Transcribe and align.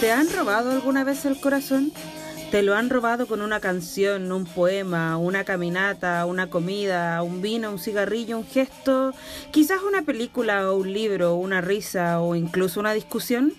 ¿Te 0.00 0.12
han 0.12 0.30
robado 0.30 0.72
alguna 0.72 1.04
vez 1.04 1.24
el 1.24 1.40
corazón? 1.40 1.90
¿Te 2.50 2.62
lo 2.62 2.74
han 2.74 2.90
robado 2.90 3.26
con 3.26 3.40
una 3.40 3.60
canción, 3.60 4.30
un 4.30 4.44
poema, 4.44 5.16
una 5.16 5.44
caminata, 5.44 6.26
una 6.26 6.50
comida, 6.50 7.22
un 7.22 7.40
vino, 7.40 7.70
un 7.70 7.78
cigarrillo, 7.78 8.36
un 8.38 8.46
gesto, 8.46 9.14
quizás 9.52 9.80
una 9.82 10.02
película 10.02 10.70
o 10.70 10.76
un 10.76 10.92
libro, 10.92 11.36
una 11.36 11.62
risa 11.62 12.20
o 12.20 12.34
incluso 12.34 12.78
una 12.78 12.92
discusión? 12.92 13.54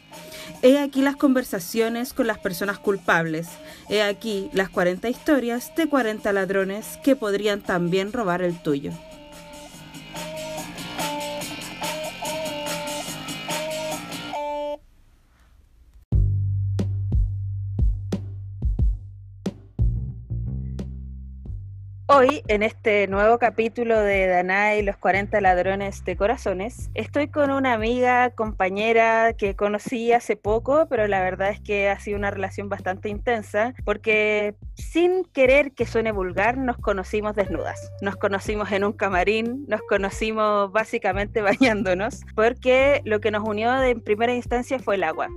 He 0.62 0.78
aquí 0.78 1.02
las 1.02 1.16
conversaciones 1.16 2.14
con 2.14 2.28
las 2.28 2.38
personas 2.38 2.78
culpables. 2.78 3.48
He 3.90 4.04
aquí 4.04 4.52
las 4.54 4.70
40 4.70 5.10
historias 5.10 5.76
de 5.76 5.90
40 5.90 6.32
ladrones 6.34 7.00
que 7.04 7.16
podrían 7.16 7.62
también 7.62 8.14
robar 8.14 8.44
el 8.44 8.62
tuyo. 8.62 8.92
Hoy, 22.10 22.42
en 22.48 22.64
este 22.64 23.06
nuevo 23.08 23.38
capítulo 23.38 24.00
de 24.00 24.28
Danae 24.28 24.80
y 24.80 24.82
los 24.82 24.96
40 24.96 25.42
ladrones 25.42 26.06
de 26.06 26.16
corazones, 26.16 26.90
estoy 26.94 27.28
con 27.28 27.52
una 27.52 27.74
amiga, 27.74 28.30
compañera 28.30 29.34
que 29.34 29.58
conocí 29.58 30.14
hace 30.14 30.38
poco, 30.38 30.88
pero 30.90 31.06
la 31.08 31.20
verdad 31.20 31.50
es 31.50 31.60
que 31.60 31.90
ha 31.90 32.00
sido 32.00 32.18
una 32.18 32.32
relación 32.32 32.70
bastante 32.70 33.10
intensa, 33.10 33.74
porque 33.84 34.56
sin 34.76 35.26
querer 35.26 35.74
que 35.74 35.86
suene 35.86 36.14
vulgar, 36.14 36.58
nos 36.58 36.78
conocimos 36.78 37.36
desnudas. 37.36 37.92
Nos 38.02 38.16
conocimos 38.16 38.72
en 38.72 38.86
un 38.86 38.94
camarín, 38.94 39.66
nos 39.68 39.82
conocimos 39.82 40.72
básicamente 40.72 41.42
bañándonos, 41.42 42.22
porque 42.36 43.02
lo 43.04 43.20
que 43.20 43.32
nos 43.32 43.44
unió 43.46 43.84
en 43.84 44.00
primera 44.00 44.34
instancia 44.34 44.80
fue 44.80 44.96
el 44.96 45.04
agua. 45.04 45.28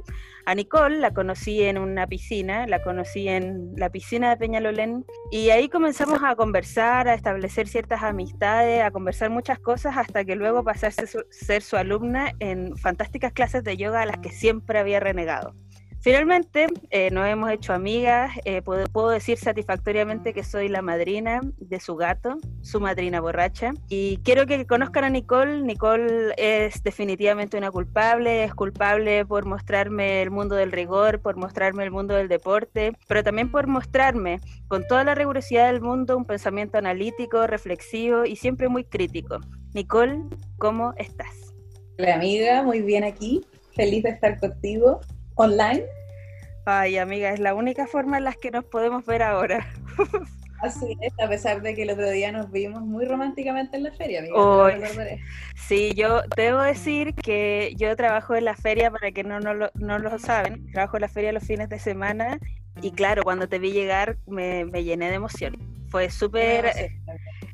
A 0.50 0.54
Nicole 0.56 0.98
la 0.98 1.14
conocí 1.14 1.62
en 1.62 1.78
una 1.78 2.08
piscina, 2.08 2.66
la 2.66 2.82
conocí 2.82 3.28
en 3.28 3.70
la 3.76 3.88
piscina 3.88 4.30
de 4.30 4.36
Peñalolén 4.36 5.06
y 5.30 5.50
ahí 5.50 5.68
comenzamos 5.68 6.24
a 6.24 6.34
conversar, 6.34 7.06
a 7.06 7.14
establecer 7.14 7.68
ciertas 7.68 8.02
amistades, 8.02 8.82
a 8.82 8.90
conversar 8.90 9.30
muchas 9.30 9.60
cosas 9.60 9.96
hasta 9.96 10.24
que 10.24 10.34
luego 10.34 10.64
pasé 10.64 10.88
a 10.88 10.90
ser 10.90 11.62
su 11.62 11.76
alumna 11.76 12.32
en 12.40 12.76
fantásticas 12.76 13.32
clases 13.32 13.62
de 13.62 13.76
yoga 13.76 14.02
a 14.02 14.06
las 14.06 14.18
que 14.18 14.30
siempre 14.30 14.80
había 14.80 14.98
renegado. 14.98 15.54
Finalmente, 16.02 16.66
eh, 16.88 17.10
nos 17.10 17.28
hemos 17.28 17.50
hecho 17.50 17.74
amigas. 17.74 18.32
Eh, 18.46 18.62
puedo, 18.62 19.10
decir 19.10 19.36
satisfactoriamente 19.36 20.32
que 20.32 20.42
soy 20.42 20.68
la 20.68 20.80
madrina 20.80 21.42
de 21.58 21.78
su 21.78 21.94
gato, 21.94 22.38
su 22.62 22.80
madrina 22.80 23.20
borracha. 23.20 23.74
Y 23.90 24.16
quiero 24.24 24.46
que 24.46 24.66
conozcan 24.66 25.04
a 25.04 25.10
Nicole. 25.10 25.60
Nicole 25.60 26.32
es 26.38 26.82
definitivamente 26.82 27.58
una 27.58 27.70
culpable. 27.70 28.44
Es 28.44 28.54
culpable 28.54 29.26
por 29.26 29.44
mostrarme 29.44 30.22
el 30.22 30.30
mundo 30.30 30.54
del 30.54 30.72
rigor, 30.72 31.20
por 31.20 31.36
mostrarme 31.36 31.84
el 31.84 31.90
mundo 31.90 32.14
del 32.14 32.28
deporte, 32.28 32.92
pero 33.06 33.22
también 33.22 33.50
por 33.50 33.66
mostrarme 33.66 34.40
con 34.68 34.86
toda 34.86 35.04
la 35.04 35.14
rigurosidad 35.14 35.70
del 35.70 35.82
mundo 35.82 36.16
un 36.16 36.24
pensamiento 36.24 36.78
analítico, 36.78 37.46
reflexivo 37.46 38.24
y 38.24 38.36
siempre 38.36 38.70
muy 38.70 38.84
crítico. 38.84 39.38
Nicole, 39.74 40.22
¿cómo 40.56 40.94
estás? 40.96 41.52
Hola 41.98 42.14
amiga, 42.14 42.62
muy 42.62 42.80
bien 42.80 43.04
aquí. 43.04 43.44
Feliz 43.76 44.02
de 44.02 44.10
estar 44.10 44.40
contigo 44.40 45.00
online. 45.42 45.84
Ay, 46.66 46.98
amiga, 46.98 47.30
es 47.30 47.40
la 47.40 47.54
única 47.54 47.86
forma 47.86 48.18
en 48.18 48.24
la 48.24 48.32
que 48.32 48.50
nos 48.50 48.64
podemos 48.64 49.04
ver 49.06 49.22
ahora. 49.22 49.66
Así 50.62 50.94
es, 51.00 51.12
a 51.18 51.26
pesar 51.26 51.62
de 51.62 51.74
que 51.74 51.84
el 51.84 51.90
otro 51.90 52.10
día 52.10 52.30
nos 52.32 52.50
vimos 52.50 52.82
muy 52.82 53.06
románticamente 53.06 53.78
en 53.78 53.84
la 53.84 53.92
feria, 53.92 54.20
amiga. 54.20 54.34
sí, 55.56 55.94
yo 55.94 56.20
debo 56.36 56.60
decir 56.60 57.14
que 57.14 57.72
yo 57.78 57.96
trabajo 57.96 58.34
en 58.34 58.44
la 58.44 58.54
feria, 58.54 58.90
para 58.90 59.10
que 59.10 59.24
no, 59.24 59.40
no, 59.40 59.54
lo, 59.54 59.70
no 59.74 59.98
lo 59.98 60.18
saben, 60.18 60.70
trabajo 60.72 60.98
en 60.98 61.00
la 61.00 61.08
feria 61.08 61.32
los 61.32 61.44
fines 61.44 61.70
de 61.70 61.78
semana 61.78 62.38
y 62.82 62.92
claro, 62.92 63.22
cuando 63.22 63.48
te 63.48 63.58
vi 63.58 63.72
llegar 63.72 64.18
me, 64.26 64.66
me 64.66 64.84
llené 64.84 65.08
de 65.08 65.14
emoción. 65.14 65.56
Fue 65.88 66.10
súper... 66.10 66.92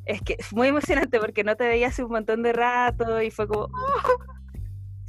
Es 0.05 0.21
que 0.22 0.37
es 0.39 0.53
muy 0.53 0.69
emocionante 0.69 1.19
porque 1.19 1.43
no 1.43 1.56
te 1.56 1.66
veía 1.66 1.89
hace 1.89 2.05
un 2.05 2.12
montón 2.12 2.43
de 2.43 2.53
rato 2.53 3.22
y 3.22 3.31
fue 3.31 3.49
como... 3.49 3.65
¡oh! 3.65 4.35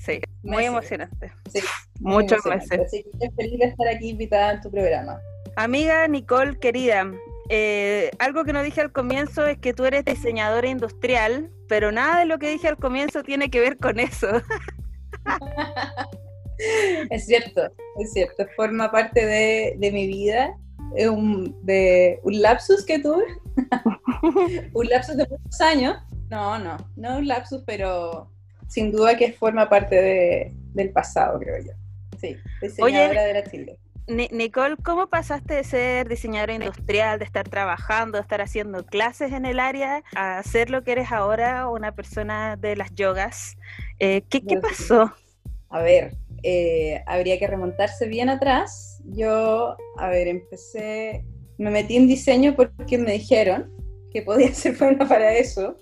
Sí, 0.08 0.22
muy 0.42 0.64
emocionante. 0.64 1.34
Sí, 1.52 1.60
muchos 2.00 2.46
meses. 2.46 2.80
Así 2.80 3.04
que 3.20 3.30
feliz 3.32 3.60
de 3.60 3.66
estar 3.66 3.88
aquí 3.90 4.10
invitada 4.12 4.54
en 4.54 4.62
tu 4.62 4.72
programa. 4.72 5.20
Amiga 5.58 6.08
Nicole, 6.08 6.58
querida, 6.60 7.12
eh, 7.50 8.10
algo 8.20 8.46
que 8.46 8.54
no 8.54 8.64
dije 8.64 8.80
al 8.80 8.94
comienzo 8.94 9.46
es 9.46 9.58
que 9.58 9.74
tú 9.74 9.84
eres 9.84 10.06
diseñadora 10.06 10.70
industrial, 10.70 11.52
pero 11.68 11.92
nada 11.92 12.20
de 12.20 12.26
lo 12.26 12.40
que 12.40 12.50
dije 12.50 12.70
al 12.70 12.78
comienzo 12.78 13.22
tiene 13.24 13.50
que 13.50 13.60
ver 13.60 13.78
con 13.78 14.00
eso. 14.00 14.30
es 17.10 17.26
cierto, 17.26 17.70
es 18.00 18.14
cierto, 18.14 18.46
forma 18.56 18.90
parte 18.90 19.26
de, 19.26 19.76
de 19.78 19.92
mi 19.92 20.08
vida, 20.08 20.58
es 20.96 21.10
un, 21.10 21.54
de, 21.66 22.22
un 22.24 22.42
lapsus 22.42 22.86
que 22.86 23.00
tuve, 23.00 23.26
un 24.74 24.88
lapsus 24.88 25.18
de 25.18 25.28
muchos 25.30 25.60
años, 25.60 25.98
no, 26.30 26.60
no, 26.60 26.78
no 26.96 27.18
un 27.18 27.28
lapsus, 27.28 27.62
pero 27.66 28.32
sin 28.68 28.92
duda 28.92 29.18
que 29.18 29.32
forma 29.32 29.70
parte 29.70 29.96
de, 29.96 30.52
del 30.74 30.92
pasado, 30.92 31.40
creo 31.40 31.58
yo. 31.64 31.72
Sí, 32.20 32.36
diseñadora 32.62 33.24
de 33.24 33.34
la 33.34 33.44
Chile. 33.44 33.80
Nicole, 34.08 34.78
¿cómo 34.84 35.08
pasaste 35.08 35.56
de 35.56 35.64
ser 35.66 36.08
diseñadora 36.08 36.54
industrial, 36.54 37.20
de 37.20 37.26
estar 37.26 37.50
trabajando, 37.50 38.18
de 38.18 38.22
estar 38.22 38.42
haciendo 38.42 38.86
clases 38.86 39.34
en 39.34 39.46
el 39.46 39.60
área, 39.60 40.02
a 40.16 40.42
ser 40.44 40.70
lo 40.70 40.84
que 40.84 40.94
eres 40.94 41.12
ahora, 41.12 41.68
una 41.68 41.94
persona 41.94 42.56
de 42.56 42.78
las 42.78 42.96
yogas? 42.96 43.58
Eh, 44.00 44.24
¿qué, 44.30 44.42
¿qué, 44.42 44.58
pasó? 44.58 45.12
A 45.70 45.82
ver, 45.82 46.16
eh, 46.44 47.04
habría 47.06 47.38
que 47.38 47.48
remontarse 47.48 48.08
bien 48.08 48.30
atrás. 48.30 49.02
Yo, 49.04 49.76
a 49.98 50.08
ver, 50.08 50.30
empecé, 50.30 51.26
me 51.58 51.70
metí 51.70 51.98
en 51.98 52.08
diseño 52.08 52.56
porque 52.56 52.98
me 52.98 53.12
dijeron 53.12 53.70
que 54.14 54.22
podía 54.22 54.54
ser 54.54 54.78
buena 54.78 55.06
para 55.06 55.34
eso. 55.34 55.76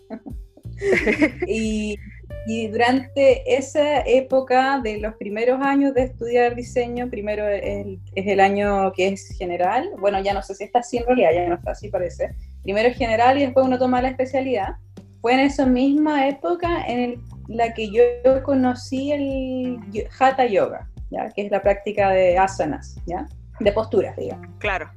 y 1.48 1.98
y 2.46 2.68
durante 2.68 3.56
esa 3.58 4.02
época 4.02 4.80
de 4.84 5.00
los 5.00 5.16
primeros 5.16 5.60
años 5.62 5.94
de 5.94 6.04
estudiar 6.04 6.56
diseño, 6.56 7.10
primero 7.10 7.48
es 7.48 8.00
el, 8.16 8.40
año 8.40 8.92
que 8.94 9.08
es 9.08 9.36
general, 9.38 9.90
bueno, 10.00 10.20
ya 10.22 10.34
no 10.34 10.42
sé 10.42 10.56
si 10.56 10.64
está 10.64 10.80
así 10.80 10.98
en 10.98 11.06
realidad, 11.06 11.32
ya 11.34 11.50
no 11.50 11.56
está 11.56 11.72
así 11.72 11.90
parece. 11.90 12.36
Primero 12.64 12.90
es 12.90 12.98
general 12.98 13.38
y 13.38 13.42
después 13.42 13.66
uno 13.66 13.80
toma 13.80 14.02
la 14.02 14.10
especialidad. 14.10 14.76
Fue 15.22 15.34
en 15.34 15.40
esa 15.40 15.66
misma 15.66 16.28
época 16.28 16.86
en 16.88 17.22
la 17.48 17.74
que 17.74 17.90
yo 17.92 18.04
conocí 18.44 19.12
el 19.12 19.80
Hatha 20.20 20.46
Yoga, 20.46 20.88
¿ya? 21.10 21.30
que 21.30 21.46
es 21.46 21.52
la 21.52 21.62
práctica 21.62 22.12
de 22.12 22.38
asanas, 22.38 22.96
¿ya? 23.08 23.28
de 23.60 23.72
posturas, 23.72 24.16
digamos. 24.16 24.48
Claro 24.60 24.92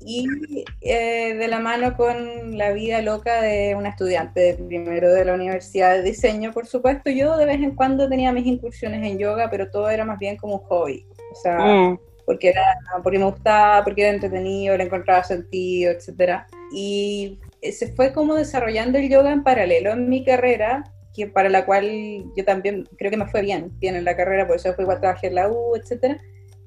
y 0.00 0.64
eh, 0.80 1.34
de 1.34 1.48
la 1.48 1.60
mano 1.60 1.96
con 1.96 2.56
la 2.56 2.72
vida 2.72 3.02
loca 3.02 3.42
de 3.42 3.74
una 3.74 3.90
estudiante 3.90 4.40
de 4.40 4.54
primero 4.54 5.12
de 5.12 5.24
la 5.24 5.34
Universidad 5.34 5.94
de 5.94 6.02
Diseño, 6.02 6.52
por 6.52 6.66
supuesto, 6.66 7.10
yo 7.10 7.36
de 7.36 7.44
vez 7.44 7.56
en 7.56 7.74
cuando 7.74 8.08
tenía 8.08 8.32
mis 8.32 8.46
incursiones 8.46 9.04
en 9.04 9.18
yoga, 9.18 9.50
pero 9.50 9.70
todo 9.70 9.90
era 9.90 10.04
más 10.04 10.18
bien 10.18 10.36
como 10.36 10.56
un 10.56 10.60
hobby, 10.60 11.06
o 11.32 11.34
sea, 11.34 11.58
mm. 11.58 11.98
porque, 12.24 12.48
era, 12.48 12.64
porque 13.02 13.18
me 13.18 13.26
gustaba, 13.26 13.84
porque 13.84 14.02
era 14.02 14.14
entretenido, 14.14 14.76
le 14.76 14.84
encontraba 14.84 15.22
sentido, 15.22 15.92
etc. 15.92 16.44
Y 16.72 17.38
se 17.72 17.92
fue 17.92 18.12
como 18.12 18.34
desarrollando 18.36 18.98
el 18.98 19.10
yoga 19.10 19.32
en 19.32 19.42
paralelo 19.42 19.92
en 19.92 20.08
mi 20.08 20.24
carrera, 20.24 20.84
que 21.14 21.26
para 21.26 21.50
la 21.50 21.66
cual 21.66 22.24
yo 22.36 22.44
también 22.44 22.88
creo 22.96 23.10
que 23.10 23.16
me 23.16 23.26
fue 23.26 23.42
bien, 23.42 23.70
bien 23.80 23.96
en 23.96 24.04
la 24.04 24.16
carrera, 24.16 24.46
por 24.46 24.56
eso 24.56 24.72
fue 24.72 24.84
igual 24.84 25.00
trabajé 25.00 25.26
en 25.26 25.34
la 25.34 25.50
U, 25.50 25.76
etcétera 25.76 26.18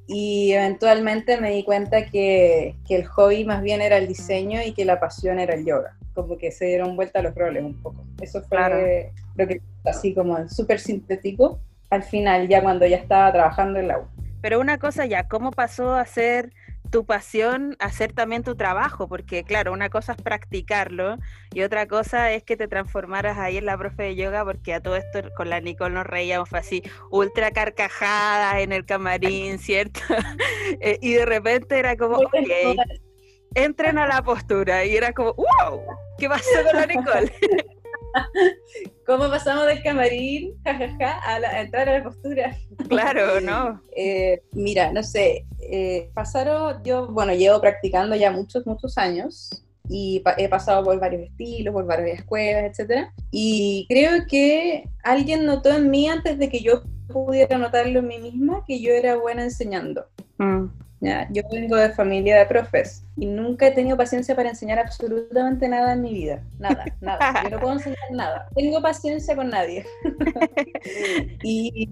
y 0.07 0.51
eventualmente 0.51 1.39
me 1.39 1.51
di 1.51 1.63
cuenta 1.63 2.05
que, 2.05 2.75
que, 2.87 2.95
el 2.95 3.05
hobby 3.05 3.45
más 3.45 3.61
bien 3.61 3.81
era 3.81 3.97
el 3.97 4.07
diseño 4.07 4.61
y 4.61 4.73
que 4.73 4.85
la 4.85 4.99
pasión 4.99 5.39
era 5.39 5.53
el 5.53 5.65
yoga, 5.65 5.95
como 6.13 6.37
que 6.37 6.51
se 6.51 6.65
dieron 6.65 6.95
vuelta 6.95 7.21
los 7.21 7.33
roles 7.35 7.63
un 7.63 7.81
poco. 7.81 8.03
Eso 8.21 8.41
fue 8.41 9.11
lo 9.35 9.47
que 9.47 9.61
así 9.85 10.13
como 10.13 10.47
súper 10.49 10.79
sintético 10.79 11.59
al 11.89 12.03
final, 12.03 12.47
ya 12.47 12.61
cuando 12.61 12.85
ya 12.85 12.97
estaba 12.97 13.31
trabajando 13.31 13.79
en 13.79 13.87
la 13.87 13.99
U. 13.99 14.03
Pero 14.41 14.59
una 14.59 14.77
cosa 14.77 15.05
ya, 15.05 15.27
¿cómo 15.27 15.51
pasó 15.51 15.93
a 15.93 16.05
ser 16.05 16.51
tu 16.93 17.05
pasión 17.05 17.75
hacer 17.79 18.13
también 18.13 18.43
tu 18.43 18.55
trabajo, 18.55 19.07
porque 19.07 19.43
claro, 19.43 19.73
una 19.73 19.89
cosa 19.89 20.11
es 20.11 20.21
practicarlo 20.21 21.17
y 21.51 21.63
otra 21.63 21.87
cosa 21.87 22.31
es 22.31 22.43
que 22.43 22.55
te 22.55 22.67
transformaras 22.67 23.39
ahí 23.39 23.57
en 23.57 23.65
la 23.65 23.75
profe 23.79 24.03
de 24.03 24.15
yoga, 24.15 24.45
porque 24.45 24.75
a 24.75 24.79
todo 24.79 24.95
esto 24.95 25.21
con 25.35 25.49
la 25.49 25.59
Nicole 25.59 25.95
nos 25.95 26.05
reíamos 26.05 26.53
así, 26.53 26.83
ultra 27.09 27.49
carcajadas 27.49 28.61
en 28.61 28.73
el 28.73 28.85
camarín, 28.85 29.57
¿cierto? 29.57 29.99
Eh, 30.79 30.97
y 31.01 31.13
de 31.13 31.25
repente 31.25 31.77
era 31.77 31.95
como, 31.97 32.17
ok, 32.17 32.33
entren 33.53 33.97
a 33.97 34.07
la 34.07 34.23
postura 34.23 34.85
y 34.85 34.95
era 34.95 35.13
como, 35.13 35.33
wow, 35.33 35.81
¿qué 36.17 36.27
pasó 36.27 36.63
con 36.63 36.79
la 36.79 36.85
Nicole? 36.87 37.33
¿Cómo 39.05 39.29
pasamos 39.29 39.65
del 39.67 39.83
camarín, 39.83 40.53
jajaja, 40.63 41.19
a, 41.23 41.61
entrar 41.61 41.89
a 41.89 41.99
la 41.99 42.03
postura? 42.03 42.57
Claro, 42.87 43.41
¿no? 43.41 43.81
Eh, 43.95 44.41
mira, 44.53 44.91
no 44.91 45.03
sé, 45.03 45.45
eh, 45.59 46.09
pasaron, 46.13 46.83
yo, 46.83 47.07
bueno, 47.07 47.33
llevo 47.33 47.59
practicando 47.59 48.15
ya 48.15 48.31
muchos, 48.31 48.65
muchos 48.65 48.97
años 48.97 49.63
y 49.89 50.23
he 50.37 50.47
pasado 50.47 50.83
por 50.83 50.99
varios 50.99 51.23
estilos, 51.23 51.73
por 51.73 51.85
varias 51.85 52.19
escuelas, 52.19 52.79
etc. 52.79 53.09
Y 53.31 53.85
creo 53.89 54.25
que 54.29 54.89
alguien 55.03 55.45
notó 55.45 55.73
en 55.73 55.89
mí 55.89 56.07
antes 56.07 56.37
de 56.39 56.49
que 56.49 56.61
yo 56.61 56.83
pudiera 57.07 57.57
notarlo 57.57 57.99
en 57.99 58.07
mí 58.07 58.19
misma 58.19 58.63
que 58.65 58.79
yo 58.79 58.93
era 58.93 59.17
buena 59.17 59.43
enseñando. 59.43 60.05
Mm. 60.37 60.65
Yo 61.31 61.43
vengo 61.51 61.75
de 61.75 61.89
familia 61.89 62.39
de 62.39 62.45
profes 62.45 63.05
y 63.17 63.25
nunca 63.25 63.67
he 63.67 63.71
tenido 63.71 63.97
paciencia 63.97 64.35
para 64.35 64.49
enseñar 64.49 64.79
absolutamente 64.79 65.67
nada 65.67 65.93
en 65.93 66.01
mi 66.01 66.13
vida. 66.13 66.43
Nada, 66.59 66.85
nada. 67.01 67.43
Yo 67.43 67.49
no 67.49 67.59
puedo 67.59 67.73
enseñar 67.73 68.11
nada. 68.11 68.47
Tengo 68.55 68.81
paciencia 68.81 69.35
con 69.35 69.49
nadie. 69.49 69.85
y 71.43 71.89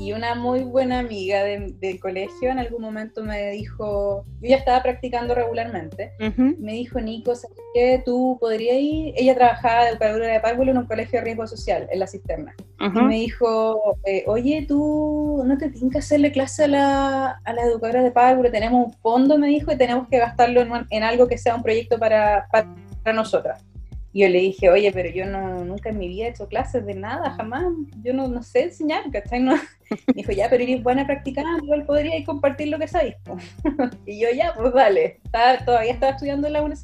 y 0.00 0.14
una 0.14 0.34
muy 0.34 0.64
buena 0.64 1.00
amiga 1.00 1.44
del 1.44 2.00
colegio 2.00 2.50
en 2.50 2.58
algún 2.58 2.80
momento 2.80 3.22
me 3.22 3.50
dijo, 3.50 4.24
yo 4.40 4.48
ya 4.48 4.56
estaba 4.56 4.82
practicando 4.82 5.34
regularmente, 5.34 6.12
me 6.58 6.72
dijo, 6.72 6.98
Nico, 7.02 7.34
¿sabes 7.34 7.58
qué? 7.74 8.02
Tú 8.02 8.38
podrías 8.40 8.78
ir, 8.78 9.12
ella 9.14 9.34
trabajaba 9.34 9.84
de 9.84 9.90
educadora 9.90 10.26
de 10.28 10.40
párvulo 10.40 10.70
en 10.70 10.78
un 10.78 10.86
colegio 10.86 11.18
de 11.18 11.24
riesgo 11.26 11.46
social, 11.46 11.86
en 11.92 11.98
la 11.98 12.06
cisterna. 12.06 12.54
Y 12.80 13.02
me 13.02 13.14
dijo, 13.16 13.98
eh, 14.06 14.24
oye, 14.26 14.64
tú 14.66 15.42
no 15.44 15.58
te 15.58 15.68
tienes 15.68 15.92
que 15.92 15.98
hacerle 15.98 16.32
clase 16.32 16.64
a 16.64 16.68
la, 16.68 17.40
a 17.44 17.52
la 17.52 17.62
educadora 17.64 18.02
de 18.02 18.10
párvulo, 18.10 18.50
tenemos 18.50 18.86
un 18.86 18.92
fondo, 18.94 19.36
me 19.36 19.48
dijo, 19.48 19.70
y 19.70 19.76
tenemos 19.76 20.08
que 20.08 20.18
gastarlo 20.18 20.62
en, 20.62 20.70
en 20.88 21.02
algo 21.02 21.28
que 21.28 21.36
sea 21.36 21.54
un 21.54 21.62
proyecto 21.62 21.98
para, 21.98 22.48
para 22.50 23.14
nosotras. 23.14 23.62
Y 24.12 24.22
yo 24.22 24.28
le 24.28 24.40
dije, 24.40 24.68
oye, 24.68 24.90
pero 24.92 25.08
yo 25.10 25.24
no, 25.24 25.64
nunca 25.64 25.90
en 25.90 25.98
mi 25.98 26.08
vida 26.08 26.26
he 26.26 26.30
hecho 26.30 26.48
clases 26.48 26.84
de 26.84 26.94
nada, 26.94 27.30
jamás. 27.30 27.64
Yo 28.02 28.12
no, 28.12 28.26
no 28.26 28.42
sé 28.42 28.64
enseñar, 28.64 29.08
¿cachai? 29.12 29.40
No. 29.40 29.54
Me 29.54 29.60
dijo, 30.14 30.32
ya, 30.32 30.50
pero 30.50 30.64
eres 30.64 30.82
buena 30.82 31.06
practicando, 31.06 31.62
igual 31.62 31.86
podrías 31.86 32.26
compartir 32.26 32.68
lo 32.68 32.78
que 32.78 32.88
sabes. 32.88 33.14
y 34.06 34.20
yo, 34.20 34.28
ya, 34.34 34.52
pues 34.54 34.74
dale. 34.74 35.20
todavía 35.64 35.92
estaba 35.92 36.12
estudiando 36.12 36.48
en 36.48 36.54
la 36.54 36.62
UNES 36.62 36.82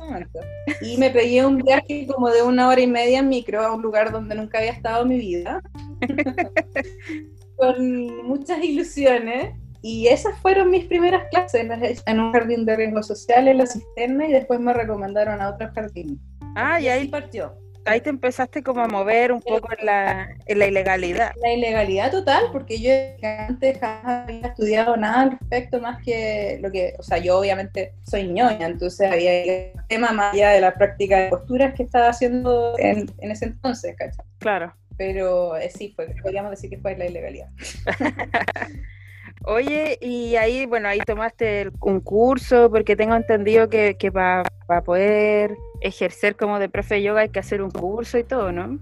Y 0.83 0.99
me 0.99 1.11
pedí 1.11 1.41
un 1.41 1.59
viaje 1.59 2.07
como 2.07 2.31
de 2.31 2.43
una 2.43 2.69
hora 2.69 2.81
y 2.81 2.87
media 2.87 3.19
en 3.19 3.29
micro 3.29 3.61
a 3.61 3.75
un 3.75 3.83
lugar 3.83 4.13
donde 4.13 4.37
nunca 4.37 4.59
había 4.59 4.73
estado 4.73 5.03
en 5.03 5.09
mi 5.09 5.19
vida. 5.19 5.61
Con 7.57 8.27
muchas 8.27 8.63
ilusiones. 8.63 9.53
Y 9.83 10.09
esas 10.09 10.37
fueron 10.41 10.71
mis 10.71 10.85
primeras 10.87 11.29
clases 11.31 11.69
en 12.07 12.21
un 12.21 12.33
jardín 12.33 12.65
de 12.65 12.75
riesgo 12.75 13.03
social 13.03 13.47
en 13.47 13.59
la 13.59 13.67
cisterna 13.67 14.27
y 14.27 14.33
después 14.33 14.59
me 14.59 14.73
recomendaron 14.73 15.41
a 15.41 15.51
otros 15.51 15.71
jardines. 15.75 16.19
Ah, 16.57 16.81
y 16.81 16.89
ahí 16.89 17.09
partió. 17.09 17.55
Ahí 17.85 18.01
te 18.01 18.11
empezaste 18.11 18.63
como 18.65 18.81
a 18.81 18.89
mover 18.89 19.31
un 19.31 19.41
poco 19.41 19.69
en 19.79 19.87
la, 19.87 20.29
en 20.47 20.59
la 20.59 20.67
ilegalidad. 20.67 21.33
La 21.41 21.53
ilegalidad 21.53 22.11
total, 22.11 22.47
porque 22.51 22.81
yo 22.81 22.91
antes 23.23 23.79
jamás 23.79 24.29
había 24.29 24.49
estudiado 24.49 24.97
nada 24.97 25.21
al 25.21 25.31
respecto 25.33 25.81
más 25.81 26.03
que 26.03 26.59
lo 26.61 26.73
que, 26.73 26.95
o 26.99 27.03
sea, 27.05 27.19
yo 27.19 27.39
obviamente 27.39 27.93
soy 28.03 28.27
ñoña, 28.27 28.67
entonces 28.67 29.13
había 29.13 29.31
un 29.73 29.87
tema 29.87 30.11
más 30.11 30.35
allá 30.35 30.51
de 30.51 30.61
la 30.63 30.75
práctica 30.75 31.21
de 31.21 31.29
posturas 31.29 31.75
que 31.75 31.85
estaba 31.85 32.09
haciendo 32.09 32.75
en, 32.79 33.09
en 33.19 33.31
ese 33.31 33.45
entonces, 33.45 33.95
¿cachai? 33.97 34.25
Claro. 34.39 34.75
Pero 34.97 35.57
eh, 35.57 35.71
sí, 35.71 35.93
fue, 35.95 36.13
podríamos 36.23 36.51
decir 36.51 36.71
que 36.71 36.79
fue 36.79 36.97
la 36.97 37.07
ilegalidad. 37.07 37.51
Oye, 39.45 39.97
y 40.01 40.35
ahí, 40.35 40.67
bueno, 40.67 40.89
ahí 40.89 40.99
tomaste 41.07 41.71
un 41.81 42.01
curso, 42.01 42.69
porque 42.69 42.97
tengo 42.97 43.15
entendido 43.15 43.69
que, 43.69 43.97
que 43.97 44.11
para 44.11 44.43
poder 44.85 45.57
ejercer 45.81 46.37
como 46.37 46.59
de 46.59 46.69
profe 46.69 46.97
de 46.97 47.03
yoga 47.03 47.23
hay 47.23 47.29
que 47.29 47.39
hacer 47.39 47.63
un 47.63 47.71
curso 47.71 48.19
y 48.19 48.25
todo, 48.25 48.53
¿no? 48.53 48.79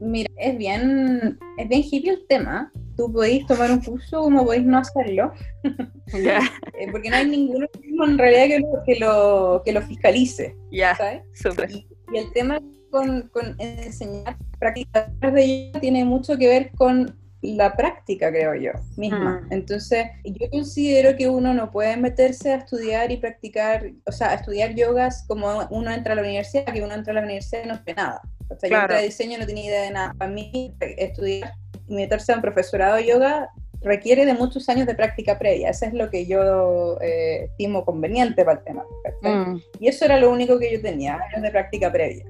Mira, 0.00 0.28
es 0.36 0.58
bien, 0.58 1.38
es 1.58 1.68
bien 1.68 1.82
hippie 1.82 2.10
el 2.10 2.26
tema. 2.26 2.72
Tú 2.96 3.12
podéis 3.12 3.46
tomar 3.46 3.70
un 3.70 3.80
curso 3.80 4.20
como 4.20 4.44
podéis 4.44 4.64
no 4.64 4.78
hacerlo. 4.78 5.32
Eh, 6.78 6.88
porque 6.90 7.10
no 7.10 7.16
hay 7.16 7.28
ninguno 7.28 7.66
en 8.04 8.18
realidad 8.18 8.46
que 8.46 8.58
lo, 8.58 8.82
que 8.84 8.98
lo, 8.98 9.62
que 9.64 9.72
lo 9.72 9.82
fiscalice. 9.82 10.56
Ya, 10.72 10.96
súper. 11.32 11.70
Y, 11.70 11.86
y, 12.12 12.18
el 12.18 12.32
tema 12.32 12.60
con, 12.90 13.28
con 13.28 13.54
enseñar 13.58 14.36
prácticas 14.58 15.08
de 15.20 15.66
yoga 15.66 15.80
tiene 15.80 16.04
mucho 16.04 16.36
que 16.36 16.48
ver 16.48 16.70
con 16.72 17.16
la 17.42 17.74
práctica, 17.74 18.30
creo 18.30 18.54
yo, 18.54 18.72
misma. 18.96 19.40
Mm. 19.42 19.52
Entonces, 19.52 20.06
yo 20.24 20.48
considero 20.50 21.16
que 21.16 21.28
uno 21.28 21.52
no 21.52 21.70
puede 21.70 21.96
meterse 21.96 22.52
a 22.52 22.56
estudiar 22.56 23.10
y 23.10 23.16
practicar, 23.16 23.90
o 24.06 24.12
sea, 24.12 24.30
a 24.30 24.34
estudiar 24.34 24.74
yogas 24.74 25.24
como 25.26 25.66
uno 25.70 25.90
entra 25.90 26.12
a 26.12 26.16
la 26.16 26.22
universidad, 26.22 26.72
que 26.72 26.82
uno 26.82 26.94
entra 26.94 27.12
a 27.12 27.14
la 27.14 27.22
universidad 27.22 27.64
y 27.64 27.68
no 27.68 27.82
sé 27.84 27.94
nada. 27.94 28.22
O 28.48 28.58
sea, 28.58 28.70
yo 28.70 28.78
entré 28.78 28.96
a 28.96 29.00
diseño 29.00 29.38
no 29.38 29.46
tenía 29.46 29.66
idea 29.66 29.82
de 29.82 29.90
nada. 29.90 30.14
Para 30.16 30.30
mí, 30.30 30.74
estudiar 30.80 31.54
y 31.88 31.94
meterse 31.94 32.32
a 32.32 32.36
un 32.36 32.42
profesorado 32.42 32.96
de 32.96 33.06
yoga 33.06 33.50
requiere 33.80 34.24
de 34.24 34.34
muchos 34.34 34.68
años 34.68 34.86
de 34.86 34.94
práctica 34.94 35.38
previa. 35.38 35.70
Eso 35.70 35.86
es 35.86 35.94
lo 35.94 36.10
que 36.10 36.26
yo 36.26 36.98
eh, 37.00 37.46
estimo 37.50 37.84
conveniente 37.84 38.44
para 38.44 38.58
el 38.58 38.64
tema. 38.64 38.84
Mm. 39.22 39.56
Y 39.80 39.88
eso 39.88 40.04
era 40.04 40.18
lo 40.18 40.30
único 40.30 40.58
que 40.58 40.72
yo 40.72 40.80
tenía, 40.80 41.18
años 41.30 41.42
de 41.42 41.50
práctica 41.50 41.90
previa. 41.90 42.24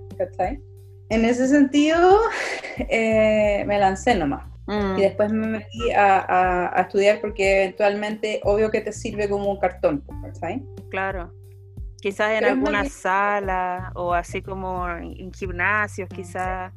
En 1.10 1.24
ese 1.24 1.48
sentido, 1.48 2.18
eh, 2.78 3.64
me 3.66 3.78
lancé 3.78 4.14
nomás. 4.14 4.51
Mm. 4.66 4.98
Y 4.98 5.02
después 5.02 5.32
me 5.32 5.46
metí 5.46 5.90
a, 5.96 6.74
estudiar 6.78 7.20
porque 7.20 7.62
eventualmente, 7.64 8.40
obvio 8.44 8.70
que 8.70 8.80
te 8.80 8.92
sirve 8.92 9.28
como 9.28 9.50
un 9.50 9.58
cartón, 9.58 10.04
¿sabes? 10.32 10.62
Claro. 10.90 11.32
Quizás 12.00 12.32
en 12.32 12.44
alguna 12.44 12.84
sala 12.86 13.92
o 13.94 14.12
así 14.12 14.42
como 14.42 14.88
en 14.88 15.32
gimnasios, 15.32 16.08
quizás, 16.08 16.72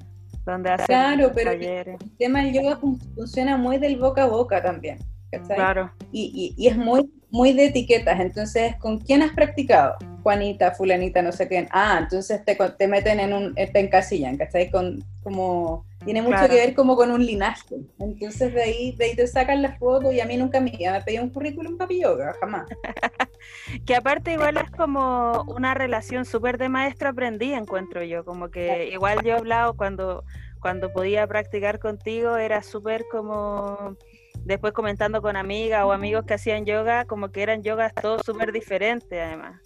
donde 0.45 0.69
hacen 0.69 0.85
Claro, 0.85 1.31
pero 1.33 1.51
el 1.51 1.97
tema 2.17 2.43
del 2.43 2.53
yoga 2.53 2.77
funciona 3.15 3.57
muy 3.57 3.79
del 3.79 3.97
boca 3.97 4.23
a 4.23 4.27
boca 4.27 4.61
también. 4.61 4.99
Claro. 5.47 5.91
Y, 6.11 6.53
y, 6.57 6.67
es 6.67 6.77
muy, 6.77 7.11
muy 7.35 7.51
de 7.51 7.65
etiquetas. 7.65 8.19
Entonces, 8.21 8.77
¿con 8.77 8.97
quién 8.97 9.21
has 9.21 9.33
practicado? 9.33 9.95
Juanita, 10.23 10.71
fulanita, 10.71 11.21
no 11.21 11.33
sé 11.33 11.49
quién. 11.49 11.67
Ah, 11.69 11.99
entonces 12.01 12.43
te, 12.45 12.55
te 12.55 12.87
meten 12.87 13.19
en 13.19 13.33
un, 13.33 13.53
te 13.53 13.77
encasillan, 13.79 14.37
¿cachai? 14.37 14.71
Con, 14.71 15.03
como 15.21 15.85
tiene 16.05 16.21
mucho 16.21 16.47
que 16.47 16.55
ver 16.55 16.73
como 16.73 16.95
con 16.95 17.11
un 17.11 17.25
linaje. 17.25 17.75
Entonces 17.99 18.53
de 18.53 18.63
ahí, 18.63 18.95
de 18.95 19.05
ahí 19.05 19.15
te 19.17 19.27
sacan 19.27 19.61
las 19.61 19.77
fotos 19.77 20.13
y 20.13 20.21
a 20.21 20.25
mí 20.25 20.37
nunca 20.37 20.61
me, 20.61 20.71
me 20.71 21.01
pedí 21.01 21.19
un 21.19 21.29
currículum 21.29 21.77
para 21.77 21.93
yoga, 21.93 22.33
jamás. 22.39 22.67
que 23.85 23.95
aparte 23.95 24.31
igual 24.31 24.55
es 24.55 24.71
como 24.71 25.43
una 25.43 25.73
relación 25.73 26.23
súper 26.23 26.57
de 26.57 26.69
maestro 26.69 27.09
aprendí, 27.09 27.51
encuentro 27.51 28.01
yo. 28.01 28.23
Como 28.23 28.49
que 28.49 28.89
igual 28.93 29.23
yo 29.23 29.31
he 29.31 29.37
hablado 29.37 29.75
cuando, 29.75 30.23
cuando 30.61 30.93
podía 30.93 31.27
practicar 31.27 31.79
contigo, 31.79 32.37
era 32.37 32.63
súper 32.63 33.03
como 33.11 33.97
después 34.45 34.73
comentando 34.73 35.21
con 35.21 35.35
amigas 35.35 35.83
o 35.83 35.91
amigos 35.91 36.25
que 36.25 36.35
hacían 36.35 36.65
yoga, 36.65 37.05
como 37.05 37.31
que 37.31 37.43
eran 37.43 37.63
yogas 37.63 37.93
todos 37.93 38.21
súper 38.25 38.51
diferentes 38.51 39.19
además. 39.19 39.59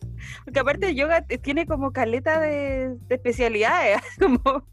Porque 0.43 0.59
aparte 0.59 0.89
el 0.89 0.95
yoga 0.95 1.21
tiene 1.21 1.65
como 1.65 1.91
caleta 1.91 2.39
de, 2.39 2.95
especialidades, 3.09 4.01
como 4.19 4.63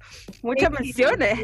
muchas 0.42 0.70
menciones. 0.70 1.38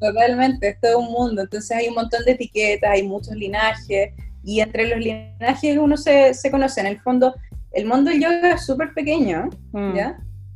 Totalmente, 0.00 0.68
es 0.68 0.80
todo 0.80 0.98
un 0.98 1.12
mundo. 1.12 1.42
Entonces 1.42 1.76
hay 1.76 1.88
un 1.88 1.94
montón 1.94 2.24
de 2.24 2.32
etiquetas, 2.32 2.90
hay 2.90 3.06
muchos 3.06 3.34
linajes, 3.34 4.12
y 4.42 4.60
entre 4.60 4.88
los 4.88 4.98
linajes 4.98 5.78
uno 5.78 5.96
se, 5.96 6.34
se 6.34 6.50
conoce. 6.50 6.80
En 6.80 6.86
el 6.86 7.00
fondo, 7.00 7.34
el 7.72 7.86
mundo 7.86 8.10
del 8.10 8.20
yoga 8.20 8.54
es 8.54 8.66
súper 8.66 8.92
pequeño, 8.94 9.50
mm. 9.72 9.94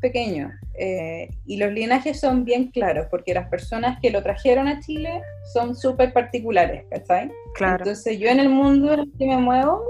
Pequeño. 0.04 0.52
Eh, 0.74 1.30
y 1.46 1.56
los 1.56 1.72
linajes 1.72 2.20
son 2.20 2.44
bien 2.44 2.70
claros, 2.70 3.06
porque 3.10 3.32
las 3.32 3.48
personas 3.48 3.98
que 4.02 4.10
lo 4.10 4.22
trajeron 4.22 4.68
a 4.68 4.78
Chile 4.80 5.22
son 5.54 5.74
súper 5.74 6.12
particulares, 6.12 6.84
¿cachai? 6.90 7.30
Claro. 7.54 7.78
Entonces 7.78 8.18
yo 8.18 8.28
en 8.28 8.38
el 8.38 8.50
mundo 8.50 8.92
en 8.92 9.00
el 9.00 9.12
que 9.18 9.26
me 9.26 9.38
muevo, 9.38 9.82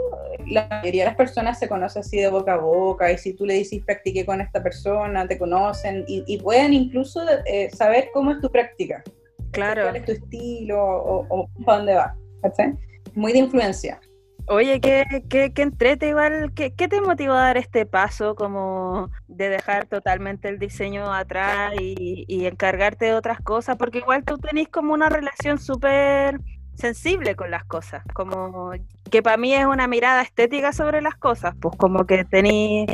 la 0.47 0.68
mayoría 0.68 1.02
de 1.02 1.09
las 1.09 1.16
personas 1.16 1.59
se 1.59 1.68
conoce 1.68 1.99
así 1.99 2.18
de 2.18 2.28
boca 2.28 2.54
a 2.54 2.59
boca, 2.59 3.11
y 3.11 3.18
si 3.18 3.35
tú 3.35 3.44
le 3.44 3.54
dices 3.54 3.83
practiqué 3.85 4.25
con 4.25 4.40
esta 4.40 4.62
persona, 4.62 5.26
te 5.26 5.37
conocen, 5.37 6.04
y, 6.06 6.38
pueden 6.38 6.73
incluso 6.73 7.21
eh, 7.47 7.71
saber 7.71 8.11
cómo 8.14 8.30
es 8.30 8.40
tu 8.40 8.49
práctica. 8.52 9.02
Claro. 9.50 9.83
Cuál 9.83 9.97
es 9.97 10.04
tu 10.04 10.12
estilo 10.12 10.80
o, 10.80 11.26
o 11.28 11.49
para 11.66 11.78
dónde 11.78 11.94
va, 11.94 12.16
¿cachai? 12.40 12.73
Muy 13.14 13.33
de 13.33 13.40
influencia. 13.40 13.99
Oye, 14.47 14.81
¿qué, 14.81 15.05
qué, 15.31 15.53
qué 15.55 15.63
entrete 15.63 16.09
igual? 16.09 16.53
¿Qué, 16.55 16.71
te 16.71 17.01
motivó 17.01 17.33
a 17.33 17.41
dar 17.41 17.57
este 17.57 17.87
paso 17.87 18.35
como 18.35 19.11
de 19.27 19.49
dejar 19.49 19.87
totalmente 19.87 20.49
el 20.49 20.59
diseño 20.59 21.13
atrás 21.13 21.73
y, 21.81 22.47
encargarte 22.47 23.07
de 23.07 23.15
otras 23.15 23.41
cosas? 23.41 23.77
Porque 23.79 23.99
igual 23.99 24.23
tú 24.25 24.37
tenés 24.37 24.69
como 24.69 24.93
una 24.93 25.09
relación 25.09 25.59
súper 25.59 26.41
sensible 26.75 27.37
con 27.37 27.51
las 27.51 27.65
cosas, 27.65 28.03
como 28.13 28.73
que 29.11 29.23
para 29.23 29.37
mí 29.37 29.55
es 29.55 29.65
una 29.65 29.87
mirada 29.87 30.23
estética 30.23 30.73
sobre 30.73 31.01
las 31.01 31.15
cosas, 31.15 31.55
pues 31.61 31.77
como 31.77 32.05
que 32.05 32.25
tenéis, 32.25 32.91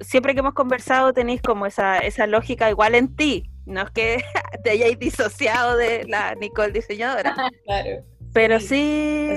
siempre 0.00 0.32
que 0.32 0.40
hemos 0.40 0.54
conversado 0.54 1.12
tenéis 1.12 1.42
como 1.42 1.66
esa, 1.66 1.98
esa 1.98 2.26
lógica 2.26 2.70
igual 2.70 2.94
en 2.94 3.14
ti, 3.14 3.50
no 3.66 3.82
es 3.82 3.90
que 3.90 4.24
te 4.64 4.70
hayáis 4.70 4.98
disociado 4.98 5.76
de 5.76 6.04
la 6.08 6.34
Nicole 6.34 6.72
diseñadora. 6.72 7.36
claro. 7.64 8.04
Pero 8.32 8.58
sí, 8.58 9.28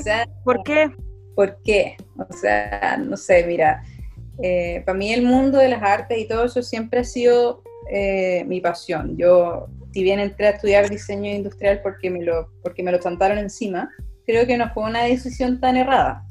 ¿por 0.43 0.63
qué? 0.63 0.89
¿Por 1.37 1.61
qué? 1.61 1.97
O 2.17 2.33
sea, 2.33 2.97
no 2.97 3.15
sé, 3.15 3.45
mira, 3.45 3.83
eh, 4.41 4.81
para 4.83 4.97
mí 4.97 5.13
el 5.13 5.21
mundo 5.21 5.59
de 5.59 5.69
las 5.69 5.83
artes 5.83 6.17
y 6.17 6.27
todo 6.27 6.45
eso 6.45 6.63
siempre 6.63 7.01
ha 7.01 7.03
sido 7.03 7.61
eh, 7.91 8.43
mi 8.47 8.59
pasión. 8.59 9.15
Yo, 9.17 9.67
si 9.93 10.01
bien 10.01 10.19
entré 10.19 10.47
a 10.47 10.49
estudiar 10.49 10.89
diseño 10.89 11.29
industrial 11.29 11.81
porque 11.83 12.09
me 12.09 12.23
lo, 12.23 12.49
porque 12.63 12.81
me 12.81 12.91
lo 12.91 12.97
chantaron 12.97 13.37
encima, 13.37 13.87
creo 14.25 14.47
que 14.47 14.57
no 14.57 14.73
fue 14.73 14.85
una 14.85 15.03
decisión 15.03 15.59
tan 15.59 15.77
errada. 15.77 16.25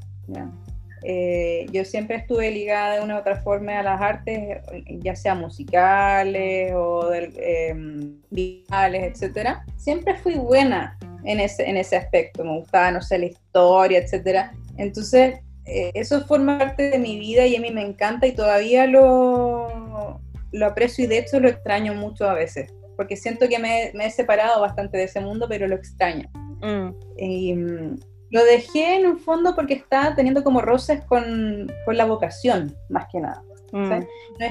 Eh, 1.05 1.67
yo 1.71 1.85
siempre 1.85 2.17
estuve 2.17 2.51
ligada 2.51 2.97
de 2.97 3.05
una 3.05 3.15
u 3.15 3.19
otra 3.21 3.41
forma 3.43 3.79
a 3.79 3.85
las 3.85 4.01
artes, 4.01 4.59
ya 4.89 5.15
sea 5.15 5.37
musicales 5.37 6.73
o 6.75 7.15
em, 7.15 8.21
visuales, 8.31 9.05
etcétera. 9.05 9.65
Siempre 9.77 10.17
fui 10.17 10.35
buena 10.35 10.99
en 11.23 11.39
ese, 11.39 11.71
en 11.71 11.77
ese 11.77 11.95
aspecto, 11.95 12.43
me 12.43 12.59
gustaba, 12.59 12.91
no 12.91 13.01
sé, 13.01 13.21
la 13.21 13.27
historia, 13.27 14.01
etcétera 14.01 14.53
Entonces, 14.79 15.41
eh, 15.65 15.91
eso 15.95 16.25
forma 16.27 16.59
parte 16.59 16.91
de 16.91 16.99
mi 16.99 17.19
vida 17.19 17.47
y 17.47 17.57
a 17.57 17.61
mí 17.61 17.71
me 17.71 17.83
encanta 17.83 18.27
y 18.27 18.33
todavía 18.33 18.87
lo, 18.87 20.21
lo 20.53 20.67
aprecio 20.67 21.05
y 21.05 21.09
de 21.09 21.19
hecho 21.19 21.41
lo 21.41 21.49
extraño 21.49 21.95
mucho 21.95 22.29
a 22.29 22.35
veces, 22.35 22.73
porque 22.97 23.17
siento 23.17 23.49
que 23.49 23.59
me, 23.59 23.91
he 23.93 24.11
separado 24.11 24.61
bastante 24.61 24.97
de 24.97 25.05
ese 25.05 25.21
mundo, 25.21 25.47
pero 25.49 25.67
lo 25.67 25.77
extraño. 25.77 26.29
Mm. 26.63 26.91
Y, 27.19 27.55
mm, 27.55 27.97
lo 28.31 28.45
dejé 28.45 28.97
en 28.97 29.07
un 29.07 29.19
fondo 29.19 29.55
porque 29.55 29.75
estaba 29.75 30.15
teniendo 30.17 30.43
como 30.43 30.61
roces 30.61 31.01
con, 31.05 31.73
con 31.85 31.97
la 31.97 32.07
vocación, 32.07 32.75
más 32.89 33.07
que 33.11 33.21
nada. 33.21 33.43
Mm. 33.73 33.89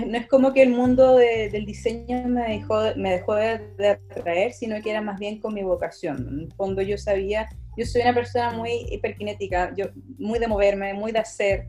no, 0.08 0.18
es, 0.18 0.28
como 0.28 0.54
que 0.54 0.62
el 0.62 0.72
mundo 0.72 1.16
del 1.16 1.66
diseño 1.66 2.28
me 2.28 2.58
dejó, 2.58 2.82
me 2.96 3.12
dejó 3.12 3.36
de, 3.36 3.60
de, 3.78 3.90
atraer, 3.90 4.54
sino 4.54 4.82
que 4.82 4.92
era 4.92 5.02
más 5.02 5.20
bien 5.20 5.40
con 5.40 5.54
mi 5.54 5.64
vocación. 5.64 6.28
En 6.30 6.40
el 6.42 6.54
fondo 6.54 6.82
yo 6.82 6.98
sabía, 6.98 7.50
yo 7.78 7.86
soy 7.86 8.02
una 8.02 8.14
persona 8.14 8.52
muy 8.52 8.86
hiperkinética, 8.92 9.74
yo, 9.76 9.86
muy 10.18 10.40
de 10.40 10.48
moverme, 10.48 10.94
muy 10.94 11.12
de 11.12 11.20
hacer, 11.20 11.68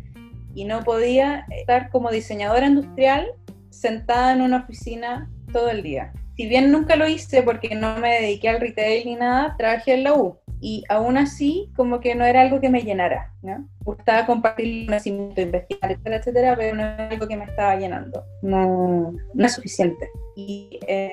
y 0.55 0.65
no 0.65 0.83
podía 0.83 1.47
estar 1.50 1.91
como 1.91 2.11
diseñadora 2.11 2.67
industrial 2.67 3.29
sentada 3.71 4.33
en 4.33 4.41
una 4.41 4.59
oficina 4.59 5.31
todo 5.53 5.69
el 5.69 5.83
día. 5.83 6.12
Si 6.37 6.49
bien 6.49 6.71
nunca 6.71 6.97
lo 6.97 7.09
hice 7.09 7.43
porque 7.43 7.75
no 7.75 7.99
me 7.99 8.21
dediqué 8.21 8.49
al 8.49 8.61
retail 8.61 9.07
ni 9.07 9.15
nada, 9.17 9.55
trabajé 9.57 9.95
en 9.95 10.05
la 10.05 10.15
U 10.15 10.38
y 10.60 10.84
aún 10.88 11.16
así 11.16 11.70
como 11.76 12.00
que 12.00 12.14
no 12.14 12.25
era 12.25 12.42
algo 12.42 12.60
que 12.60 12.70
me 12.70 12.82
llenara, 12.82 13.32
¿no? 13.42 13.68
Gustaba 13.84 14.26
compartir 14.26 14.86
conocimiento, 14.86 15.40
investigar, 15.40 15.92
etcétera, 15.92 16.16
etcétera, 16.16 16.56
pero 16.56 16.76
no 16.76 16.82
era 16.82 17.08
algo 17.08 17.28
que 17.28 17.36
me 17.36 17.44
estaba 17.44 17.76
llenando, 17.76 18.25
no, 18.42 19.14
no 19.34 19.46
es 19.46 19.52
suficiente. 19.52 20.08
Y 20.34 20.80
eh, 20.86 21.12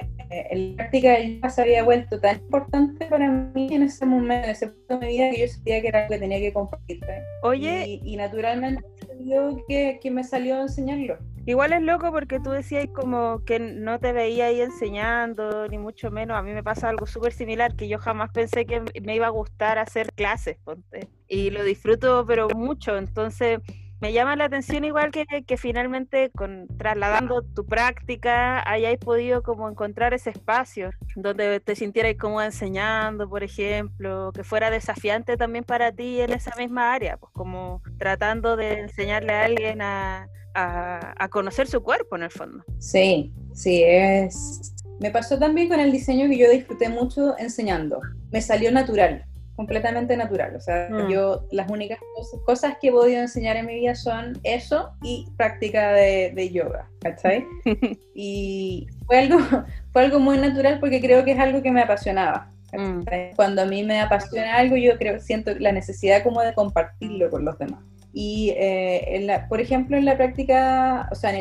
la 0.51 0.75
práctica 0.75 1.11
de 1.11 1.35
yoga 1.35 1.49
se 1.49 1.61
había 1.61 1.83
vuelto 1.83 2.19
tan 2.19 2.37
importante 2.37 3.05
para 3.05 3.29
mí 3.29 3.69
en 3.71 3.83
ese 3.83 4.05
momento, 4.05 4.45
en 4.45 4.51
ese 4.51 4.67
punto 4.67 4.99
de 4.99 5.05
mi 5.05 5.13
vida, 5.13 5.29
que 5.31 5.41
yo 5.41 5.47
sentía 5.47 5.81
que 5.81 5.87
era 5.87 5.99
algo 5.99 6.13
que 6.13 6.19
tenía 6.19 6.39
que 6.39 6.53
compartir. 6.53 6.99
Oye. 7.43 7.99
Y, 8.03 8.17
naturalmente 8.17 8.83
yo 9.19 9.57
que, 9.67 9.99
que 10.01 10.11
me 10.11 10.23
salió 10.23 10.55
a 10.57 10.61
enseñarlo. 10.63 11.17
Igual 11.45 11.73
es 11.73 11.81
loco 11.81 12.11
porque 12.11 12.39
tú 12.39 12.51
decías 12.51 12.87
como 12.93 13.43
que 13.43 13.59
no 13.59 13.99
te 13.99 14.13
veía 14.13 14.45
ahí 14.45 14.61
enseñando, 14.61 15.67
ni 15.67 15.77
mucho 15.77 16.09
menos. 16.09 16.37
A 16.37 16.41
mí 16.41 16.53
me 16.53 16.63
pasa 16.63 16.87
algo 16.87 17.05
súper 17.05 17.33
similar, 17.33 17.75
que 17.75 17.89
yo 17.89 17.99
jamás 17.99 18.29
pensé 18.31 18.65
que 18.65 18.81
me 19.01 19.15
iba 19.15 19.27
a 19.27 19.31
gustar 19.31 19.77
hacer 19.77 20.13
clases, 20.13 20.57
ponte. 20.63 21.09
Y 21.27 21.49
lo 21.49 21.63
disfruto, 21.63 22.25
pero 22.25 22.47
mucho. 22.55 22.97
Entonces, 22.97 23.59
me 24.03 24.11
llama 24.11 24.35
la 24.35 24.45
atención 24.45 24.83
igual 24.83 25.11
que, 25.11 25.25
que 25.45 25.57
finalmente 25.57 26.29
con, 26.31 26.67
trasladando 26.77 27.41
tu 27.41 27.65
práctica 27.65 28.61
hayáis 28.69 28.97
podido 28.97 29.43
como 29.43 29.69
encontrar 29.69 30.13
ese 30.13 30.29
espacio 30.29 30.91
donde 31.15 31.61
te 31.61 31.75
sintierais 31.75 32.17
como 32.17 32.41
enseñando, 32.41 33.29
por 33.29 33.43
ejemplo, 33.43 34.31
que 34.33 34.43
fuera 34.43 34.69
desafiante 34.69 35.37
también 35.37 35.63
para 35.63 35.91
ti 35.93 36.19
en 36.19 36.33
esa 36.33 36.53
misma 36.57 36.93
área, 36.93 37.15
pues 37.15 37.31
como 37.33 37.81
tratando 37.97 38.57
de 38.57 38.79
enseñarle 38.79 39.33
a 39.33 39.45
alguien 39.45 39.81
a 39.81 40.27
a, 40.53 41.27
conocer 41.29 41.67
su 41.67 41.81
cuerpo 41.81 42.15
en 42.15 42.23
el 42.23 42.31
fondo. 42.31 42.63
Sí, 42.79 43.33
sí, 43.53 43.83
es... 43.83 44.73
Me 44.99 45.11
pasó 45.11 45.37
también 45.37 45.69
con 45.69 45.79
el 45.79 45.91
diseño 45.91 46.29
que 46.29 46.37
yo 46.37 46.49
disfruté 46.49 46.87
mucho 46.87 47.37
enseñando. 47.37 47.99
Me 48.31 48.41
salió 48.41 48.71
natural, 48.71 49.25
completamente 49.55 50.15
natural. 50.15 50.55
O 50.55 50.59
sea, 50.59 50.87
mm. 50.89 51.09
yo 51.09 51.45
las 51.51 51.69
únicas 51.69 51.99
cosas 52.45 52.77
que 52.79 52.89
he 52.89 52.91
podido 52.91 53.21
enseñar 53.21 53.57
en 53.57 53.65
mi 53.65 53.75
vida 53.75 53.95
son 53.95 54.39
eso 54.43 54.91
y 55.01 55.27
práctica 55.35 55.91
de, 55.91 56.49
yoga, 56.53 56.87
¿cachai? 57.01 57.45
y 58.15 58.87
fue 59.07 59.19
algo, 59.19 59.39
fue 59.91 60.03
algo 60.03 60.19
muy 60.19 60.37
natural 60.37 60.79
porque 60.79 61.01
creo 61.01 61.25
que 61.25 61.31
es 61.31 61.39
algo 61.39 61.61
que 61.61 61.71
me 61.71 61.81
apasionaba. 61.81 62.49
Mm. 62.71 63.01
Cuando 63.35 63.61
a 63.61 63.65
mí 63.65 63.83
me 63.83 63.99
apasiona 63.99 64.55
algo, 64.55 64.75
yo 64.77 64.97
creo, 64.97 65.19
siento 65.19 65.53
la 65.59 65.71
necesidad 65.71 66.23
como 66.23 66.41
de 66.41 66.53
compartirlo 66.53 67.29
con 67.29 67.45
los 67.45 67.57
demás. 67.59 67.81
Y, 68.13 68.53
eh, 68.55 69.27
por 69.49 69.59
ejemplo, 69.59 69.97
en 69.97 70.05
la 70.05 70.15
práctica, 70.15 71.09
o 71.11 71.15
sea, 71.15 71.31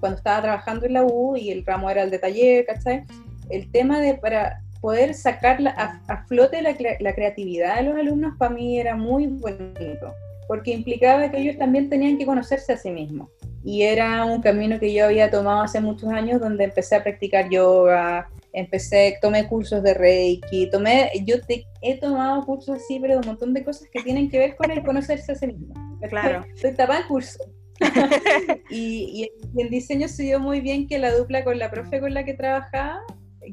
cuando 0.00 0.18
estaba 0.18 0.42
trabajando 0.42 0.84
en 0.86 0.92
la 0.92 1.02
U 1.02 1.36
y 1.36 1.50
el 1.50 1.64
ramo 1.64 1.90
era 1.90 2.02
el 2.02 2.10
de 2.10 2.18
taller, 2.18 2.66
¿cachai? 2.66 3.04
El 3.48 3.70
tema 3.70 4.00
de 4.00 4.14
para 4.14 4.60
poder 4.82 5.14
sacar 5.14 5.58
a, 5.66 6.24
flote 6.26 6.62
la, 6.62 6.74
la, 7.00 7.14
creatividad 7.14 7.76
de 7.76 7.82
los 7.84 7.96
alumnos 7.96 8.34
para 8.38 8.54
mí 8.54 8.78
era 8.78 8.96
muy 8.96 9.26
bonito, 9.26 10.14
porque 10.46 10.72
implicaba 10.72 11.30
que 11.30 11.38
ellos 11.38 11.58
también 11.58 11.88
tenían 11.88 12.18
que 12.18 12.26
conocerse 12.26 12.74
a 12.74 12.76
sí 12.76 12.90
mismos. 12.90 13.28
Y 13.62 13.82
era 13.82 14.24
un 14.24 14.40
camino 14.40 14.78
que 14.78 14.92
yo 14.92 15.06
había 15.06 15.30
tomado 15.30 15.62
hace 15.62 15.80
muchos 15.80 16.10
años 16.10 16.40
donde 16.40 16.64
empecé 16.64 16.96
a 16.96 17.02
practicar 17.02 17.50
yoga, 17.50 18.28
empecé, 18.52 19.18
tomé 19.20 19.46
cursos 19.48 19.82
de 19.82 19.94
Reiki, 19.94 20.70
tomé, 20.70 21.10
yo 21.24 21.36
he 21.82 21.98
tomado 21.98 22.44
cursos 22.44 22.76
así, 22.76 22.98
pero 23.00 23.14
de 23.14 23.20
un 23.20 23.26
montón 23.26 23.54
de 23.54 23.64
cosas 23.64 23.88
que 23.92 24.02
tienen 24.02 24.28
que 24.30 24.38
ver 24.38 24.56
con 24.56 24.70
el 24.70 24.82
conocerse 24.82 25.32
a 25.32 25.34
sí 25.34 25.46
mismo. 25.46 25.74
Claro. 26.08 26.44
Estaba 26.62 26.98
en 26.98 27.08
curso. 27.08 27.38
y, 28.70 29.30
y, 29.54 29.60
el 29.60 29.70
diseño 29.70 30.08
se 30.08 30.24
dio 30.24 30.38
muy 30.38 30.60
bien 30.60 30.86
que 30.86 30.98
la 30.98 31.14
dupla 31.14 31.44
con 31.44 31.58
la 31.58 31.70
profe 31.70 32.00
con 32.00 32.12
la 32.12 32.24
que 32.24 32.34
trabajaba, 32.34 33.00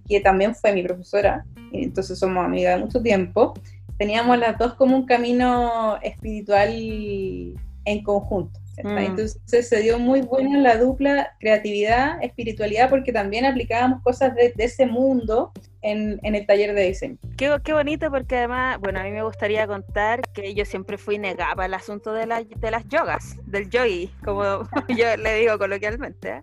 que 0.07 0.19
también 0.19 0.53
fue 0.53 0.73
mi 0.73 0.83
profesora, 0.83 1.45
y 1.71 1.85
entonces 1.85 2.19
somos 2.19 2.43
amigas 2.43 2.77
de 2.77 2.83
mucho 2.83 3.01
tiempo, 3.01 3.53
teníamos 3.97 4.37
las 4.37 4.57
dos 4.57 4.75
como 4.75 4.95
un 4.95 5.05
camino 5.05 5.97
espiritual 6.01 6.73
en 7.85 8.03
conjunto. 8.03 8.59
Mm. 8.84 8.98
Entonces 8.98 9.67
se 9.67 9.79
dio 9.81 9.98
muy 9.98 10.22
buena 10.22 10.60
la 10.60 10.77
dupla 10.77 11.36
creatividad, 11.39 12.22
espiritualidad, 12.24 12.89
porque 12.89 13.12
también 13.12 13.46
aplicábamos 13.46 14.01
cosas 14.03 14.36
de, 14.36 14.53
ese 14.57 14.86
mundo 14.86 15.51
en, 15.81 16.19
el 16.22 16.46
taller 16.46 16.74
de 16.75 16.84
diseño. 16.84 17.17
Qué, 17.38 17.55
qué, 17.63 17.74
bonito, 17.74 18.12
porque 18.12 18.38
además, 18.38 18.79
bueno, 18.79 19.00
a 19.00 19.03
mí 19.03 19.12
me 19.12 19.24
gustaría 19.24 19.65
contar 19.65 20.22
que 20.34 20.53
yo 20.53 20.65
siempre 20.65 20.98
fui 20.98 21.17
negada 21.17 21.63
al 21.63 21.74
asunto 21.74 22.13
de, 22.13 22.25
de 22.25 22.72
las 22.72 22.88
yogas, 22.88 23.38
del 23.46 23.69
yogi, 23.69 24.12
como 24.24 24.43
yo 24.89 25.17
le 25.17 25.36
digo 25.36 25.57
coloquialmente. 25.57 26.29
¿eh? 26.29 26.41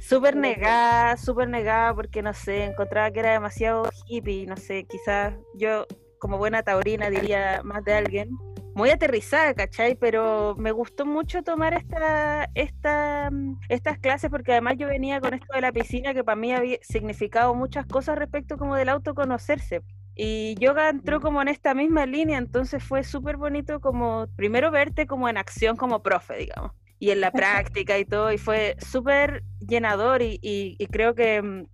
Súper 0.00 0.36
negada, 0.36 1.16
súper 1.16 1.48
negada, 1.48 1.94
porque 1.94 2.22
no 2.22 2.32
sé, 2.34 2.64
encontraba 2.64 3.10
que 3.10 3.20
era 3.20 3.32
demasiado 3.32 3.88
hippie, 4.06 4.46
no 4.46 4.56
sé, 4.56 4.84
quizás 4.84 5.34
yo 5.54 5.86
como 6.18 6.38
buena 6.38 6.62
taurina 6.62 7.10
diría 7.10 7.62
más 7.64 7.84
de 7.84 7.94
alguien, 7.94 8.30
muy 8.78 8.90
aterrizada, 8.90 9.54
¿cachai? 9.54 9.96
Pero 9.96 10.54
me 10.56 10.70
gustó 10.70 11.04
mucho 11.04 11.42
tomar 11.42 11.74
esta, 11.74 12.48
esta, 12.54 13.28
mm, 13.28 13.58
estas 13.68 13.98
clases 13.98 14.30
porque 14.30 14.52
además 14.52 14.76
yo 14.78 14.86
venía 14.86 15.20
con 15.20 15.34
esto 15.34 15.52
de 15.52 15.60
la 15.60 15.72
piscina 15.72 16.14
que 16.14 16.22
para 16.22 16.36
mí 16.36 16.52
había 16.52 16.78
significado 16.80 17.56
muchas 17.56 17.86
cosas 17.86 18.16
respecto 18.16 18.56
como 18.56 18.76
del 18.76 18.88
autoconocerse. 18.88 19.82
Y 20.14 20.54
yoga 20.60 20.90
entró 20.90 21.18
mm. 21.18 21.22
como 21.22 21.42
en 21.42 21.48
esta 21.48 21.74
misma 21.74 22.06
línea, 22.06 22.38
entonces 22.38 22.82
fue 22.82 23.02
súper 23.02 23.36
bonito 23.36 23.80
como 23.80 24.28
primero 24.36 24.70
verte 24.70 25.08
como 25.08 25.28
en 25.28 25.38
acción 25.38 25.76
como 25.76 26.00
profe, 26.00 26.36
digamos, 26.36 26.70
y 27.00 27.10
en 27.10 27.20
la 27.20 27.32
práctica 27.32 27.98
y 27.98 28.04
todo, 28.04 28.32
y 28.32 28.38
fue 28.38 28.76
súper 28.78 29.42
llenador 29.58 30.22
y, 30.22 30.38
y 30.40 30.86
creo 30.86 31.16
que, 31.16 31.42
mm, 31.42 31.66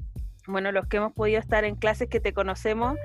bueno, 0.46 0.72
los 0.72 0.86
que 0.86 0.96
hemos 0.96 1.12
podido 1.12 1.38
estar 1.38 1.66
en 1.66 1.76
clases 1.76 2.08
que 2.08 2.20
te 2.20 2.32
conocemos, 2.32 2.96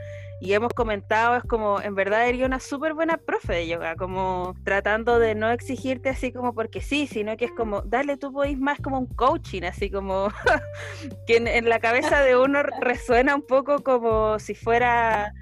y 0.42 0.54
hemos 0.54 0.74
comentado, 0.74 1.36
es 1.36 1.44
como, 1.44 1.82
en 1.82 1.96
verdad 1.96 2.28
eres 2.28 2.44
una 2.44 2.60
súper 2.60 2.94
buena 2.94 3.18
profe 3.18 3.54
de 3.54 3.68
yoga, 3.68 3.96
como 3.96 4.56
tratando 4.64 5.20
de 5.20 5.36
no 5.36 5.52
exigirte 5.52 6.10
así 6.10 6.32
como 6.32 6.54
porque 6.54 6.82
sí, 6.82 7.08
sino 7.08 7.36
que 7.36 7.46
es 7.46 7.52
como, 7.52 7.82
dale, 7.82 8.18
tú 8.18 8.32
podés 8.32 8.58
más 8.58 8.80
como 8.80 9.00
un 9.00 9.08
coaching, 9.08 9.64
así 9.64 9.90
como 9.90 10.30
que 11.28 11.38
en, 11.38 11.68
la 11.68 11.80
cabeza 11.80 12.22
de 12.22 12.38
uno 12.38 12.64
resuena 12.82 13.36
un 13.36 13.46
poco 13.46 13.84
como 13.84 14.40
si 14.40 14.56
fuera 14.56 15.34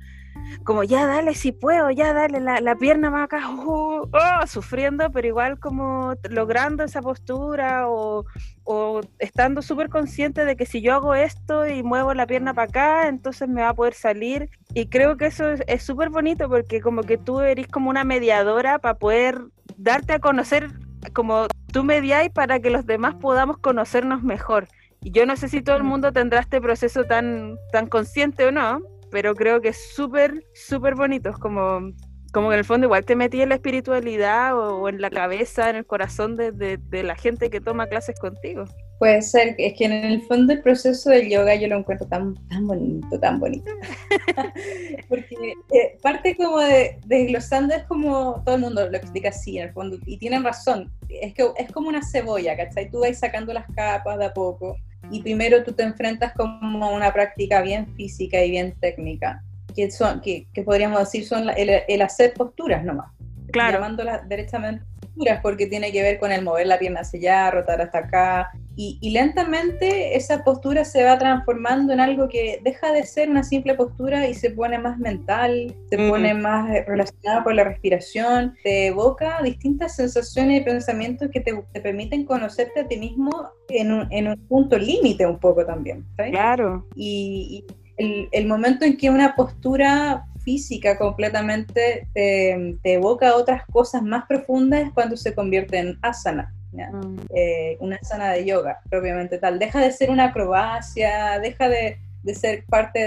como 0.63 0.83
ya 0.83 1.05
dale 1.05 1.33
si 1.33 1.51
puedo, 1.51 1.89
ya 1.91 2.13
dale 2.13 2.39
la, 2.39 2.59
la 2.61 2.75
pierna 2.75 3.09
más 3.09 3.25
acá, 3.25 3.49
uh, 3.51 4.09
oh, 4.11 4.47
sufriendo, 4.47 5.11
pero 5.11 5.27
igual 5.27 5.59
como 5.59 6.13
logrando 6.29 6.83
esa 6.83 7.01
postura 7.01 7.89
o, 7.89 8.25
o 8.63 9.01
estando 9.19 9.61
súper 9.61 9.89
consciente 9.89 10.45
de 10.45 10.55
que 10.55 10.65
si 10.65 10.81
yo 10.81 10.93
hago 10.93 11.15
esto 11.15 11.67
y 11.67 11.83
muevo 11.83 12.13
la 12.13 12.27
pierna 12.27 12.53
para 12.53 12.67
acá, 12.67 13.07
entonces 13.07 13.47
me 13.47 13.61
va 13.61 13.69
a 13.69 13.73
poder 13.73 13.93
salir. 13.93 14.49
Y 14.73 14.87
creo 14.87 15.17
que 15.17 15.27
eso 15.27 15.51
es 15.51 15.83
súper 15.83 16.09
bonito 16.09 16.49
porque 16.49 16.81
como 16.81 17.03
que 17.03 17.17
tú 17.17 17.41
eres 17.41 17.67
como 17.67 17.89
una 17.89 18.03
mediadora 18.03 18.79
para 18.79 18.95
poder 18.95 19.39
darte 19.77 20.13
a 20.13 20.19
conocer, 20.19 20.69
como 21.13 21.47
tú 21.71 21.83
mediáis 21.83 22.29
para 22.31 22.59
que 22.59 22.69
los 22.69 22.85
demás 22.85 23.15
podamos 23.15 23.57
conocernos 23.59 24.23
mejor. 24.23 24.67
Y 25.01 25.11
yo 25.11 25.25
no 25.25 25.35
sé 25.37 25.47
si 25.47 25.61
todo 25.61 25.77
el 25.77 25.83
mundo 25.83 26.11
tendrá 26.11 26.41
este 26.41 26.59
proceso 26.59 27.05
tan, 27.05 27.55
tan 27.71 27.87
consciente 27.87 28.45
o 28.45 28.51
no, 28.51 28.81
pero 29.11 29.35
creo 29.35 29.61
que 29.61 29.69
es 29.69 29.93
súper, 29.95 30.43
súper 30.53 30.95
bonito. 30.95 31.29
Es 31.29 31.37
como, 31.37 31.91
como 32.33 32.49
que 32.49 32.55
en 32.55 32.59
el 32.59 32.65
fondo 32.65 32.87
igual 32.87 33.05
te 33.05 33.15
metí 33.15 33.41
en 33.41 33.49
la 33.49 33.55
espiritualidad 33.55 34.57
o, 34.57 34.89
en 34.89 35.01
la 35.01 35.09
cabeza, 35.09 35.69
en 35.69 35.77
el 35.77 35.85
corazón 35.85 36.35
de, 36.35 36.51
de, 36.51 37.03
la 37.03 37.15
gente 37.15 37.49
que 37.49 37.61
toma 37.61 37.87
clases 37.87 38.19
contigo. 38.19 38.65
Puede 38.99 39.21
ser, 39.21 39.55
es 39.59 39.73
que 39.77 39.85
en 39.85 39.91
el 39.91 40.21
fondo 40.23 40.53
el 40.53 40.61
proceso 40.61 41.11
del 41.11 41.29
yoga 41.29 41.53
yo 41.55 41.67
lo 41.67 41.77
encuentro 41.77 42.07
tan, 42.07 42.33
tan 42.47 42.65
bonito, 42.65 43.19
tan 43.19 43.39
bonito. 43.39 43.71
Porque 45.09 45.53
eh, 45.71 45.97
parte 46.01 46.35
como 46.35 46.59
de 46.59 46.99
desglosando 47.05 47.75
es 47.75 47.83
como 47.83 48.41
todo 48.43 48.55
el 48.55 48.61
mundo 48.61 48.89
lo 48.89 48.97
explica 48.97 49.29
así 49.29 49.59
en 49.59 49.67
el 49.67 49.73
fondo, 49.73 49.97
y 50.05 50.17
tienen 50.17 50.43
razón, 50.43 50.91
es 51.09 51.33
que 51.35 51.47
es 51.57 51.71
como 51.71 51.89
una 51.89 52.01
cebolla, 52.03 52.57
¿cachai? 52.57 52.89
Tú 52.89 53.01
vas 53.01 53.19
sacando 53.19 53.53
las 53.53 53.67
capas 53.75 54.17
de 54.17 54.25
a 54.25 54.33
poco 54.33 54.75
y 55.11 55.21
primero 55.21 55.63
tú 55.63 55.73
te 55.73 55.83
enfrentas 55.83 56.33
como 56.33 56.93
una 56.93 57.13
práctica 57.13 57.61
bien 57.61 57.87
física 57.95 58.43
y 58.43 58.51
bien 58.51 58.75
técnica, 58.79 59.43
que, 59.75 59.89
son, 59.91 60.21
que, 60.21 60.47
podríamos 60.65 60.99
decir 60.99 61.25
son 61.25 61.49
el, 61.55 62.01
hacer 62.01 62.33
posturas 62.33 62.83
nomás. 62.83 63.11
claro. 63.51 63.73
llamándolas 63.73 64.27
derechamente 64.27 64.85
posturas, 64.99 65.39
porque 65.41 65.67
tiene 65.67 65.91
que 65.91 66.01
ver 66.01 66.19
con 66.19 66.31
el 66.31 66.43
mover 66.43 66.67
la 66.67 66.79
pierna 66.79 67.01
hacia 67.01 67.19
allá, 67.19 67.51
rotar 67.51 67.81
hasta 67.81 67.99
acá, 67.99 68.51
y, 68.79 69.09
lentamente 69.09 70.15
esa 70.15 70.43
postura 70.43 70.85
se 70.85 71.03
va 71.03 71.17
transformando 71.17 71.93
en 71.93 71.99
algo 71.99 72.29
que 72.29 72.61
deja 72.63 72.91
de 72.91 73.07
ser 73.07 73.27
una 73.27 73.43
simple 73.43 73.73
postura 73.73 74.27
y 74.27 74.35
se 74.35 74.51
pone 74.51 74.77
más 74.77 74.99
mental, 74.99 75.75
se 75.89 75.97
pone 75.97 76.35
más 76.35 76.69
relacionada 76.85 77.43
con 77.43 77.55
la 77.55 77.63
respiración, 77.63 78.55
te 78.63 78.87
evoca 78.87 79.41
distintas 79.41 79.95
sensaciones 79.95 80.61
y 80.61 80.63
pensamientos 80.63 81.29
que 81.31 81.39
te, 81.39 81.55
permiten 81.81 82.23
conocerte 82.23 82.81
a 82.81 82.87
ti 82.87 82.97
mismo 82.97 83.49
en 83.69 83.91
un, 83.91 84.13
en 84.13 84.27
un 84.27 84.37
punto 84.47 84.77
límite 84.77 85.25
un 85.25 85.39
poco 85.39 85.65
también. 85.65 86.05
Claro. 86.15 86.85
Y, 86.95 87.65
el, 87.97 88.29
el, 88.31 88.45
momento 88.45 88.85
en 88.85 88.95
que 88.95 89.09
una 89.09 89.35
postura 89.35 90.27
física 90.43 90.99
completamente 90.99 92.07
te, 92.13 92.77
te, 92.83 92.93
evoca 92.93 93.35
otras 93.35 93.65
cosas 93.65 94.03
más 94.03 94.25
profundas 94.27 94.83
es 94.83 94.91
cuando 94.93 95.17
se 95.17 95.33
convierte 95.33 95.79
en 95.79 95.97
asana. 96.03 96.53
Mm. 96.85 97.19
Eh, 97.33 97.77
una 97.79 97.97
asana 97.97 98.31
de 98.31 98.45
yoga, 98.45 98.81
propiamente 98.89 99.37
tal. 99.37 99.59
Deja 99.59 99.81
de 99.81 99.91
ser 99.91 100.09
una 100.09 100.25
acrobacia, 100.25 101.39
deja 101.39 101.69
de, 101.69 101.97
ser 102.33 102.65
parte 102.65 102.99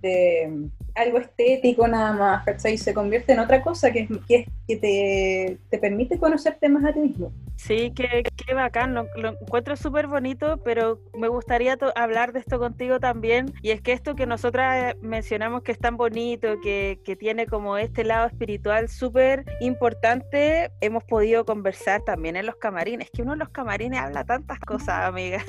de, 0.00 0.68
algo 0.94 1.18
estético 1.18 1.86
nada 1.88 2.12
más, 2.12 2.44
¿cachai? 2.44 2.76
Se 2.76 2.94
convierte 2.94 3.32
en 3.32 3.40
otra 3.40 3.62
cosa 3.62 3.92
que, 3.92 4.06
que, 4.28 4.46
que 4.66 4.76
te, 4.76 5.58
te, 5.70 5.78
permite 5.78 6.18
conocerte 6.18 6.68
más 6.68 6.84
a 6.84 6.92
ti 6.92 7.00
mismo. 7.00 7.32
Sí, 7.56 7.92
qué, 7.94 8.24
qué 8.36 8.54
bacán, 8.54 8.94
lo, 8.94 9.06
encuentro 9.16 9.76
súper 9.76 10.06
bonito, 10.06 10.60
pero 10.64 11.00
me 11.14 11.28
gustaría 11.28 11.78
hablar 11.94 12.32
de 12.32 12.40
esto 12.40 12.58
contigo 12.58 12.98
también, 12.98 13.52
y 13.62 13.70
es 13.70 13.80
que 13.80 13.92
esto 13.92 14.14
que 14.14 14.26
nosotras 14.26 14.96
mencionamos 15.00 15.62
que 15.62 15.72
es 15.72 15.78
tan 15.78 15.96
bonito, 15.96 16.60
que, 16.60 16.98
que 17.04 17.14
tiene 17.14 17.46
como 17.46 17.78
este 17.78 18.04
lado 18.04 18.26
espiritual 18.26 18.88
súper 18.88 19.44
importante, 19.60 20.70
hemos 20.80 21.04
podido 21.04 21.44
conversar 21.44 22.02
también 22.02 22.36
en 22.36 22.46
los 22.46 22.56
camarines, 22.56 23.10
que 23.10 23.22
uno 23.22 23.34
en 23.34 23.38
los 23.38 23.50
camarines 23.50 24.00
habla 24.00 24.24
tantas 24.24 24.58
cosas, 24.60 25.06
amiga. 25.06 25.44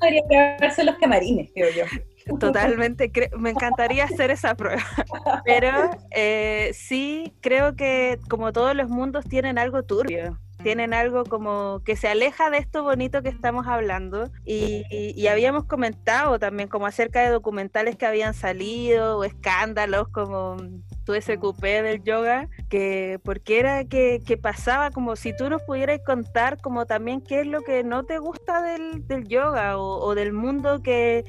Debería 0.00 0.22
grabarse 0.28 0.84
los 0.84 0.96
camarines, 0.96 1.50
creo 1.54 1.70
yo. 1.70 1.84
Totalmente, 2.40 3.10
me 3.38 3.50
encantaría 3.50 4.04
hacer 4.04 4.30
esa 4.30 4.54
prueba, 4.54 4.82
pero 5.44 5.90
eh, 6.10 6.70
sí 6.74 7.32
creo 7.40 7.76
que 7.76 8.18
como 8.28 8.52
todos 8.52 8.74
los 8.74 8.88
mundos 8.88 9.24
tienen 9.24 9.58
algo 9.58 9.82
turbio, 9.82 10.38
tienen 10.62 10.94
algo 10.94 11.24
como 11.24 11.82
que 11.84 11.96
se 11.96 12.08
aleja 12.08 12.50
de 12.50 12.58
esto 12.58 12.82
bonito 12.82 13.22
que 13.22 13.28
estamos 13.28 13.66
hablando 13.66 14.30
y, 14.44 14.84
habíamos 15.30 15.64
comentado 15.64 16.38
también 16.38 16.68
como 16.68 16.86
acerca 16.86 17.22
de 17.22 17.28
documentales 17.28 17.96
que 17.96 18.04
habían 18.04 18.34
salido 18.34 19.18
o 19.18 19.24
escándalos 19.24 20.08
como 20.08 20.56
tu 21.04 21.14
SQP 21.14 21.62
del 21.62 22.02
yoga, 22.02 22.48
que 22.68 23.20
porque 23.22 23.60
era 23.60 23.84
que, 23.84 24.20
pasaba 24.42 24.90
como 24.90 25.14
si 25.14 25.36
tú 25.36 25.48
nos 25.48 25.62
pudieras 25.62 26.00
contar 26.04 26.60
como 26.60 26.84
también 26.84 27.20
qué 27.20 27.40
es 27.40 27.46
lo 27.46 27.62
que 27.62 27.84
no 27.84 28.04
te 28.04 28.18
gusta 28.18 28.60
del, 28.62 29.28
yoga 29.28 29.78
o 29.78 30.14
del 30.14 30.32
mundo 30.32 30.82
que 30.82 31.24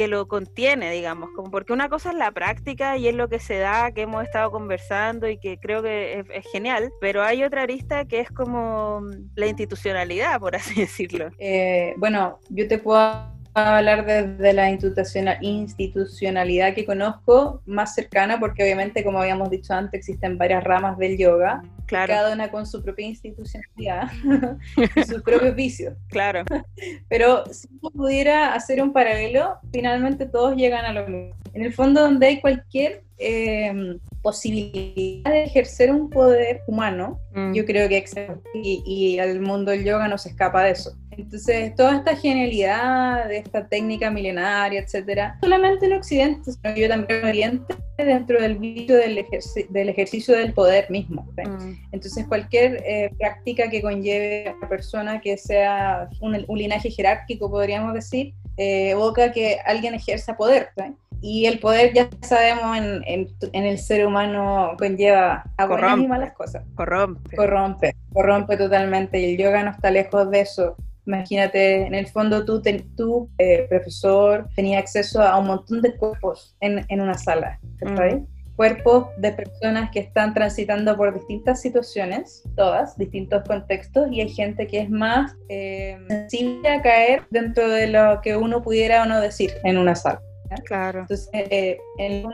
que 0.00 0.08
lo 0.08 0.28
contiene, 0.28 0.90
digamos, 0.90 1.28
como 1.36 1.50
porque 1.50 1.74
una 1.74 1.90
cosa 1.90 2.08
es 2.08 2.16
la 2.16 2.32
práctica 2.32 2.96
y 2.96 3.06
es 3.06 3.14
lo 3.14 3.28
que 3.28 3.38
se 3.38 3.58
da, 3.58 3.92
que 3.92 4.00
hemos 4.00 4.24
estado 4.24 4.50
conversando 4.50 5.28
y 5.28 5.36
que 5.36 5.58
creo 5.58 5.82
que 5.82 6.24
es, 6.32 6.46
genial, 6.50 6.90
pero 7.02 7.22
hay 7.22 7.44
otra 7.44 7.64
arista 7.64 8.06
que 8.06 8.20
es 8.20 8.30
como 8.30 9.02
la 9.34 9.46
institucionalidad, 9.46 10.40
por 10.40 10.56
así 10.56 10.74
decirlo. 10.80 11.28
Eh, 11.38 11.92
bueno, 11.98 12.38
yo 12.48 12.66
te 12.66 12.78
puedo 12.78 13.26
hablar 13.54 14.06
desde 14.06 14.52
la 14.52 14.70
institucionalidad 14.70 16.74
que 16.74 16.84
conozco 16.84 17.62
más 17.66 17.94
cercana, 17.94 18.38
porque 18.38 18.62
obviamente, 18.62 19.02
como 19.02 19.20
habíamos 19.20 19.50
dicho 19.50 19.74
antes, 19.74 20.00
existen 20.00 20.38
varias 20.38 20.62
ramas 20.64 20.96
del 20.98 21.18
yoga, 21.18 21.62
cada 21.86 22.32
una 22.32 22.50
con 22.50 22.66
su 22.66 22.82
propia 22.82 23.06
institucionalidad 23.06 24.10
y 24.96 25.02
sus 25.02 25.22
propios 25.22 25.54
vicios. 25.54 25.94
Claro. 26.08 26.44
Pero 27.08 27.44
si 27.52 27.68
pudiera 27.68 28.54
hacer 28.54 28.82
un 28.82 28.92
paralelo, 28.92 29.58
finalmente 29.72 30.26
todos 30.26 30.56
llegan 30.56 30.84
a 30.84 30.92
lo 30.92 31.08
mismo. 31.08 31.34
En 31.52 31.64
el 31.64 31.72
fondo, 31.72 32.02
donde 32.02 32.26
hay 32.26 32.40
cualquier 32.40 33.02
eh, 33.18 33.98
posibilidad 34.22 35.30
de 35.30 35.44
ejercer 35.44 35.90
un 35.90 36.08
poder 36.08 36.62
humano, 36.68 37.18
mm. 37.34 37.54
yo 37.54 37.66
creo 37.66 37.88
que 37.88 37.96
existe. 37.96 38.36
Y, 38.54 38.82
y 38.86 39.18
el 39.18 39.40
mundo 39.40 39.72
del 39.72 39.84
yoga 39.84 40.06
no 40.06 40.16
se 40.16 40.28
escapa 40.28 40.62
de 40.62 40.70
eso. 40.70 40.96
Entonces, 41.10 41.74
toda 41.74 41.96
esta 41.96 42.16
genialidad 42.16 43.26
de 43.28 43.38
esta 43.38 43.66
técnica 43.66 44.10
milenaria, 44.10 44.80
etcétera, 44.80 45.38
solamente 45.40 45.86
en 45.86 45.94
Occidente, 45.94 46.52
sino 46.52 46.76
yo 46.76 46.88
también 46.88 47.20
en 47.20 47.28
Oriente, 47.28 47.74
dentro 47.96 48.40
del 48.40 48.58
vicio 48.58 48.96
del, 48.96 49.24
del 49.68 49.88
ejercicio 49.88 50.36
del 50.36 50.52
poder 50.52 50.90
mismo. 50.90 51.26
Mm. 51.36 51.74
Entonces, 51.92 52.26
cualquier 52.26 52.82
eh, 52.86 53.10
práctica 53.18 53.68
que 53.68 53.82
conlleve 53.82 54.48
a 54.48 54.54
una 54.54 54.68
persona 54.68 55.20
que 55.20 55.36
sea 55.36 56.08
un, 56.20 56.44
linaje 56.48 56.90
jerárquico, 56.90 57.50
podríamos 57.50 57.94
decir, 57.94 58.34
eh, 58.56 58.90
evoca 58.90 59.32
que 59.32 59.58
alguien 59.64 59.94
ejerza 59.94 60.36
poder. 60.36 60.70
Y 61.22 61.46
el 61.46 61.58
poder, 61.58 61.92
ya 61.92 62.08
sabemos, 62.22 62.78
en, 62.78 63.28
en, 63.52 63.64
el 63.64 63.78
ser 63.78 64.06
humano 64.06 64.74
conlleva 64.78 65.44
a 65.58 65.66
buenas 65.66 65.98
y 65.98 66.08
malas 66.08 66.32
cosas. 66.32 66.62
Corrompe. 66.74 67.36
Corrompe, 67.36 67.94
corrompe 68.12 68.56
totalmente. 68.56 69.20
Y 69.20 69.32
el 69.32 69.38
yoga 69.38 69.62
no 69.62 69.70
está 69.70 69.90
lejos 69.90 70.30
de 70.30 70.40
eso. 70.40 70.76
Imagínate, 71.10 71.86
en 71.86 71.94
el 71.94 72.06
fondo 72.06 72.44
tú, 72.44 72.62
tú 72.96 73.28
eh, 73.36 73.66
profesor, 73.68 74.48
tenías 74.54 74.80
acceso 74.80 75.20
a 75.20 75.36
un 75.38 75.48
montón 75.48 75.82
de 75.82 75.96
cuerpos 75.96 76.54
en, 76.60 76.86
en 76.88 77.00
una 77.00 77.14
sala, 77.14 77.58
mm. 77.80 78.26
Cuerpos 78.54 79.08
de 79.16 79.32
personas 79.32 79.90
que 79.90 80.00
están 80.00 80.34
transitando 80.34 80.96
por 80.96 81.14
distintas 81.14 81.62
situaciones, 81.62 82.44
todas, 82.56 82.96
distintos 82.96 83.42
contextos, 83.44 84.12
y 84.12 84.20
hay 84.20 84.28
gente 84.28 84.66
que 84.66 84.80
es 84.80 84.90
más 84.90 85.34
eh, 85.48 85.98
sensible 86.08 86.68
a 86.68 86.82
caer 86.82 87.22
dentro 87.30 87.68
de 87.68 87.88
lo 87.88 88.20
que 88.20 88.36
uno 88.36 88.62
pudiera 88.62 89.02
o 89.02 89.06
no 89.06 89.20
decir 89.20 89.50
en 89.64 89.78
una 89.78 89.94
sala. 89.94 90.20
Claro. 90.64 91.00
Entonces, 91.00 91.28
eh, 91.32 91.78
en, 91.98 92.26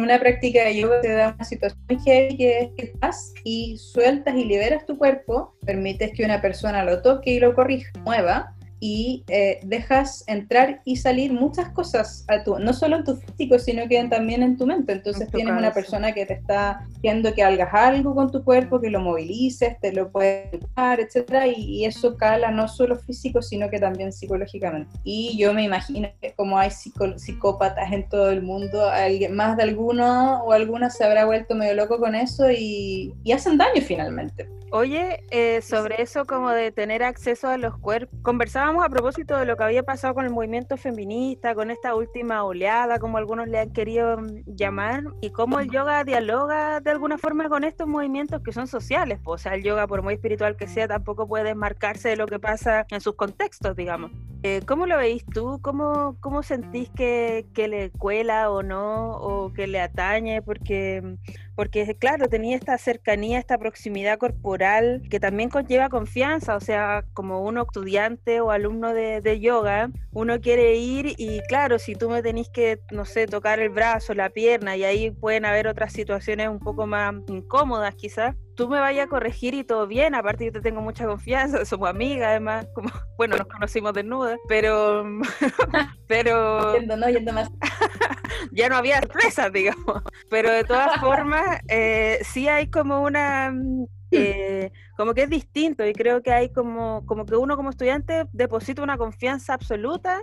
una 0.00 0.18
práctica 0.18 0.64
de 0.64 0.76
yoga 0.76 1.00
te 1.00 1.12
da 1.12 1.34
una 1.34 1.44
situación 1.44 2.00
heavy 2.04 2.36
que 2.36 2.60
es 2.60 2.70
que 2.76 2.84
estás 2.84 3.34
y 3.44 3.76
sueltas 3.78 4.34
y 4.36 4.44
liberas 4.44 4.86
tu 4.86 4.96
cuerpo, 4.96 5.56
permites 5.64 6.12
que 6.12 6.24
una 6.24 6.40
persona 6.40 6.84
lo 6.84 7.02
toque 7.02 7.30
y 7.32 7.40
lo 7.40 7.54
corrija, 7.54 7.90
mueva, 8.04 8.55
y 8.80 9.24
eh, 9.28 9.60
dejas 9.62 10.24
entrar 10.26 10.82
y 10.84 10.96
salir 10.96 11.32
muchas 11.32 11.70
cosas 11.70 12.24
a 12.28 12.44
tu, 12.44 12.58
no 12.58 12.72
solo 12.72 12.96
en 12.96 13.04
tu 13.04 13.16
físico, 13.16 13.58
sino 13.58 13.88
que 13.88 14.02
también 14.04 14.42
en 14.42 14.56
tu 14.56 14.66
mente. 14.66 14.92
Entonces 14.92 15.30
tienes 15.30 15.56
una 15.56 15.72
persona 15.72 16.12
que 16.12 16.26
te 16.26 16.34
está 16.34 16.86
haciendo 16.96 17.32
que 17.34 17.42
hagas 17.42 17.72
algo 17.72 18.14
con 18.14 18.30
tu 18.30 18.44
cuerpo, 18.44 18.80
que 18.80 18.90
lo 18.90 19.00
movilices, 19.00 19.80
te 19.80 19.92
lo 19.92 20.10
puedes 20.10 20.52
ayudar, 20.52 21.00
etcétera, 21.00 21.46
y, 21.46 21.84
eso 21.86 22.16
cala 22.16 22.50
no 22.50 22.66
solo 22.68 22.96
físico, 22.96 23.42
sino 23.42 23.70
que 23.70 23.78
también 23.78 24.12
psicológicamente. 24.12 24.90
Y 25.04 25.36
yo 25.38 25.54
me 25.54 25.62
imagino 25.62 26.08
que 26.20 26.32
como 26.34 26.58
hay 26.58 26.70
psicópatas 26.70 27.92
en 27.92 28.08
todo 28.08 28.30
el 28.30 28.42
mundo, 28.42 28.88
alguien, 28.88 29.34
más 29.34 29.56
de 29.56 29.62
alguno 29.62 30.42
o 30.42 30.52
alguna 30.52 30.90
se 30.90 31.04
habrá 31.04 31.26
vuelto 31.26 31.54
medio 31.54 31.74
loco 31.74 31.98
con 31.98 32.14
eso 32.14 32.50
y, 32.50 33.14
y 33.22 33.32
hacen 33.32 33.56
daño 33.56 33.80
finalmente. 33.82 34.48
Oye, 34.72 35.22
eh, 35.30 35.62
sobre 35.62 36.02
eso 36.02 36.26
como 36.26 36.50
de 36.50 36.72
tener 36.72 37.04
acceso 37.04 37.48
a 37.48 37.56
los 37.56 37.78
cuerpos, 37.78 38.18
conversábamos 38.66 38.84
a 38.84 38.88
propósito 38.88 39.36
de 39.36 39.46
lo 39.46 39.56
que 39.56 39.64
había 39.64 39.82
pasado 39.84 40.14
con 40.14 40.24
el 40.24 40.32
movimiento 40.32 40.76
feminista, 40.76 41.54
con 41.54 41.70
esta 41.70 41.94
última 41.94 42.42
oleada, 42.42 42.98
como 42.98 43.16
algunos 43.16 43.46
le 43.48 43.60
han 43.60 43.70
querido 43.70 44.18
mm, 44.18 44.42
llamar, 44.46 45.04
y 45.20 45.30
cómo 45.30 45.60
el 45.60 45.70
yoga 45.70 46.02
dialoga 46.02 46.80
de 46.80 46.90
alguna 46.90 47.16
forma 47.16 47.48
con 47.48 47.62
estos 47.62 47.86
movimientos 47.86 48.42
que 48.42 48.52
son 48.52 48.66
sociales, 48.66 49.20
o 49.24 49.38
sea, 49.38 49.54
el 49.54 49.62
yoga, 49.62 49.86
por 49.86 50.02
muy 50.02 50.14
espiritual 50.14 50.56
que 50.56 50.66
sea, 50.66 50.88
tampoco 50.88 51.28
puede 51.28 51.44
desmarcarse 51.44 52.08
de 52.08 52.16
lo 52.16 52.26
que 52.26 52.40
pasa 52.40 52.86
en 52.90 53.00
sus 53.00 53.14
contextos, 53.14 53.76
digamos. 53.76 54.10
Eh, 54.42 54.60
¿Cómo 54.66 54.86
lo 54.86 54.96
veis 54.96 55.24
tú? 55.26 55.60
¿Cómo, 55.62 56.16
cómo 56.20 56.42
sentís 56.42 56.90
que, 56.90 57.46
que 57.54 57.68
le 57.68 57.90
cuela 57.90 58.50
o 58.50 58.62
no, 58.62 59.12
o 59.12 59.52
que 59.52 59.66
le 59.66 59.80
atañe? 59.80 60.42
Porque 60.42 61.02
mm, 61.02 61.45
porque 61.56 61.96
claro, 61.98 62.28
tenía 62.28 62.54
esta 62.54 62.76
cercanía, 62.78 63.38
esta 63.38 63.58
proximidad 63.58 64.18
corporal 64.18 65.02
que 65.10 65.18
también 65.18 65.48
conlleva 65.48 65.88
confianza, 65.88 66.54
o 66.54 66.60
sea, 66.60 67.04
como 67.14 67.40
uno 67.40 67.62
estudiante 67.62 68.40
o 68.40 68.50
alumno 68.50 68.92
de, 68.92 69.22
de 69.22 69.40
yoga, 69.40 69.90
uno 70.12 70.40
quiere 70.40 70.76
ir 70.76 71.14
y 71.16 71.40
claro, 71.48 71.78
si 71.78 71.94
tú 71.94 72.10
me 72.10 72.22
tenés 72.22 72.50
que, 72.50 72.78
no 72.92 73.04
sé, 73.06 73.26
tocar 73.26 73.58
el 73.58 73.70
brazo, 73.70 74.14
la 74.14 74.28
pierna, 74.30 74.76
y 74.76 74.84
ahí 74.84 75.10
pueden 75.10 75.46
haber 75.46 75.66
otras 75.66 75.92
situaciones 75.92 76.48
un 76.48 76.58
poco 76.58 76.86
más 76.86 77.14
incómodas 77.28 77.94
quizás, 77.94 78.36
tú 78.56 78.68
me 78.68 78.80
vayas 78.80 79.06
a 79.06 79.08
corregir 79.08 79.54
y 79.54 79.64
todo 79.64 79.86
bien, 79.86 80.14
aparte 80.14 80.46
yo 80.46 80.52
te 80.52 80.60
tengo 80.60 80.80
mucha 80.80 81.06
confianza, 81.06 81.64
somos 81.64 81.88
amigas 81.88 82.28
además, 82.28 82.66
como, 82.74 82.90
bueno, 83.16 83.36
nos 83.36 83.46
conocimos 83.46 83.92
desnudas, 83.92 84.38
pero, 84.48 85.04
pero... 86.08 86.76
Yendo, 86.78 86.96
no, 86.96 87.08
yendo 87.08 87.32
más. 87.32 87.50
ya 88.52 88.68
no 88.68 88.76
había 88.76 89.00
sorpresas, 89.00 89.52
digamos, 89.52 90.02
pero 90.28 90.50
de 90.50 90.64
todas 90.64 90.98
formas, 91.00 91.45
eh, 91.68 92.18
sí 92.22 92.48
hay 92.48 92.68
como 92.68 93.02
una... 93.02 93.50
Mm, 93.50 93.86
eh, 94.12 94.70
como 94.96 95.14
que 95.14 95.24
es 95.24 95.30
distinto 95.30 95.84
y 95.84 95.92
creo 95.92 96.22
que 96.22 96.32
hay 96.32 96.50
como, 96.50 97.04
como 97.06 97.26
que 97.26 97.36
uno 97.36 97.56
como 97.56 97.70
estudiante 97.70 98.26
deposita 98.32 98.82
una 98.82 98.96
confianza 98.96 99.52
absoluta 99.52 100.22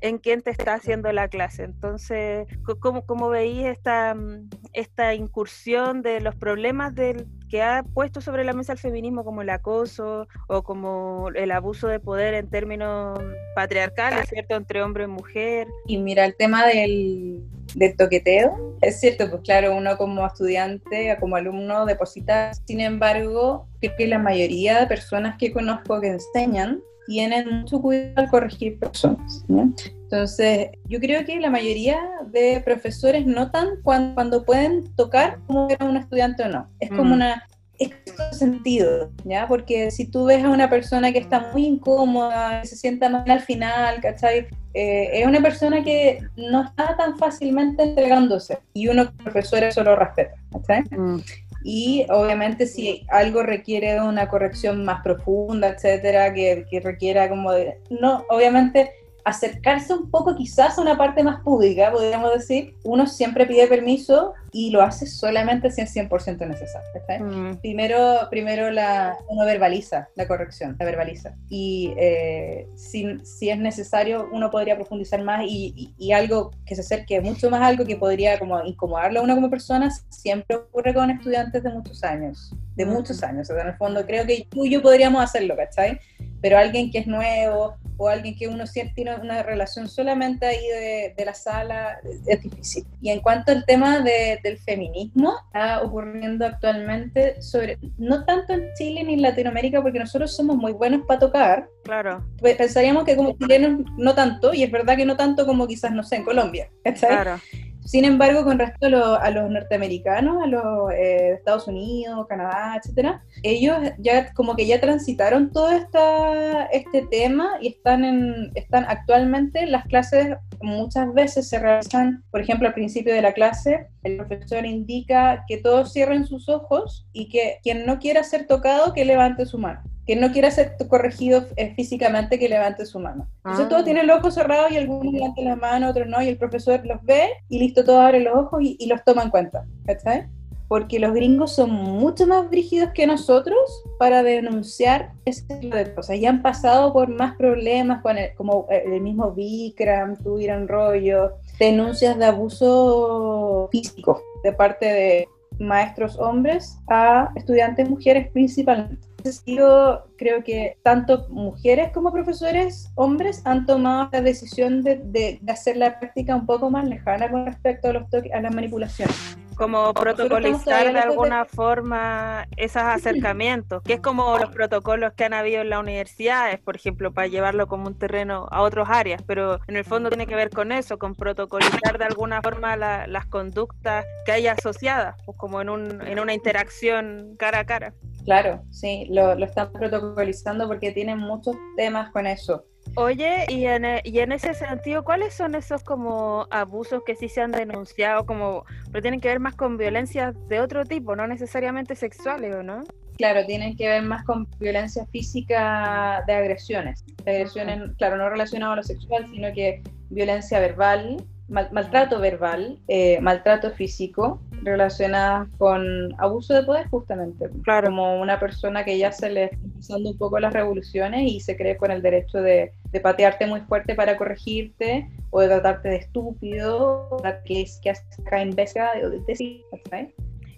en 0.00 0.18
quien 0.18 0.42
te 0.42 0.50
está 0.50 0.74
haciendo 0.74 1.12
la 1.12 1.28
clase. 1.28 1.64
Entonces, 1.64 2.46
¿cómo, 2.80 3.04
cómo 3.06 3.28
veis 3.28 3.66
esta, 3.66 4.14
mm, 4.14 4.48
esta 4.72 5.14
incursión 5.14 6.02
de 6.02 6.20
los 6.20 6.34
problemas 6.34 6.94
del 6.94 7.26
que 7.48 7.62
ha 7.62 7.82
puesto 7.82 8.20
sobre 8.20 8.44
la 8.44 8.52
mesa 8.52 8.72
el 8.72 8.78
feminismo 8.78 9.24
como 9.24 9.42
el 9.42 9.50
acoso 9.50 10.28
o 10.46 10.62
como 10.62 11.28
el 11.34 11.50
abuso 11.50 11.88
de 11.88 11.98
poder 11.98 12.34
en 12.34 12.48
términos 12.48 13.18
patriarcales, 13.54 14.28
¿cierto? 14.28 14.54
Entre 14.54 14.82
hombre 14.82 15.04
y 15.04 15.08
mujer. 15.08 15.66
Y 15.86 15.98
mira, 15.98 16.24
el 16.24 16.36
tema 16.36 16.64
del, 16.66 17.42
del 17.74 17.96
toqueteo, 17.96 18.76
es 18.80 19.00
cierto, 19.00 19.28
pues 19.30 19.42
claro, 19.42 19.76
uno 19.76 19.96
como 19.96 20.26
estudiante, 20.26 21.16
como 21.20 21.36
alumno 21.36 21.86
deposita, 21.86 22.52
sin 22.66 22.80
embargo, 22.80 23.66
creo 23.80 23.96
que 23.96 24.06
la 24.06 24.18
mayoría 24.18 24.80
de 24.80 24.86
personas 24.86 25.36
que 25.38 25.52
conozco 25.52 26.00
que 26.00 26.08
enseñan 26.08 26.80
tienen 27.06 27.50
mucho 27.50 27.80
cuidado 27.80 28.12
al 28.16 28.30
corregir 28.30 28.78
personas. 28.78 29.44
Entonces, 29.48 30.70
yo 30.86 31.00
creo 31.00 31.24
que 31.24 31.38
la 31.40 31.50
mayoría 31.50 32.00
de 32.26 32.60
profesores 32.64 33.26
notan 33.26 33.68
cuando, 33.82 34.14
cuando 34.14 34.44
pueden 34.44 34.94
tocar 34.94 35.38
como 35.46 35.68
era 35.68 35.84
un 35.84 35.96
estudiante 35.96 36.44
o 36.44 36.48
no. 36.48 36.68
Es 36.78 36.88
como 36.90 37.04
mm. 37.04 37.12
una 37.12 37.48
es 37.80 38.38
sentido, 38.38 39.10
¿ya? 39.24 39.48
Porque 39.48 39.90
si 39.90 40.06
tú 40.06 40.26
ves 40.26 40.44
a 40.44 40.50
una 40.50 40.68
persona 40.68 41.12
que 41.12 41.18
está 41.18 41.50
muy 41.52 41.66
incómoda, 41.66 42.60
que 42.60 42.68
se 42.68 42.76
sienta 42.76 43.08
mal 43.08 43.28
al 43.28 43.40
final, 43.40 44.00
¿cachai? 44.00 44.46
Eh, 44.74 45.10
es 45.14 45.26
una 45.26 45.40
persona 45.40 45.82
que 45.82 46.22
no 46.36 46.62
está 46.62 46.96
tan 46.96 47.18
fácilmente 47.18 47.82
entregándose 47.82 48.58
y 48.74 48.88
uno, 48.88 49.10
profesor, 49.24 49.64
eso 49.64 49.82
lo 49.82 49.96
respeta, 49.96 50.34
¿cachai? 50.52 50.82
Mm 50.90 51.20
y 51.62 52.06
obviamente 52.10 52.66
si 52.66 53.06
algo 53.08 53.42
requiere 53.42 53.94
de 53.94 54.00
una 54.00 54.28
corrección 54.28 54.84
más 54.84 55.02
profunda, 55.02 55.68
etcétera, 55.68 56.32
que, 56.32 56.66
que 56.70 56.80
requiera 56.80 57.28
como 57.28 57.52
de, 57.52 57.78
no, 57.90 58.24
obviamente 58.28 58.92
acercarse 59.24 59.94
un 59.94 60.10
poco 60.10 60.36
quizás 60.36 60.78
a 60.78 60.82
una 60.82 60.96
parte 60.96 61.22
más 61.22 61.40
pública, 61.40 61.90
podríamos 61.92 62.32
decir, 62.32 62.74
uno 62.84 63.06
siempre 63.06 63.46
pide 63.46 63.66
permiso 63.66 64.34
y 64.52 64.70
lo 64.70 64.82
hace 64.82 65.06
solamente 65.06 65.70
si 65.70 65.80
es 65.80 65.94
100% 65.94 66.46
necesario. 66.46 66.90
Mm. 67.20 67.56
Primero, 67.60 68.18
primero 68.30 68.70
la, 68.70 69.16
uno 69.28 69.44
verbaliza 69.44 70.08
la 70.16 70.26
corrección, 70.26 70.76
la 70.78 70.86
verbaliza. 70.86 71.34
Y 71.48 71.92
eh, 71.96 72.68
si, 72.74 73.18
si, 73.24 73.50
es 73.50 73.58
necesario, 73.58 74.28
uno 74.32 74.50
podría 74.50 74.76
profundizar 74.76 75.22
más 75.22 75.44
y, 75.46 75.94
y, 75.96 76.12
algo 76.12 76.50
que 76.66 76.74
se 76.74 76.80
acerque 76.80 77.20
mucho 77.20 77.50
más 77.50 77.60
a 77.60 77.66
algo 77.66 77.84
que 77.84 77.96
podría 77.96 78.38
como 78.38 78.62
incomodarlo 78.64 79.20
a 79.20 79.22
uno 79.22 79.34
como 79.34 79.50
persona, 79.50 79.90
siempre 80.08 80.56
ocurre 80.56 80.94
con 80.94 81.10
estudiantes 81.10 81.62
de 81.62 81.70
muchos 81.70 82.02
años, 82.02 82.54
de 82.76 82.86
muchos 82.86 83.22
años. 83.22 83.50
O 83.50 83.54
sea, 83.54 83.62
en 83.62 83.68
el 83.68 83.76
fondo 83.76 84.06
creo 84.06 84.26
que 84.26 84.46
tú 84.50 84.64
y 84.64 84.70
yo 84.70 84.82
podríamos 84.82 85.22
hacerlo, 85.22 85.56
¿cachai? 85.56 86.00
Pero 86.40 86.56
alguien 86.56 86.90
que 86.90 86.98
es 86.98 87.06
nuevo 87.06 87.76
o 87.98 88.08
alguien 88.08 88.34
que 88.34 88.48
uno 88.48 88.66
siente 88.66 88.94
tiene 88.94 89.14
una 89.16 89.42
relación 89.42 89.88
solamente 89.88 90.46
ahí 90.46 90.66
de, 90.68 91.14
de 91.14 91.24
la 91.26 91.34
sala 91.34 92.00
es 92.26 92.40
difícil. 92.40 92.86
Y 93.02 93.10
en 93.10 93.20
cuanto 93.20 93.52
al 93.52 93.66
tema 93.66 94.00
de, 94.00 94.40
del 94.42 94.58
feminismo 94.58 95.34
está 95.46 95.82
ocurriendo 95.82 96.46
actualmente 96.46 97.42
sobre, 97.42 97.78
no 97.98 98.24
tanto 98.24 98.54
en 98.54 98.72
Chile 98.72 99.04
ni 99.04 99.14
en 99.14 99.22
Latinoamérica, 99.22 99.82
porque 99.82 99.98
nosotros 99.98 100.34
somos 100.34 100.56
muy 100.56 100.72
buenos 100.72 101.02
para 101.06 101.20
tocar. 101.20 101.68
Claro. 101.84 102.24
Pensaríamos 102.40 103.04
que 103.04 103.16
como 103.16 103.36
chilenos 103.36 103.82
no 103.98 104.14
tanto, 104.14 104.54
y 104.54 104.62
es 104.62 104.70
verdad 104.70 104.96
que 104.96 105.04
no 105.04 105.18
tanto 105.18 105.44
como 105.44 105.66
quizás, 105.66 105.92
no 105.92 106.02
sé, 106.02 106.16
en 106.16 106.24
Colombia. 106.24 106.70
Claro. 106.98 107.38
Sin 107.84 108.04
embargo, 108.04 108.44
con 108.44 108.58
respecto 108.58 109.16
a, 109.16 109.30
los 109.30 109.50
norteamericanos, 109.50 110.42
a 110.42 110.46
los 110.46 110.92
eh, 110.92 111.32
Estados 111.32 111.66
Unidos, 111.66 112.26
Canadá, 112.28 112.76
etcétera, 112.76 113.22
ellos 113.42 113.78
ya 113.98 114.32
como 114.34 114.54
que 114.56 114.66
ya 114.66 114.80
transitaron 114.80 115.50
todo 115.52 115.70
esta, 115.70 116.66
este 116.66 117.06
tema 117.10 117.58
y 117.60 117.68
están 117.68 118.04
en, 118.04 118.52
están 118.54 118.84
actualmente 118.88 119.66
las 119.66 119.86
clases 119.86 120.36
muchas 120.62 121.12
veces 121.14 121.48
se 121.48 121.58
realizan, 121.58 122.22
por 122.30 122.40
ejemplo, 122.40 122.68
al 122.68 122.74
principio 122.74 123.14
de 123.14 123.22
la 123.22 123.32
clase, 123.32 123.88
el 124.02 124.16
profesor 124.18 124.66
indica 124.66 125.44
que 125.48 125.58
todos 125.58 125.92
cierren 125.92 126.26
sus 126.26 126.48
ojos 126.48 127.06
y 127.12 127.28
que 127.28 127.58
quien 127.62 127.86
no 127.86 127.98
quiera 127.98 128.22
ser 128.24 128.46
tocado 128.46 128.92
que 128.92 129.04
levante 129.04 129.46
su 129.46 129.58
mano 129.58 129.82
que 130.10 130.16
no 130.16 130.32
quiera 130.32 130.50
ser 130.50 130.74
corregido 130.88 131.46
eh, 131.54 131.72
físicamente, 131.76 132.36
que 132.36 132.48
levante 132.48 132.84
su 132.84 132.98
mano. 132.98 133.28
Entonces 133.44 133.68
todos 133.68 133.82
ah. 133.82 133.84
tienen 133.84 134.08
los 134.08 134.18
ojos 134.18 134.34
cerrados 134.34 134.72
y 134.72 134.76
algunos 134.76 135.12
levantan 135.12 135.44
las 135.44 135.56
manos, 135.56 135.90
otros 135.92 136.08
no, 136.08 136.20
y 136.20 136.26
el 136.26 136.36
profesor 136.36 136.84
los 136.84 137.00
ve 137.04 137.28
y 137.48 137.60
listo, 137.60 137.84
todos 137.84 138.00
abren 138.00 138.24
los 138.24 138.34
ojos 138.34 138.60
y, 138.60 138.84
los 138.88 139.04
toma 139.04 139.22
en 139.22 139.30
cuenta, 139.30 139.64
¿cachai? 139.86 140.26
Porque 140.66 140.98
los 140.98 141.14
gringos 141.14 141.54
son 141.54 141.70
mucho 141.70 142.26
más 142.26 142.50
brígidos 142.50 142.90
que 142.92 143.06
nosotros 143.06 143.56
para 144.00 144.24
denunciar 144.24 145.12
ese 145.26 145.44
tipo 145.60 145.76
de 145.76 145.94
cosas. 145.94 146.16
Y 146.16 146.26
han 146.26 146.42
pasado 146.42 146.92
por 146.92 147.08
más 147.08 147.36
problemas, 147.36 148.02
con 148.02 148.18
el, 148.18 148.34
como 148.34 148.66
el 148.68 149.00
mismo 149.00 149.30
Bikram, 149.30 150.16
tuvieron 150.16 150.66
rollo, 150.66 151.34
denuncias 151.60 152.18
de 152.18 152.24
abuso 152.24 153.68
físico 153.70 154.20
de 154.42 154.52
parte 154.52 154.86
de 154.86 155.28
maestros 155.60 156.18
hombres 156.18 156.78
a 156.88 157.30
estudiantes 157.36 157.88
mujeres 157.88 158.28
principalmente 158.32 159.09
yo 159.46 160.04
creo 160.16 160.42
que 160.44 160.78
tanto 160.82 161.26
mujeres 161.28 161.90
como 161.92 162.12
profesores 162.12 162.92
hombres 162.94 163.42
han 163.44 163.66
tomado 163.66 164.08
la 164.12 164.20
decisión 164.20 164.82
de, 164.82 165.00
de, 165.04 165.40
hacer 165.48 165.76
la 165.76 165.98
práctica 165.98 166.36
un 166.36 166.46
poco 166.46 166.70
más 166.70 166.86
lejana 166.86 167.30
con 167.30 167.46
respecto 167.46 167.88
a, 167.88 167.92
los 167.92 168.04
a 168.32 168.40
las 168.40 168.54
manipulaciones 168.54 169.36
como 169.60 169.92
protocolizar 169.92 170.90
de 170.90 171.00
alguna 171.00 171.44
forma 171.44 172.46
esos 172.56 172.80
acercamientos, 172.80 173.82
que 173.82 173.92
es 173.92 174.00
como 174.00 174.38
los 174.38 174.48
protocolos 174.48 175.12
que 175.12 175.24
han 175.24 175.34
habido 175.34 175.60
en 175.60 175.68
las 175.68 175.80
universidades, 175.80 176.58
por 176.60 176.76
ejemplo, 176.76 177.12
para 177.12 177.26
llevarlo 177.26 177.66
como 177.66 177.86
un 177.86 177.98
terreno 177.98 178.48
a 178.50 178.62
otras 178.62 178.88
áreas, 178.88 179.22
pero 179.26 179.60
en 179.66 179.76
el 179.76 179.84
fondo 179.84 180.08
tiene 180.08 180.26
que 180.26 180.34
ver 180.34 180.48
con 180.48 180.72
eso, 180.72 180.98
con 180.98 181.14
protocolizar 181.14 181.98
de 181.98 182.06
alguna 182.06 182.40
forma 182.40 182.74
las 182.76 183.26
conductas 183.26 184.06
que 184.24 184.32
hay 184.32 184.46
asociadas, 184.46 185.16
pues 185.26 185.36
como 185.36 185.60
en, 185.60 185.68
un, 185.68 186.00
en 186.08 186.20
una 186.20 186.32
interacción 186.32 187.36
cara 187.38 187.58
a 187.58 187.66
cara. 187.66 187.92
Claro, 188.30 188.62
sí, 188.70 189.08
lo, 189.10 189.34
lo 189.34 189.44
están 189.44 189.72
protocolizando 189.72 190.68
porque 190.68 190.92
tienen 190.92 191.18
muchos 191.18 191.56
temas 191.76 192.12
con 192.12 192.28
eso. 192.28 192.64
Oye, 192.94 193.44
y 193.48 193.66
en, 193.66 193.84
e, 193.84 194.02
y 194.04 194.20
en 194.20 194.30
ese 194.30 194.54
sentido, 194.54 195.02
¿cuáles 195.02 195.34
son 195.34 195.56
esos 195.56 195.82
como 195.82 196.46
abusos 196.48 197.02
que 197.04 197.16
sí 197.16 197.28
se 197.28 197.40
han 197.40 197.50
denunciado, 197.50 198.24
como, 198.26 198.64
pero 198.92 199.02
tienen 199.02 199.20
que 199.20 199.26
ver 199.26 199.40
más 199.40 199.56
con 199.56 199.76
violencias 199.76 200.36
de 200.46 200.60
otro 200.60 200.84
tipo, 200.84 201.16
no 201.16 201.26
necesariamente 201.26 201.96
sexuales, 201.96 202.54
¿o 202.54 202.62
no? 202.62 202.84
Claro, 203.18 203.44
tienen 203.46 203.76
que 203.76 203.88
ver 203.88 204.02
más 204.02 204.22
con 204.22 204.46
violencia 204.60 205.04
física 205.06 206.22
de 206.28 206.32
agresiones. 206.32 207.04
agresiones, 207.26 207.80
claro, 207.98 208.16
no 208.16 208.30
relacionado 208.30 208.74
a 208.74 208.76
lo 208.76 208.84
sexual, 208.84 209.26
sino 209.28 209.52
que 209.52 209.82
violencia 210.08 210.60
verbal, 210.60 211.16
maltrato 211.50 212.20
verbal, 212.20 212.78
eh, 212.88 213.20
maltrato 213.20 213.70
físico, 213.72 214.40
relacionadas 214.62 215.48
con 215.58 216.14
abuso 216.18 216.54
de 216.54 216.62
poder 216.62 216.88
justamente. 216.88 217.50
Claro. 217.62 217.88
Como 217.88 218.20
una 218.20 218.38
persona 218.38 218.84
que 218.84 218.96
ya 218.96 219.10
se 219.12 219.30
le 219.30 219.44
está 219.44 219.58
pasando 219.76 220.10
un 220.10 220.18
poco 220.18 220.38
las 220.38 220.52
revoluciones 220.52 221.30
y 221.30 221.40
se 221.40 221.56
cree 221.56 221.76
con 221.76 221.90
el 221.90 222.02
derecho 222.02 222.38
de, 222.40 222.72
de 222.92 223.00
patearte 223.00 223.46
muy 223.46 223.60
fuerte 223.62 223.94
para 223.94 224.16
corregirte 224.16 225.08
o 225.30 225.40
de 225.40 225.48
tratarte 225.48 225.88
de 225.88 225.96
estúpido, 225.96 227.08
que 227.44 227.62
es 227.62 227.80
que 227.82 227.90
acá 227.90 228.42
en 228.42 228.50
vez 228.50 228.74
de 228.74 229.20
decir, 229.26 229.62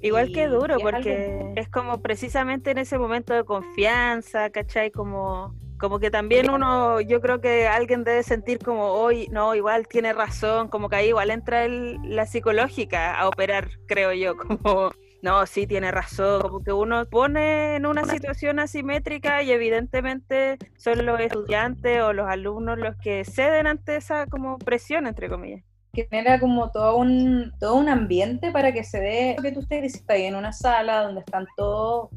Igual 0.02 0.33
que 0.33 0.48
duro, 0.48 0.78
porque 0.81 1.52
es 1.55 1.68
como 1.68 2.02
precisamente 2.02 2.72
en 2.72 2.78
ese 2.78 2.98
momento 2.98 3.35
de 3.35 3.44
confianza, 3.44 4.50
¿cachai? 4.50 4.90
Como 4.90 5.55
como 5.82 5.98
que 5.98 6.12
también 6.12 6.48
uno, 6.48 7.00
yo 7.00 7.20
creo 7.20 7.40
que 7.40 7.66
alguien 7.66 8.04
debe 8.04 8.22
sentir 8.22 8.60
como, 8.60 8.92
hoy, 8.92 9.26
no, 9.32 9.56
igual 9.56 9.88
tiene 9.88 10.12
razón, 10.12 10.68
como 10.68 10.88
que 10.88 10.94
ahí 10.94 11.08
igual 11.08 11.32
entra 11.32 11.64
el, 11.64 11.98
la 12.04 12.24
psicológica 12.24 13.18
a 13.18 13.26
operar, 13.26 13.68
creo 13.88 14.12
yo, 14.12 14.36
como, 14.62 14.92
no, 15.22 15.44
sí 15.44 15.66
tiene 15.66 15.90
razón, 15.90 16.40
como 16.42 16.62
que 16.62 16.72
uno 16.72 17.04
pone 17.06 17.74
en 17.74 17.86
una 17.86 18.04
situación 18.04 18.60
asimétrica 18.60 19.42
y 19.42 19.50
evidentemente 19.50 20.56
son 20.76 21.04
los 21.04 21.18
estudiantes 21.18 22.00
o 22.00 22.12
los 22.12 22.28
alumnos 22.28 22.78
los 22.78 22.94
que 22.98 23.24
ceden 23.24 23.66
ante 23.66 23.96
esa 23.96 24.26
como 24.26 24.58
presión, 24.58 25.08
entre 25.08 25.28
comillas 25.28 25.64
genera 25.94 26.40
como 26.40 26.70
todo 26.70 26.96
un, 26.96 27.52
todo 27.60 27.74
un 27.74 27.90
ambiente 27.90 28.50
para 28.50 28.72
que 28.72 28.82
se 28.82 28.98
dé 28.98 29.34
lo 29.36 29.42
que 29.42 29.52
tú 29.52 29.60
estés 29.60 29.82
diciendo 29.82 30.14
ahí 30.14 30.24
en 30.24 30.36
una 30.36 30.50
sala 30.50 31.02
donde 31.02 31.20
están 31.20 31.46
todos 31.54 32.08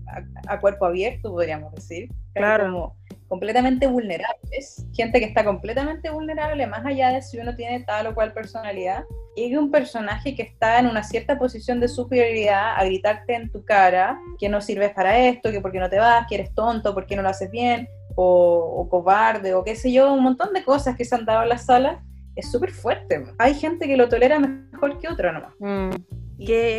a, 0.48 0.62
cuerpo 0.62 0.86
abierto, 0.86 1.30
podríamos 1.30 1.74
decir. 1.76 2.10
Claro. 2.34 2.72
Como 2.72 2.96
completamente 3.28 3.88
vulnerables, 3.88 4.86
gente 4.94 5.20
que 5.20 5.26
está 5.26 5.44
completamente 5.44 6.10
vulnerable, 6.10 6.68
más 6.68 6.86
allá 6.86 7.10
de 7.10 7.22
si 7.22 7.40
uno 7.40 7.56
tiene 7.56 7.82
tal 7.82 8.08
o 8.08 8.16
cual 8.16 8.34
personalidad, 8.34 9.04
llegue 9.36 9.58
un 9.58 9.72
personaje 9.72 10.36
que 10.36 10.44
está 10.44 10.80
en 10.80 10.88
una 10.88 11.04
cierta 11.04 11.38
posición 11.38 11.80
de 11.80 11.88
superioridad 11.88 12.76
a 12.78 12.86
gritarte 12.86 13.36
en 13.36 13.52
tu 13.52 13.66
cara 13.66 14.20
que 14.40 14.50
no 14.50 14.62
sirves 14.62 14.92
para 14.94 15.18
esto, 15.18 15.52
que 15.52 15.62
porque 15.62 15.80
no 15.80 15.90
te 15.90 16.00
vas, 16.00 16.26
que 16.28 16.36
eres 16.36 16.54
tonto, 16.54 16.94
porque 16.94 17.16
no 17.16 17.22
lo 17.22 17.30
haces 17.30 17.50
bien, 17.52 17.88
o, 18.16 18.76
o 18.78 18.90
cobarde, 18.90 19.54
o 19.54 19.64
qué 19.64 19.76
sé 19.76 19.92
yo, 19.92 20.14
un 20.14 20.24
montón 20.24 20.54
de 20.54 20.64
cosas 20.64 20.96
que 20.96 21.06
se 21.06 21.16
han 21.16 21.26
dado 21.26 21.44
en 21.44 21.50
la 21.50 21.58
sala 21.58 22.04
es 22.36 22.52
súper 22.52 22.72
fuerte. 22.72 23.24
Hay 23.38 23.54
gente 23.54 23.88
que 23.88 23.98
lo 23.98 24.10
tolera 24.10 24.40
mejor 24.40 25.00
que 25.00 25.08
otra 25.08 25.32
nomás. 25.32 25.54
Mm. 25.60 25.96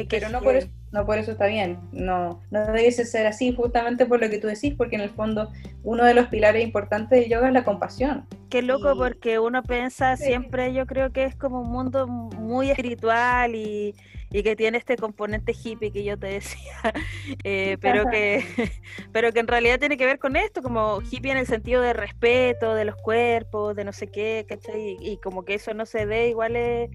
pero 0.08 0.28
no, 0.28 0.40
por 0.40 0.56
eso, 0.56 0.68
no 0.96 1.04
por 1.04 1.18
eso 1.18 1.32
está 1.32 1.46
bien, 1.46 1.78
no, 1.92 2.40
no 2.50 2.66
debiese 2.66 3.04
ser 3.04 3.26
así 3.26 3.54
justamente 3.54 4.06
por 4.06 4.20
lo 4.20 4.30
que 4.30 4.38
tú 4.38 4.46
decís, 4.46 4.74
porque 4.76 4.96
en 4.96 5.02
el 5.02 5.10
fondo 5.10 5.52
uno 5.84 6.04
de 6.04 6.14
los 6.14 6.28
pilares 6.28 6.64
importantes 6.64 7.20
del 7.20 7.28
yoga 7.28 7.48
es 7.48 7.52
la 7.52 7.64
compasión. 7.64 8.26
Qué 8.48 8.62
loco 8.62 8.96
porque 8.96 9.38
uno 9.38 9.62
piensa 9.62 10.16
siempre, 10.16 10.72
yo 10.72 10.86
creo 10.86 11.12
que 11.12 11.24
es 11.24 11.36
como 11.36 11.60
un 11.60 11.70
mundo 11.70 12.06
muy 12.06 12.70
espiritual 12.70 13.54
y, 13.54 13.94
y 14.30 14.42
que 14.42 14.56
tiene 14.56 14.78
este 14.78 14.96
componente 14.96 15.52
hippie 15.52 15.92
que 15.92 16.02
yo 16.02 16.18
te 16.18 16.28
decía, 16.28 16.72
eh, 17.44 17.76
pero, 17.82 18.08
que, 18.10 18.42
pero 19.12 19.32
que 19.32 19.40
en 19.40 19.48
realidad 19.48 19.78
tiene 19.78 19.98
que 19.98 20.06
ver 20.06 20.18
con 20.18 20.36
esto, 20.36 20.62
como 20.62 21.02
hippie 21.02 21.32
en 21.32 21.38
el 21.38 21.46
sentido 21.46 21.82
de 21.82 21.92
respeto 21.92 22.74
de 22.74 22.86
los 22.86 22.96
cuerpos, 22.96 23.76
de 23.76 23.84
no 23.84 23.92
sé 23.92 24.06
qué, 24.06 24.46
¿cachai? 24.48 24.96
Y, 24.98 25.12
y 25.12 25.16
como 25.18 25.44
que 25.44 25.54
eso 25.54 25.74
no 25.74 25.84
se 25.84 26.06
ve 26.06 26.30
igual 26.30 26.56
es 26.56 26.90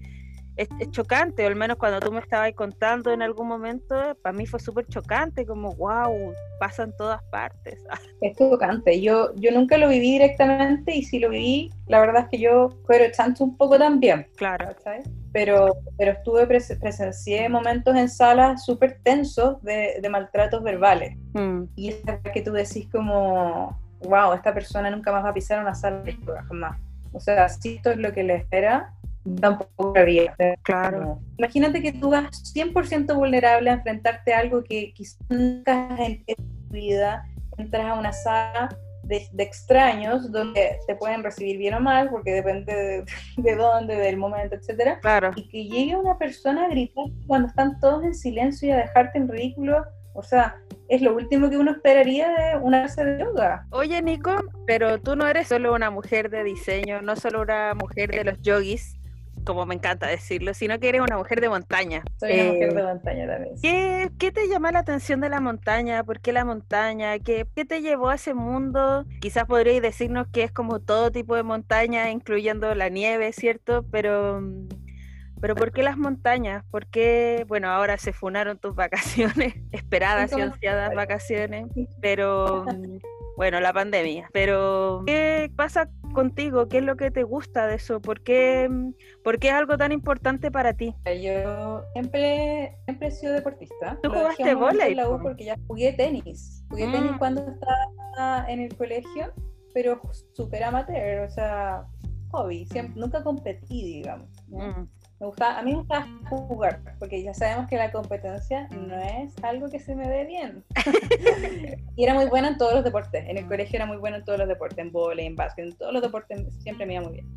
es, 0.56 0.68
chocante, 0.90 1.44
o 1.44 1.46
al 1.46 1.56
menos 1.56 1.76
cuando 1.76 2.00
tú 2.00 2.12
me 2.12 2.20
estabas 2.20 2.52
contando 2.54 3.12
en 3.12 3.22
algún 3.22 3.48
momento, 3.48 4.16
para 4.22 4.36
mí 4.36 4.46
fue 4.46 4.60
súper 4.60 4.86
chocante, 4.86 5.46
como, 5.46 5.74
wow, 5.74 6.32
pasa 6.58 6.84
en 6.84 6.96
todas 6.96 7.22
partes. 7.24 7.82
es 8.20 8.36
chocante, 8.36 9.00
yo, 9.00 9.34
yo 9.36 9.50
nunca 9.52 9.78
lo 9.78 9.88
viví 9.88 10.12
directamente 10.12 10.94
y 10.94 11.02
si 11.02 11.18
lo 11.18 11.30
viví, 11.30 11.70
la 11.86 12.00
verdad 12.00 12.22
es 12.22 12.28
que 12.28 12.38
yo 12.38 12.70
pero 12.86 13.10
chancho 13.12 13.44
un 13.44 13.56
poco 13.56 13.78
también. 13.78 14.26
Claro. 14.36 14.68
Pero, 15.32 15.76
pero 15.96 16.12
estuve, 16.12 16.46
presencié 16.46 17.48
momentos 17.48 17.96
en 17.96 18.08
salas 18.08 18.64
súper 18.64 18.98
tensos 19.02 19.62
de, 19.62 19.98
de, 20.02 20.08
maltratos 20.10 20.62
verbales. 20.62 21.16
Mm. 21.32 21.62
Y 21.74 21.88
es 21.88 22.02
que 22.34 22.42
tú 22.42 22.52
decís 22.52 22.86
como, 22.92 23.80
wow, 24.02 24.34
esta 24.34 24.52
persona 24.52 24.90
nunca 24.90 25.10
más 25.10 25.24
va 25.24 25.30
a 25.30 25.34
pisar 25.34 25.60
una 25.60 25.74
sala 25.74 26.02
de 26.02 26.16
jamás. 26.48 26.78
O 27.12 27.20
sea, 27.20 27.48
si 27.48 27.76
esto 27.76 27.90
es 27.90 27.98
lo 27.98 28.12
que 28.12 28.22
le 28.22 28.36
espera, 28.36 28.94
tampoco 29.40 29.94
había. 29.96 30.34
Claro. 30.62 31.20
Imagínate 31.38 31.82
que 31.82 31.92
tú 31.92 32.10
vas 32.10 32.54
100% 32.54 33.14
vulnerable 33.14 33.70
a 33.70 33.74
enfrentarte 33.74 34.34
a 34.34 34.40
algo 34.40 34.62
que 34.62 34.92
quizás 34.94 35.18
nunca 35.28 35.96
en, 35.98 36.24
tu 36.26 36.74
vida 36.74 37.24
entras 37.58 37.86
a 37.86 37.94
una 37.94 38.12
sala 38.12 38.68
de, 39.04 39.28
extraños 39.38 40.30
donde 40.32 40.78
te 40.86 40.94
pueden 40.96 41.22
recibir 41.22 41.58
bien 41.58 41.74
o 41.74 41.80
mal, 41.80 42.08
porque 42.10 42.32
depende 42.32 43.04
de, 43.36 43.56
dónde, 43.56 43.96
del 43.96 44.16
momento, 44.16 44.56
etcétera. 44.56 44.98
Claro. 45.00 45.30
Y 45.36 45.48
que 45.48 45.64
llegue 45.64 45.96
una 45.96 46.18
persona 46.18 46.64
a 46.64 46.68
gritar 46.68 47.06
cuando 47.26 47.48
están 47.48 47.78
todos 47.80 48.04
en 48.04 48.14
silencio 48.14 48.68
y 48.68 48.72
a 48.72 48.78
dejarte 48.78 49.18
en 49.18 49.28
ridículo. 49.28 49.84
O 50.14 50.22
sea, 50.22 50.56
es 50.88 51.00
lo 51.00 51.14
último 51.14 51.48
que 51.48 51.56
uno 51.56 51.70
esperaría 51.70 52.28
de 52.28 52.56
una 52.58 52.82
clase 52.82 53.04
de 53.04 53.24
yoga. 53.24 53.66
Oye, 53.70 54.02
Nico, 54.02 54.36
pero 54.66 55.00
tú 55.00 55.16
no 55.16 55.26
eres 55.26 55.48
solo 55.48 55.72
una 55.72 55.90
mujer 55.90 56.28
de 56.28 56.44
diseño, 56.44 57.00
no 57.00 57.16
solo 57.16 57.40
una 57.40 57.72
mujer 57.74 58.10
de 58.10 58.24
los 58.24 58.40
yogis, 58.42 58.98
como 59.44 59.66
me 59.66 59.74
encanta 59.74 60.06
decirlo, 60.06 60.54
sino 60.54 60.78
que 60.78 60.88
eres 60.88 61.00
una 61.00 61.16
mujer 61.16 61.40
de 61.40 61.48
montaña. 61.48 62.02
Soy 62.18 62.32
una 62.32 62.52
mujer 62.52 62.74
de 62.74 62.80
eh, 62.80 62.84
montaña 62.84 63.26
también. 63.26 63.54
¿qué, 63.60 64.10
¿qué, 64.18 64.32
te 64.32 64.48
llama 64.48 64.72
la 64.72 64.80
atención 64.80 65.20
de 65.20 65.28
la 65.28 65.40
montaña? 65.40 66.04
¿Por 66.04 66.20
qué 66.20 66.32
la 66.32 66.44
montaña? 66.44 67.18
¿Qué, 67.18 67.46
¿Qué, 67.54 67.64
te 67.64 67.80
llevó 67.80 68.10
a 68.10 68.14
ese 68.14 68.34
mundo? 68.34 69.04
Quizás 69.20 69.44
podríais 69.44 69.82
decirnos 69.82 70.26
que 70.32 70.44
es 70.44 70.52
como 70.52 70.80
todo 70.80 71.10
tipo 71.10 71.34
de 71.34 71.42
montaña, 71.42 72.10
incluyendo 72.10 72.74
la 72.74 72.88
nieve, 72.88 73.32
¿cierto? 73.32 73.84
Pero, 73.90 74.42
pero 75.40 75.54
¿por 75.54 75.72
qué 75.72 75.82
las 75.82 75.96
montañas? 75.96 76.64
¿Por 76.70 76.86
qué, 76.86 77.44
bueno, 77.48 77.68
ahora 77.68 77.98
se 77.98 78.12
funaron 78.12 78.58
tus 78.58 78.74
vacaciones, 78.76 79.54
esperadas 79.72 80.32
y 80.36 80.40
ansiadas 80.40 80.94
vacaciones, 80.94 81.66
pero 82.00 82.64
bueno, 83.36 83.60
la 83.60 83.72
pandemia. 83.72 84.28
Pero, 84.32 85.02
¿qué 85.06 85.50
pasa 85.56 85.88
contigo? 86.12 86.68
¿Qué 86.68 86.78
es 86.78 86.84
lo 86.84 86.96
que 86.96 87.10
te 87.10 87.22
gusta 87.22 87.66
de 87.66 87.76
eso? 87.76 88.00
¿Por 88.00 88.22
qué, 88.22 88.68
por 89.24 89.38
qué 89.38 89.48
es 89.48 89.54
algo 89.54 89.76
tan 89.76 89.92
importante 89.92 90.50
para 90.50 90.74
ti? 90.74 90.94
Yo 91.04 91.82
siempre, 91.92 92.76
siempre 92.84 93.08
he 93.08 93.10
sido 93.10 93.32
deportista. 93.32 93.98
¿Tú 94.02 94.10
jugaste 94.10 94.54
volei? 94.54 94.96
porque 95.22 95.44
ya 95.44 95.56
jugué 95.66 95.92
tenis. 95.92 96.64
Jugué 96.70 96.90
tenis 96.90 97.12
mm. 97.12 97.18
cuando 97.18 97.42
estaba 97.42 98.46
en 98.48 98.60
el 98.60 98.76
colegio, 98.76 99.32
pero 99.74 100.00
súper 100.34 100.64
amateur, 100.64 101.26
o 101.26 101.30
sea, 101.30 101.84
hobby. 102.30 102.66
Siempre, 102.66 103.00
nunca 103.00 103.22
competí, 103.22 103.84
digamos. 103.84 104.28
Mm 104.48 104.84
a 105.40 105.62
mí 105.62 105.70
me 105.70 105.78
gusta 105.78 106.06
jugar, 106.28 106.80
porque 106.98 107.22
ya 107.22 107.32
sabemos 107.34 107.68
que 107.68 107.76
la 107.76 107.92
competencia 107.92 108.68
no 108.70 108.96
es 108.98 109.32
algo 109.42 109.68
que 109.68 109.78
se 109.78 109.94
me 109.94 110.08
dé 110.08 110.24
bien. 110.24 110.64
y 111.96 112.04
era 112.04 112.14
muy 112.14 112.26
buena 112.26 112.48
en 112.48 112.58
todos 112.58 112.74
los 112.74 112.84
deportes. 112.84 113.24
En 113.28 113.38
el 113.38 113.46
colegio 113.46 113.76
era 113.76 113.86
muy 113.86 113.98
buena 113.98 114.16
en 114.16 114.24
todos 114.24 114.38
los 114.38 114.48
deportes, 114.48 114.78
en 114.78 114.90
volei, 114.90 115.26
en 115.26 115.36
básquet, 115.36 115.66
en 115.66 115.76
todos 115.76 115.92
los 115.92 116.02
deportes 116.02 116.42
siempre 116.62 116.86
me 116.86 116.94
iba 116.94 117.02
muy 117.02 117.12
bien. 117.14 117.28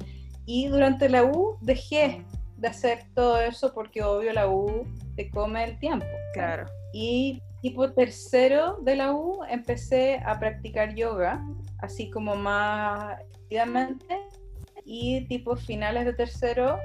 Y 0.45 0.67
durante 0.67 1.09
la 1.09 1.23
U 1.23 1.57
dejé 1.61 2.23
de 2.57 2.67
hacer 2.67 2.99
todo 3.13 3.39
eso 3.39 3.73
porque 3.73 4.01
obvio 4.01 4.31
la 4.33 4.47
U 4.47 4.87
te 5.15 5.29
come 5.29 5.63
el 5.63 5.77
tiempo. 5.79 6.05
Claro. 6.33 6.65
Y 6.93 7.41
tipo 7.61 7.91
tercero 7.93 8.77
de 8.81 8.95
la 8.95 9.11
U 9.11 9.43
empecé 9.49 10.19
a 10.25 10.39
practicar 10.39 10.95
yoga, 10.95 11.45
así 11.79 12.09
como 12.09 12.35
más 12.35 13.19
activamente. 13.43 14.19
Y 14.85 15.25
tipo 15.27 15.55
finales 15.55 16.05
de 16.05 16.13
tercero 16.13 16.77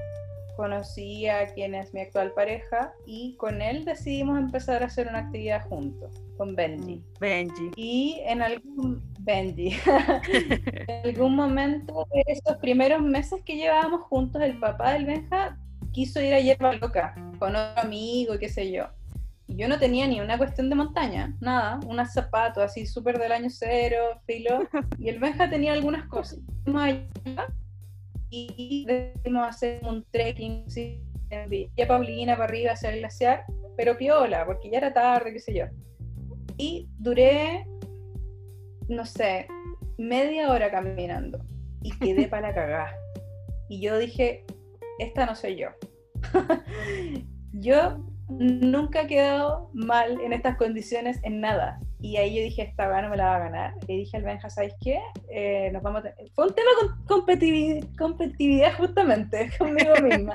conocí 0.61 1.27
a 1.27 1.47
quien 1.55 1.75
es 1.75 1.95
mi 1.95 2.03
actual 2.03 2.33
pareja 2.35 2.93
y 3.07 3.35
con 3.37 3.63
él 3.63 3.87
decidimos 3.87 4.39
empezar 4.39 4.83
a 4.83 4.87
hacer 4.87 5.09
una 5.09 5.21
actividad 5.21 5.67
juntos, 5.67 6.23
con 6.37 6.55
Benji. 6.55 6.97
Mm, 6.97 7.19
Benji. 7.19 7.71
Y 7.77 8.21
en 8.27 8.43
algún 8.43 9.03
Benji. 9.21 9.71
en 10.87 11.09
algún 11.09 11.35
momento 11.35 12.07
de 12.13 12.25
esos 12.27 12.59
primeros 12.59 13.01
meses 13.01 13.43
que 13.43 13.57
llevábamos 13.57 14.03
juntos, 14.03 14.43
el 14.43 14.59
papá 14.59 14.93
del 14.93 15.07
Benja 15.07 15.57
quiso 15.93 16.21
ir 16.21 16.35
a 16.35 16.41
Yerba 16.41 16.75
Loca 16.75 17.15
con 17.39 17.57
otro 17.57 17.83
amigo 17.83 18.35
y 18.35 18.39
qué 18.39 18.51
sé 18.51 18.71
yo. 18.71 18.85
Y 19.47 19.57
yo 19.57 19.67
no 19.67 19.79
tenía 19.79 20.07
ni 20.07 20.21
una 20.21 20.37
cuestión 20.37 20.69
de 20.69 20.77
montaña, 20.77 21.35
nada, 21.41 21.81
unos 21.87 22.13
zapatos 22.13 22.63
así 22.63 22.85
súper 22.87 23.19
del 23.19 23.33
año 23.33 23.49
cero, 23.49 24.21
filo. 24.27 24.69
Y 24.99 25.09
el 25.09 25.19
Benja 25.19 25.49
tenía 25.49 25.73
algunas 25.73 26.07
cosas 26.07 26.39
y 28.31 28.85
decidimos 28.87 29.49
hacer 29.49 29.81
un 29.85 30.05
trekking 30.11 30.71
¿sí? 30.71 31.03
en 31.31 31.49
Villa 31.49 31.87
Paulina 31.87 32.35
para 32.35 32.45
arriba 32.45 32.73
hacia 32.73 32.91
el 32.91 33.01
glaciar, 33.01 33.45
pero 33.77 33.97
piola, 33.97 34.47
porque 34.47 34.71
ya 34.71 34.79
era 34.79 34.93
tarde, 34.93 35.33
qué 35.33 35.39
sé 35.41 35.55
yo. 35.55 35.65
Y 36.57 36.89
duré, 36.99 37.67
no 38.89 39.05
sé, 39.05 39.47
media 39.99 40.51
hora 40.51 40.71
caminando 40.71 41.45
y 41.83 41.91
quedé 41.99 42.29
para 42.29 42.49
la 42.49 42.55
cagada. 42.55 42.95
Y 43.69 43.81
yo 43.81 43.99
dije, 43.99 44.45
esta 44.99 45.27
no 45.27 45.35
soy 45.35 45.57
yo. 45.57 45.69
yo 47.53 47.99
nunca 48.29 49.03
he 49.03 49.07
quedado 49.07 49.71
mal 49.75 50.21
en 50.21 50.33
estas 50.33 50.57
condiciones 50.57 51.19
en 51.23 51.41
nada. 51.41 51.81
Y 52.03 52.17
ahí 52.17 52.35
yo 52.35 52.43
dije, 52.43 52.63
esta 52.63 53.03
no 53.03 53.11
me 53.11 53.17
la 53.17 53.27
va 53.27 53.37
a 53.37 53.39
ganar. 53.41 53.75
Y 53.87 53.99
dije 53.99 54.17
al 54.17 54.23
Benja, 54.23 54.49
¿sabes 54.49 54.75
qué? 54.81 54.99
Eh, 55.31 55.71
nos 55.73 55.83
vamos 55.83 56.03
Fue 56.35 56.47
un 56.47 56.55
tema 56.55 56.71
con 56.81 57.05
competitividad, 57.07 57.87
competitividad 57.99 58.77
justamente 58.79 59.51
conmigo 59.59 59.93
misma. 60.03 60.35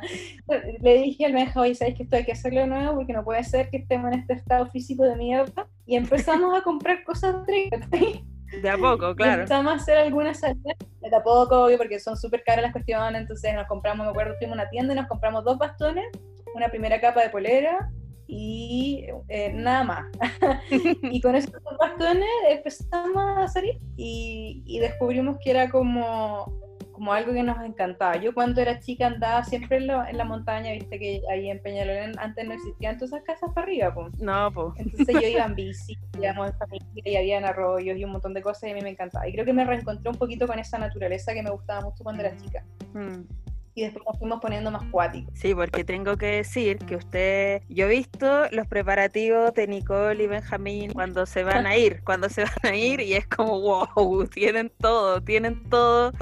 Le 0.82 0.98
dije 1.00 1.26
al 1.26 1.34
Benja, 1.34 1.60
oye, 1.60 1.74
¿sabes 1.74 1.96
que 1.96 2.04
esto 2.04 2.18
hay 2.18 2.26
que 2.26 2.34
hacerlo 2.34 2.62
de 2.62 2.68
nuevo? 2.68 2.96
Porque 2.96 3.14
no 3.14 3.24
puede 3.24 3.44
ser 3.44 3.70
que 3.72 3.78
estemos 3.78 4.12
en 4.14 4.20
este 4.20 4.34
estado 4.34 4.68
físico 4.68 5.04
de 5.04 5.16
mierda. 5.16 5.68
Y 5.88 5.96
empezamos 5.96 6.56
a 6.56 6.62
comprar 6.62 7.04
cosas 7.04 7.36
De 7.48 8.70
a 8.70 8.78
poco, 8.78 9.16
claro. 9.16 9.42
Empezamos 9.42 9.74
a 9.74 9.76
hacer 9.76 9.98
algunas 9.98 10.40
salidas, 10.40 10.78
de 11.02 11.16
a 11.16 11.24
poco, 11.24 11.68
porque 11.78 12.00
son 12.00 12.16
súper 12.16 12.44
caras 12.44 12.62
las 12.62 12.74
cuestiones. 12.74 13.20
Entonces 13.20 13.56
nos 13.56 13.68
compramos, 13.68 14.06
me 14.06 14.12
acuerdo, 14.12 14.36
fuimos 14.38 14.60
a 14.60 14.62
una 14.62 14.70
tienda 14.70 14.94
y 14.94 14.98
nos 14.98 15.08
compramos 15.08 15.44
dos 15.44 15.58
bastones, 15.58 16.06
una 16.54 16.70
primera 16.70 17.02
capa 17.02 17.22
de 17.22 17.30
polera 17.30 17.90
y 18.28 19.06
eh, 19.28 19.52
nada 19.54 19.84
más. 19.84 20.06
y 21.02 21.22
con 21.22 21.36
esos 21.36 21.54
bastones 21.80 22.28
empezamos 22.50 23.38
a 23.38 23.48
salir 23.48 23.80
y, 23.96 24.64
y, 24.66 24.80
descubrimos 24.80 25.38
que 25.44 25.52
era 25.52 25.70
como, 25.70 26.52
como 26.92 27.14
algo 27.14 27.34
que 27.34 27.44
nos 27.44 27.64
encantaba. 27.64 28.18
Yo 28.18 28.34
cuando 28.34 28.62
era 28.62 28.80
chica 28.80 29.08
andaba 29.08 29.44
siempre 29.44 29.78
en, 29.78 29.90
en 29.90 30.18
la 30.18 30.26
montaña, 30.26 30.72
viste 30.72 30.98
que 30.98 31.22
ahí 31.32 31.50
en 31.50 31.62
Peñalolén 31.62 32.18
antes 32.18 32.48
no 32.48 32.54
existían 32.54 32.98
todas 32.98 33.14
esas 33.14 33.24
casas 33.24 33.52
para 33.54 33.68
arriba. 33.68 33.94
Pues. 33.94 34.20
No, 34.20 34.52
pues. 34.52 34.74
Entonces 34.78 35.16
yo 35.22 35.28
iba 35.28 35.46
en 35.46 35.56
bici, 35.56 35.98
íbamos 36.20 36.50
en 36.50 36.58
familia 36.58 37.04
y 37.06 37.16
había 37.16 37.48
arroyos 37.48 37.98
y 37.98 38.04
un 38.04 38.12
montón 38.12 38.34
de 38.34 38.42
cosas 38.42 38.64
y 38.64 38.72
a 38.72 38.76
mí 38.76 38.82
me 38.82 38.90
encantaba. 38.90 39.28
Y 39.28 39.34
creo 39.34 39.46
que 39.46 39.54
me 39.54 39.66
reencontré 39.66 40.10
un 40.10 40.18
poquito 40.18 40.48
con 40.48 40.58
esa 40.58 40.80
naturaleza 40.80 41.34
que 41.34 41.44
me 41.44 41.52
gustaba 41.52 41.82
mucho 41.82 42.04
cuando 42.04 42.24
era 42.24 42.36
chica. 42.38 42.64
Mm 42.94 43.45
y 43.76 43.82
después 43.84 44.06
nos 44.06 44.18
fuimos 44.18 44.40
poniendo 44.42 44.72
más 44.72 44.84
cuáticos. 44.90 45.38
Sí, 45.38 45.54
porque 45.54 45.84
tengo 45.84 46.16
que 46.16 46.28
decir 46.28 46.78
que 46.78 46.96
usted, 46.96 47.62
yo 47.68 47.86
he 47.86 47.90
visto 47.90 48.46
los 48.52 48.68
preparativos 48.68 49.54
de 49.54 49.68
Nicole 49.68 50.24
y 50.24 50.28
Benjamín 50.28 50.94
cuando 50.94 51.26
se 51.26 51.44
van 51.44 51.68
a 51.68 51.76
ir, 51.76 52.02
cuando 52.06 52.30
se 52.30 52.46
van 52.46 52.74
a 52.74 52.76
ir 52.76 53.02
y 53.02 53.14
es 53.14 53.28
como, 53.28 53.60
wow, 53.60 54.26
tienen 54.28 54.72
todo, 54.80 55.22
tienen 55.22 55.70
todo. 55.70 56.14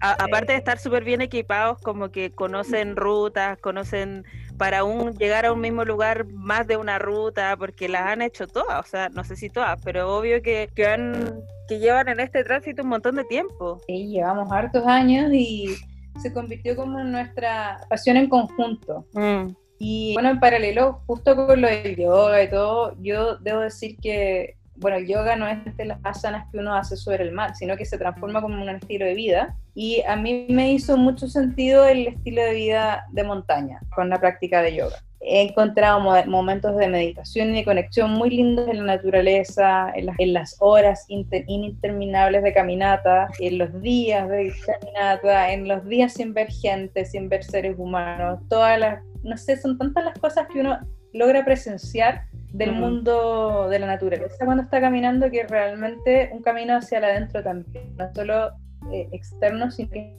aparte 0.00 0.52
de 0.52 0.58
estar 0.58 0.78
súper 0.78 1.02
bien 1.02 1.20
equipados, 1.20 1.80
como 1.80 2.10
que 2.10 2.30
conocen 2.30 2.94
rutas, 2.94 3.58
conocen 3.58 4.24
para 4.56 4.84
un 4.84 5.16
llegar 5.16 5.46
a 5.46 5.52
un 5.52 5.60
mismo 5.60 5.84
lugar 5.84 6.26
más 6.26 6.66
de 6.68 6.76
una 6.76 7.00
ruta, 7.00 7.56
porque 7.56 7.88
las 7.88 8.06
han 8.06 8.22
hecho 8.22 8.46
todas, 8.46 8.78
o 8.78 8.88
sea, 8.88 9.08
no 9.08 9.24
sé 9.24 9.34
si 9.34 9.50
todas, 9.50 9.80
pero 9.82 10.16
obvio 10.16 10.42
que, 10.42 10.70
que, 10.76 10.86
han, 10.86 11.42
que 11.66 11.80
llevan 11.80 12.08
en 12.08 12.20
este 12.20 12.44
tránsito 12.44 12.82
un 12.82 12.90
montón 12.90 13.16
de 13.16 13.24
tiempo. 13.24 13.80
Sí, 13.88 14.06
llevamos 14.06 14.52
hartos 14.52 14.86
años 14.86 15.32
y 15.32 15.76
se 16.20 16.32
convirtió 16.32 16.76
como 16.76 17.02
nuestra 17.02 17.80
pasión 17.88 18.16
en 18.16 18.28
conjunto. 18.28 19.06
Mm. 19.14 19.54
Y 19.78 20.12
bueno, 20.14 20.30
en 20.30 20.40
paralelo, 20.40 21.00
justo 21.06 21.34
con 21.34 21.60
lo 21.60 21.68
del 21.68 21.96
yoga 21.96 22.42
y 22.42 22.50
todo, 22.50 22.96
yo 23.00 23.36
debo 23.36 23.60
decir 23.60 23.96
que, 23.96 24.56
bueno, 24.76 24.98
el 24.98 25.06
yoga 25.06 25.36
no 25.36 25.48
es 25.48 25.58
de 25.76 25.84
las 25.86 25.98
asanas 26.04 26.46
que 26.52 26.58
uno 26.58 26.74
hace 26.74 26.96
sobre 26.96 27.24
el 27.24 27.32
mar, 27.32 27.54
sino 27.56 27.76
que 27.76 27.86
se 27.86 27.96
transforma 27.96 28.42
como 28.42 28.60
un 28.60 28.68
estilo 28.68 29.06
de 29.06 29.14
vida. 29.14 29.56
Y 29.74 30.02
a 30.02 30.16
mí 30.16 30.46
me 30.50 30.72
hizo 30.72 30.98
mucho 30.98 31.28
sentido 31.28 31.86
el 31.86 32.08
estilo 32.08 32.42
de 32.42 32.54
vida 32.54 33.06
de 33.12 33.24
montaña 33.24 33.80
con 33.94 34.10
la 34.10 34.20
práctica 34.20 34.60
de 34.60 34.76
yoga 34.76 34.96
he 35.20 35.42
encontrado 35.42 36.00
momentos 36.26 36.76
de 36.76 36.88
meditación 36.88 37.50
y 37.50 37.58
de 37.58 37.64
conexión 37.64 38.12
muy 38.12 38.30
lindos 38.30 38.68
en 38.68 38.78
la 38.78 38.96
naturaleza, 38.96 39.92
en 39.94 40.32
las, 40.32 40.56
horas 40.60 41.04
interminables 41.08 42.42
de 42.42 42.52
caminata, 42.54 43.28
en 43.38 43.58
los 43.58 43.80
días 43.82 44.28
de 44.28 44.52
caminata, 44.66 45.52
en 45.52 45.68
los 45.68 45.86
días 45.86 46.14
sin 46.14 46.32
ver 46.32 46.50
gente, 46.50 47.04
sin 47.04 47.28
ver 47.28 47.44
seres 47.44 47.74
humanos, 47.78 48.40
todas 48.48 48.78
las, 48.78 49.04
no 49.22 49.36
sé, 49.36 49.58
son 49.58 49.76
tantas 49.76 50.04
las 50.04 50.18
cosas 50.18 50.48
que 50.50 50.60
uno 50.60 50.78
logra 51.12 51.44
presenciar 51.44 52.24
del 52.52 52.72
mundo 52.72 53.68
de 53.68 53.78
la 53.78 53.86
naturaleza 53.86 54.44
cuando 54.44 54.64
está 54.64 54.80
caminando 54.80 55.30
que 55.30 55.44
realmente 55.44 56.30
un 56.32 56.42
camino 56.42 56.76
hacia 56.76 56.98
adentro 56.98 57.42
también, 57.42 57.94
no 57.96 58.12
solo 58.14 58.50
eh, 58.90 59.08
externo, 59.12 59.70
sino 59.70 59.90
que, 59.90 60.16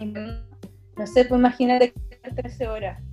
no 0.97 1.07
sé, 1.07 1.25
pues 1.25 1.39
imagínate 1.39 1.93
13 2.35 2.67
horas 2.67 3.10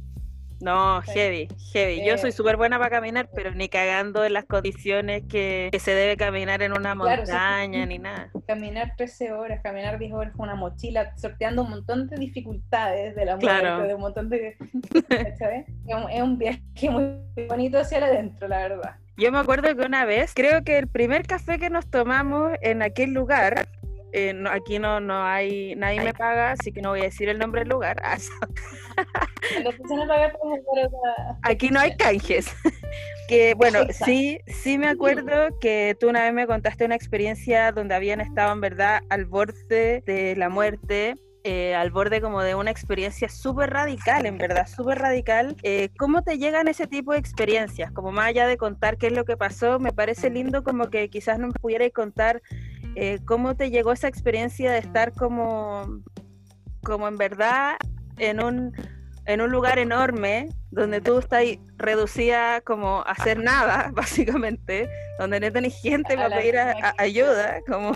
no, 0.61 1.01
heavy, 1.03 1.49
heavy. 1.73 2.05
Yo 2.05 2.19
soy 2.19 2.33
súper 2.33 2.57
buena 2.57 2.79
para 2.79 2.91
caminar, 2.91 3.29
pero 3.35 3.53
ni 3.53 3.69
cagando 3.69 4.25
en 4.25 4.33
las 4.33 4.45
condiciones 4.45 5.23
que, 5.29 5.71
se 5.79 5.93
debe 5.93 6.17
caminar 6.17 6.63
en 6.63 6.73
una 6.73 6.95
montaña, 6.95 7.87
ni 7.87 7.99
nada. 7.99 8.31
Caminar 8.47 8.95
13 8.97 9.33
horas, 9.33 9.61
caminar 9.63 9.99
10 9.99 10.13
horas 10.13 10.33
con 10.37 10.49
una 10.49 10.57
mochila, 10.57 11.17
sorteando 11.17 11.63
un 11.63 11.71
montón 11.71 12.09
de 12.09 12.17
dificultades 12.17 13.15
de 13.15 13.25
la 13.25 13.37
muerte, 13.37 13.87
de 13.87 13.95
un 13.95 14.01
montón 14.01 14.29
de... 14.29 14.57
es 15.11 16.23
un 16.23 16.39
viaje 16.39 16.91
muy 16.91 17.47
bonito 17.49 17.79
hacia 17.79 17.99
adentro, 17.99 18.49
la 18.49 18.59
verdad. 18.59 18.97
Yo 19.17 19.33
me 19.33 19.39
acuerdo 19.39 19.75
que 19.75 19.85
una 19.85 20.05
vez, 20.05 20.33
creo 20.33 20.63
que 20.63 20.79
el 20.79 20.87
primer 20.87 21.27
café 21.27 21.59
que 21.59 21.71
nos 21.71 21.91
tomamos 21.91 22.53
en 22.63 22.83
aquel 22.83 23.13
lugar 23.13 23.69
eh, 24.13 24.35
aquí 24.51 24.79
no, 24.79 25.01
no 25.01 25.25
hay, 25.25 25.75
nadie 25.77 26.03
me 26.03 26.15
paga, 26.15 26.53
así 26.53 26.73
que 26.73 26.81
no 26.81 26.91
voy 26.91 27.01
a 27.01 27.05
decir 27.05 27.29
el 27.29 27.39
nombre 27.39 27.63
del 27.63 27.69
lugar. 27.69 28.01
aquí 31.43 31.69
no 31.71 31.81
hay 31.81 31.97
canjes. 31.97 32.55
que 33.29 33.55
bueno, 33.55 33.81
sí, 33.91 34.41
sí 34.47 34.79
me 34.79 34.89
acuerdo 34.89 35.59
que 35.61 35.97
tú 35.99 36.09
una 36.09 36.23
vez 36.23 36.33
me 36.33 36.47
contaste 36.47 36.85
una 36.85 36.95
experiencia 36.95 37.73
donde 37.73 37.95
habían 37.95 38.21
estado 38.21 38.53
en 38.53 38.61
verdad 38.61 39.03
al 39.11 39.27
borde 39.27 40.03
de 40.07 40.35
la 40.37 40.49
muerte. 40.49 41.15
Eh, 41.45 41.75
al 41.75 41.91
borde 41.91 42.21
como 42.21 42.43
de 42.43 42.57
una 42.57 42.71
experiencia 42.71 43.29
súper 43.29 43.71
radical, 43.71 44.27
en 44.27 44.39
verdad, 44.39 44.67
súper 44.67 44.99
radical. 44.99 45.57
Eh, 45.63 45.89
¿Cómo 45.97 46.23
te 46.23 46.37
llegan 46.37 46.69
ese 46.69 46.87
tipo 46.87 47.13
de 47.13 47.19
experiencias? 47.19 47.93
Como 47.93 48.13
más 48.13 48.27
allá 48.27 48.47
de 48.47 48.59
contar 48.59 48.99
qué 48.99 49.07
es 49.07 49.13
lo 49.13 49.25
que 49.25 49.37
pasó, 49.37 49.79
me 49.79 49.93
parece 49.93 50.31
lindo 50.31 50.65
como 50.65 50.91
que 50.91 51.09
quizás 51.09 51.39
no 51.39 51.51
pudierais 51.53 51.93
contar 51.93 52.43
eh, 53.01 53.21
¿cómo 53.25 53.55
te 53.55 53.71
llegó 53.71 53.93
esa 53.93 54.09
experiencia 54.09 54.73
de 54.73 54.79
estar 54.79 55.13
como, 55.13 56.03
como 56.83 57.07
en 57.07 57.17
verdad 57.17 57.77
en 58.17 58.43
un, 58.43 58.73
en 59.27 59.41
un 59.41 59.53
lugar 59.53 59.79
enorme 59.79 60.49
donde 60.73 61.01
tú 61.01 61.21
estás 61.21 61.45
reducida 61.77 62.61
como 62.63 63.03
a 63.03 63.13
hacer 63.13 63.39
nada, 63.39 63.91
básicamente, 63.95 64.91
donde 65.17 65.39
no 65.39 65.53
tenés 65.53 65.81
gente 65.81 66.17
para 66.17 66.37
pedir 66.37 66.57
ayuda, 66.99 67.61
como 67.69 67.93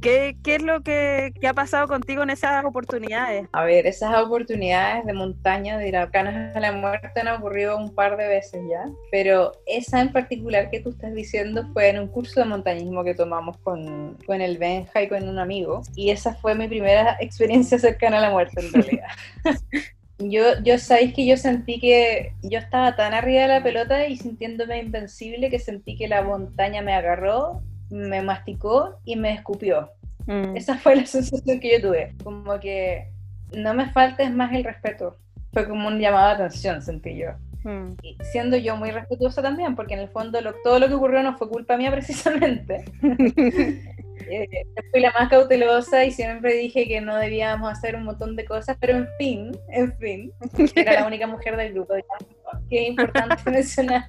¿Qué, 0.00 0.36
¿Qué, 0.44 0.56
es 0.56 0.62
lo 0.62 0.82
que, 0.82 1.32
ha 1.46 1.54
pasado 1.54 1.88
contigo 1.88 2.22
en 2.22 2.30
esas 2.30 2.64
oportunidades? 2.64 3.48
A 3.52 3.64
ver, 3.64 3.86
esas 3.86 4.16
oportunidades 4.16 5.04
de 5.04 5.12
montaña, 5.12 5.76
de 5.76 5.88
ir 5.88 5.96
a 5.96 6.08
Canas 6.10 6.54
a 6.54 6.60
la 6.60 6.70
Muerte 6.70 7.20
han 7.20 7.28
ocurrido 7.28 7.76
un 7.76 7.92
par 7.92 8.16
de 8.16 8.28
veces 8.28 8.62
ya, 8.70 8.84
pero 9.10 9.52
esa 9.66 10.00
en 10.00 10.12
particular 10.12 10.70
que 10.70 10.80
tú 10.80 10.90
estás 10.90 11.12
diciendo 11.14 11.66
fue 11.72 11.88
en 11.88 11.98
un 11.98 12.06
curso 12.06 12.40
de 12.40 12.46
montañismo 12.46 13.02
que 13.02 13.14
tomamos 13.14 13.58
con, 13.58 14.16
con 14.24 14.40
el 14.40 14.58
Benja 14.58 15.02
y 15.02 15.08
con 15.08 15.28
un 15.28 15.40
amigo, 15.40 15.82
y 15.96 16.10
esa 16.10 16.34
fue 16.34 16.54
mi 16.54 16.68
primera 16.68 17.16
experiencia 17.20 17.78
cercana 17.78 18.18
a 18.18 18.22
la 18.22 18.30
muerte 18.30 18.60
en 18.60 18.72
realidad. 18.72 19.08
yo, 20.18 20.60
yo 20.62 20.78
sabéis 20.78 21.12
que 21.12 21.26
yo 21.26 21.36
sentí 21.36 21.80
que 21.80 22.34
yo 22.42 22.60
estaba 22.60 22.94
tan 22.94 23.14
arriba 23.14 23.42
de 23.42 23.48
la 23.48 23.62
pelota 23.64 24.06
y 24.06 24.16
sintiéndome 24.16 24.78
invencible 24.78 25.50
que 25.50 25.58
sentí 25.58 25.96
que 25.96 26.06
la 26.06 26.22
montaña 26.22 26.82
me 26.82 26.94
agarró 26.94 27.62
me 27.90 28.22
masticó 28.22 29.00
y 29.04 29.16
me 29.16 29.32
escupió. 29.32 29.90
Mm. 30.26 30.56
Esa 30.56 30.76
fue 30.76 30.96
la 30.96 31.06
sensación 31.06 31.60
que 31.60 31.72
yo 31.72 31.88
tuve. 31.88 32.14
Como 32.22 32.58
que 32.60 33.08
no 33.56 33.74
me 33.74 33.90
faltes 33.90 34.30
más 34.32 34.52
el 34.52 34.64
respeto. 34.64 35.16
Fue 35.52 35.66
como 35.66 35.88
un 35.88 35.98
llamado 35.98 36.28
de 36.28 36.34
atención, 36.34 36.82
sentí 36.82 37.16
yo. 37.16 37.30
Mm. 37.64 37.94
Y 38.02 38.16
siendo 38.22 38.56
yo 38.56 38.76
muy 38.76 38.90
respetuosa 38.90 39.42
también, 39.42 39.74
porque 39.74 39.94
en 39.94 40.00
el 40.00 40.08
fondo 40.08 40.38
todo 40.62 40.78
lo 40.78 40.88
que 40.88 40.94
ocurrió 40.94 41.22
no 41.22 41.36
fue 41.36 41.48
culpa 41.48 41.76
mía 41.76 41.90
precisamente. 41.92 42.84
eh, 44.30 44.66
fui 44.90 45.00
la 45.00 45.12
más 45.12 45.30
cautelosa 45.30 46.04
y 46.04 46.10
siempre 46.10 46.54
dije 46.54 46.86
que 46.86 47.00
no 47.00 47.16
debíamos 47.16 47.70
hacer 47.72 47.96
un 47.96 48.04
montón 48.04 48.36
de 48.36 48.44
cosas, 48.44 48.76
pero 48.78 48.96
en 48.96 49.08
fin, 49.18 49.52
en 49.68 49.96
fin, 49.96 50.32
era 50.76 51.00
la 51.00 51.06
única 51.06 51.26
mujer 51.26 51.56
del 51.56 51.72
grupo. 51.72 51.94
Qué 52.68 52.86
importante 52.86 53.50
mencionar. 53.50 54.04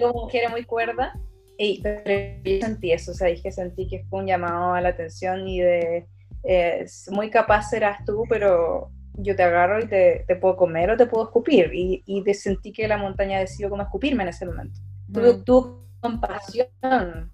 Como 0.00 0.24
mujer 0.24 0.50
muy 0.50 0.64
cuerda 0.64 1.12
y, 1.58 1.80
pero 1.82 2.40
yo 2.44 2.60
sentí 2.66 2.92
eso, 2.92 3.12
o 3.12 3.14
sea, 3.14 3.28
dije, 3.28 3.50
sentí 3.50 3.88
que 3.88 4.04
fue 4.08 4.20
un 4.20 4.26
llamado 4.26 4.74
a 4.74 4.80
la 4.80 4.90
atención 4.90 5.46
y 5.48 5.60
de, 5.60 6.06
eh, 6.44 6.86
muy 7.10 7.30
capaz 7.30 7.70
serás 7.70 8.04
tú, 8.04 8.24
pero 8.28 8.90
yo 9.14 9.34
te 9.34 9.42
agarro 9.42 9.80
y 9.80 9.88
te, 9.88 10.24
te 10.26 10.36
puedo 10.36 10.56
comer 10.56 10.90
o 10.90 10.96
te 10.96 11.06
puedo 11.06 11.24
escupir. 11.24 11.70
Y, 11.72 12.02
y 12.06 12.22
de, 12.22 12.34
sentí 12.34 12.72
que 12.72 12.86
la 12.86 12.98
montaña 12.98 13.40
decidió 13.40 13.70
como 13.70 13.82
escupirme 13.82 14.22
en 14.22 14.28
ese 14.28 14.46
momento. 14.46 14.78
Mm. 15.08 15.44
Tuvo, 15.44 15.86
compasión 16.00 16.68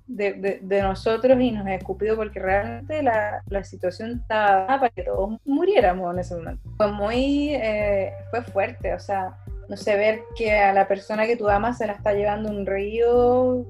de, 0.06 0.60
de, 0.62 0.82
nosotros 0.82 1.38
y 1.40 1.50
nos 1.50 1.66
escupió 1.66 2.16
porque 2.16 2.38
realmente 2.38 3.02
la, 3.02 3.42
la, 3.46 3.64
situación 3.64 4.20
estaba 4.22 4.66
para 4.66 4.88
que 4.88 5.02
todos 5.02 5.38
muriéramos 5.44 6.12
en 6.14 6.20
ese 6.20 6.36
momento. 6.36 6.70
Fue 6.76 6.90
muy, 6.90 7.54
eh, 7.54 8.12
fue 8.30 8.42
fuerte, 8.42 8.94
o 8.94 8.98
sea, 8.98 9.36
no 9.68 9.76
sé, 9.76 9.96
ver 9.96 10.22
que 10.36 10.58
a 10.58 10.72
la 10.72 10.88
persona 10.88 11.26
que 11.26 11.36
tú 11.36 11.48
amas 11.48 11.78
se 11.78 11.86
la 11.86 11.94
está 11.94 12.12
llevando 12.14 12.50
un 12.50 12.64
río 12.64 13.66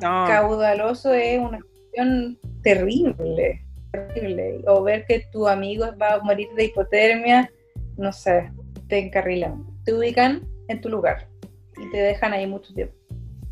caudaloso 0.00 1.12
es 1.12 1.38
una 1.38 1.60
cuestión 1.60 2.38
terrible, 2.62 3.64
terrible. 3.92 4.62
O 4.66 4.82
ver 4.82 5.04
que 5.06 5.26
tu 5.32 5.46
amigo 5.48 5.86
va 6.00 6.14
a 6.14 6.20
morir 6.20 6.48
de 6.56 6.64
hipotermia, 6.66 7.50
no 7.96 8.12
sé, 8.12 8.50
te 8.88 8.98
encarrilan, 8.98 9.64
te 9.84 9.94
ubican 9.94 10.46
en 10.68 10.80
tu 10.80 10.88
lugar 10.88 11.28
y 11.76 11.90
te 11.90 11.98
dejan 11.98 12.32
ahí 12.32 12.46
mucho 12.46 12.72
tiempo. 12.74 12.94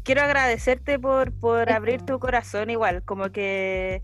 Quiero 0.04 0.22
agradecerte 0.22 0.98
por, 0.98 1.32
por 1.32 1.70
abrir 1.70 2.02
tu 2.02 2.18
corazón 2.18 2.70
igual, 2.70 3.04
como 3.04 3.30
que 3.30 4.02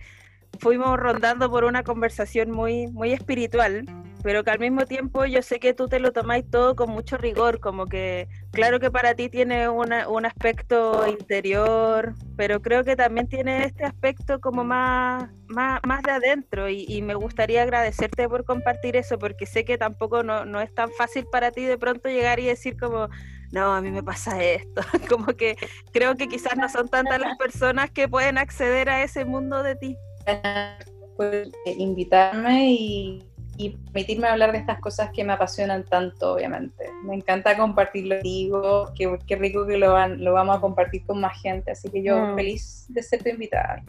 fuimos 0.59 0.97
rondando 0.99 1.51
por 1.51 1.65
una 1.65 1.83
conversación 1.83 2.51
muy, 2.51 2.87
muy 2.89 3.13
espiritual 3.13 3.85
pero 4.23 4.45
que 4.45 4.51
al 4.51 4.59
mismo 4.59 4.85
tiempo 4.85 5.25
yo 5.25 5.43
sé 5.43 5.61
que 5.61 5.75
tú 5.75 5.89
te 5.89 6.01
lo 6.01 6.13
tomáis 6.13 6.49
todo 6.51 6.75
con 6.75 6.91
mucho 6.91 7.17
rigor, 7.17 7.61
como 7.61 7.87
que 7.87 8.29
claro 8.51 8.81
que 8.81 8.91
para 8.91 9.15
ti 9.15 9.29
tiene 9.29 9.69
un 9.69 10.27
aspecto 10.27 11.07
interior, 11.07 12.15
pero 12.37 12.61
creo 12.61 12.85
que 12.85 12.97
también 12.97 13.29
tiene 13.29 13.65
este 13.65 13.85
aspecto 13.85 14.41
como 14.41 14.65
más, 14.65 15.31
más, 15.47 15.81
más 15.87 16.03
de 16.03 16.13
adentro 16.13 16.69
y, 16.69 16.99
me 17.03 17.15
gustaría 17.15 17.63
agradecerte 17.63 18.29
por 18.29 18.45
compartir 18.45 18.97
eso, 18.97 19.19
porque 19.19 19.47
sé 19.47 19.65
que 19.65 19.79
tampoco 19.79 20.23
no, 20.23 20.45
no 20.45 20.61
es 20.61 20.75
tan 20.75 20.91
fácil 20.91 21.27
para 21.31 21.53
ti 21.53 21.65
de 21.65 21.79
pronto 21.79 22.09
llegar 22.09 22.41
y 22.41 22.47
decir 22.47 22.77
como, 22.77 23.09
no, 23.53 23.73
a 23.73 23.81
mí 23.81 23.91
me 23.91 24.03
pasa 24.03 24.43
esto, 24.43 24.83
como 25.09 25.27
que 25.37 25.57
creo 25.93 26.17
que 26.17 26.29
quizás 26.29 26.57
no 26.57 26.69
son 26.69 26.89
tantas 26.89 27.21
las 27.21 27.39
personas 27.39 27.91
que 27.91 28.09
pueden 28.09 28.37
acceder 28.37 28.91
a 28.91 29.03
ese 29.03 29.25
mundo 29.25 29.63
de 29.63 29.77
ti. 29.77 29.97
Pues 31.17 31.51
invitarme 31.67 32.71
y 32.71 33.29
y 33.59 33.71
permitirme 33.71 34.29
hablar 34.29 34.53
de 34.53 34.59
estas 34.59 34.79
cosas 34.81 35.11
que 35.13 35.25
me 35.25 35.33
apasionan 35.33 35.85
tanto, 35.85 36.35
obviamente. 36.35 36.91
Me 37.03 37.17
encanta 37.17 37.57
compartirlo 37.57 38.15
contigo, 38.15 38.93
qué, 38.97 39.19
qué 39.27 39.37
rico 39.37 39.67
que 39.67 39.77
lo, 39.77 39.93
van, 39.93 40.25
lo 40.25 40.33
vamos 40.33 40.57
a 40.57 40.61
compartir 40.61 41.05
con 41.05 41.21
más 41.21 41.43
gente, 41.43 41.73
así 41.73 41.91
que 41.91 42.03
yo 42.03 42.17
mm. 42.19 42.37
feliz 42.37 42.87
de 42.89 43.03
ser 43.03 43.23
tu 43.23 43.31
invitada. 43.31 43.83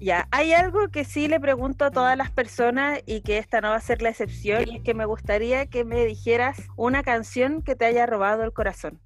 Ya, 0.00 0.26
hay 0.30 0.54
algo 0.54 0.88
que 0.88 1.04
sí 1.04 1.28
le 1.28 1.38
pregunto 1.38 1.84
a 1.84 1.90
todas 1.90 2.16
las 2.16 2.30
personas 2.30 3.00
y 3.06 3.20
que 3.20 3.38
esta 3.38 3.60
no 3.60 3.70
va 3.70 3.76
a 3.76 3.80
ser 3.80 4.00
la 4.00 4.08
excepción, 4.08 4.64
y 4.66 4.76
es 4.76 4.82
que 4.82 4.94
me 4.94 5.04
gustaría 5.04 5.66
que 5.66 5.84
me 5.84 6.06
dijeras 6.06 6.56
una 6.76 7.02
canción 7.02 7.62
que 7.62 7.76
te 7.76 7.84
haya 7.84 8.06
robado 8.06 8.44
el 8.44 8.52
corazón. 8.52 8.98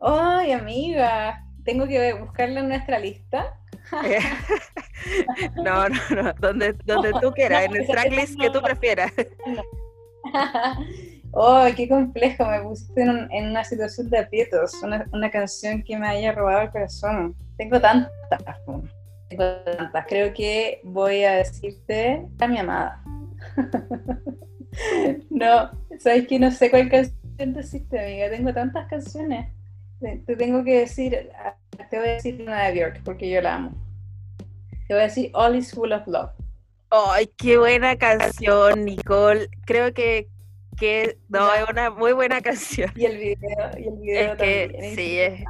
Ay, 0.00 0.52
amiga, 0.52 1.44
tengo 1.64 1.86
que 1.86 2.14
buscarla 2.14 2.60
en 2.60 2.68
nuestra 2.68 2.98
lista. 2.98 3.58
no, 5.56 5.88
no, 5.88 6.22
no, 6.22 6.32
donde, 6.40 6.72
donde 6.84 7.12
tú 7.20 7.30
quieras, 7.34 7.64
en 7.64 7.76
el 7.76 7.86
tracklist 7.86 8.38
que 8.40 8.50
tú 8.50 8.60
prefieras. 8.60 9.12
Oh, 11.36 11.66
qué 11.76 11.88
complejo, 11.88 12.46
me 12.46 12.60
pusiste 12.60 13.02
en, 13.02 13.50
una 13.50 13.64
situación 13.64 14.08
de 14.08 14.18
aprietos, 14.18 14.80
una, 14.84 15.04
una, 15.12 15.28
canción 15.32 15.82
que 15.82 15.98
me 15.98 16.06
haya 16.06 16.30
robado 16.30 16.62
el 16.62 16.70
corazón. 16.70 17.34
Tengo 17.56 17.80
tantas, 17.80 18.10
tengo 19.28 19.44
tantas. 19.64 20.06
Creo 20.06 20.32
que 20.32 20.80
voy 20.84 21.24
a 21.24 21.32
decirte 21.32 22.24
a 22.38 22.46
mi 22.46 22.58
amada. 22.58 23.02
no, 25.28 25.70
sabes 25.98 26.28
que 26.28 26.38
no 26.38 26.52
sé 26.52 26.70
cuál 26.70 26.88
canción 26.88 27.52
decirte, 27.52 27.98
amiga, 27.98 28.30
tengo 28.30 28.54
tantas 28.54 28.86
canciones. 28.88 29.48
Te, 30.00 30.36
tengo 30.36 30.62
que 30.62 30.80
decir, 30.80 31.30
te 31.90 31.98
voy 31.98 32.08
a 32.08 32.12
decir 32.12 32.42
una 32.42 32.64
de 32.64 32.72
Björk, 32.74 33.02
porque 33.02 33.28
yo 33.28 33.40
la 33.40 33.56
amo. 33.56 33.83
Te 34.86 34.94
voy 34.94 35.02
a 35.02 35.06
decir 35.06 35.30
All 35.32 35.56
is 35.56 35.72
Full 35.72 35.92
of 35.92 36.06
Love. 36.06 36.30
¡Ay, 36.90 37.30
qué 37.38 37.56
buena 37.58 37.96
canción, 37.96 38.84
Nicole! 38.84 39.48
Creo 39.64 39.94
que, 39.94 40.28
que 40.78 41.18
no, 41.28 41.52
es 41.54 41.68
una 41.68 41.90
muy 41.90 42.12
buena 42.12 42.40
canción. 42.42 42.92
Y 42.94 43.06
el 43.06 43.16
video, 43.16 43.70
y 43.78 43.88
el 43.88 43.96
video 43.96 44.32
es 44.32 44.38
que, 44.38 44.92
Sí, 44.94 45.18
es, 45.18 45.44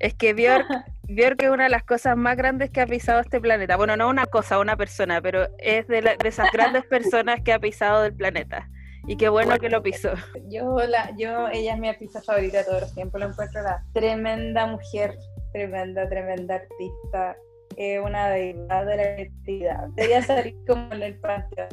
es 0.00 0.14
que 0.14 0.34
Björk, 0.34 0.66
Björk 1.04 1.42
es 1.42 1.50
una 1.50 1.64
de 1.64 1.70
las 1.70 1.84
cosas 1.84 2.16
más 2.16 2.36
grandes 2.36 2.70
que 2.70 2.80
ha 2.80 2.86
pisado 2.86 3.20
este 3.20 3.40
planeta. 3.40 3.76
Bueno, 3.76 3.96
no 3.96 4.08
una 4.08 4.26
cosa, 4.26 4.58
una 4.58 4.76
persona, 4.76 5.22
pero 5.22 5.46
es 5.58 5.86
de, 5.86 6.02
de 6.02 6.28
esas 6.28 6.50
grandes 6.52 6.84
personas 6.84 7.40
que 7.42 7.52
ha 7.52 7.60
pisado 7.60 8.02
del 8.02 8.14
planeta. 8.14 8.68
Y 9.06 9.16
qué 9.16 9.28
bueno 9.28 9.58
que 9.58 9.68
lo 9.68 9.82
pisó. 9.82 10.12
Yo, 10.48 10.76
la, 10.88 11.14
yo, 11.16 11.48
ella 11.48 11.74
es 11.74 11.78
mi 11.78 11.88
artista 11.88 12.20
favorita 12.20 12.64
todos 12.64 12.82
los 12.82 12.94
tiempos. 12.94 13.20
Lo 13.20 13.28
encuentro 13.28 13.62
la 13.62 13.84
tremenda 13.92 14.66
mujer, 14.66 15.16
tremenda, 15.52 16.08
tremenda 16.08 16.56
artista. 16.56 17.36
Eh, 17.76 18.00
una 18.00 18.28
deidad 18.28 18.86
de 18.86 18.96
la 18.96 19.02
creatividad. 19.14 19.88
Debería 19.94 20.22
salir 20.22 20.56
como 20.66 20.92
en 20.92 21.02
el 21.02 21.18
panteón. 21.18 21.68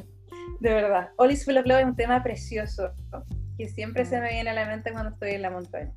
De 0.59 0.73
verdad. 0.73 1.09
All 1.17 1.31
is 1.31 1.45
Full 1.45 1.57
of 1.57 1.65
Love 1.65 1.79
es 1.79 1.85
un 1.85 1.95
tema 1.95 2.21
precioso 2.23 2.91
que 3.57 3.67
siempre 3.67 4.05
se 4.05 4.19
me 4.19 4.29
viene 4.29 4.49
a 4.49 4.53
la 4.53 4.65
mente 4.65 4.91
cuando 4.91 5.11
estoy 5.11 5.31
en 5.31 5.41
la 5.41 5.49
montaña. 5.49 5.91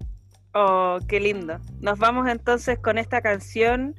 Oh, 0.54 0.98
qué 1.08 1.20
lindo. 1.20 1.58
Nos 1.80 1.98
vamos 1.98 2.28
entonces 2.28 2.78
con 2.78 2.98
esta 2.98 3.22
canción. 3.22 3.94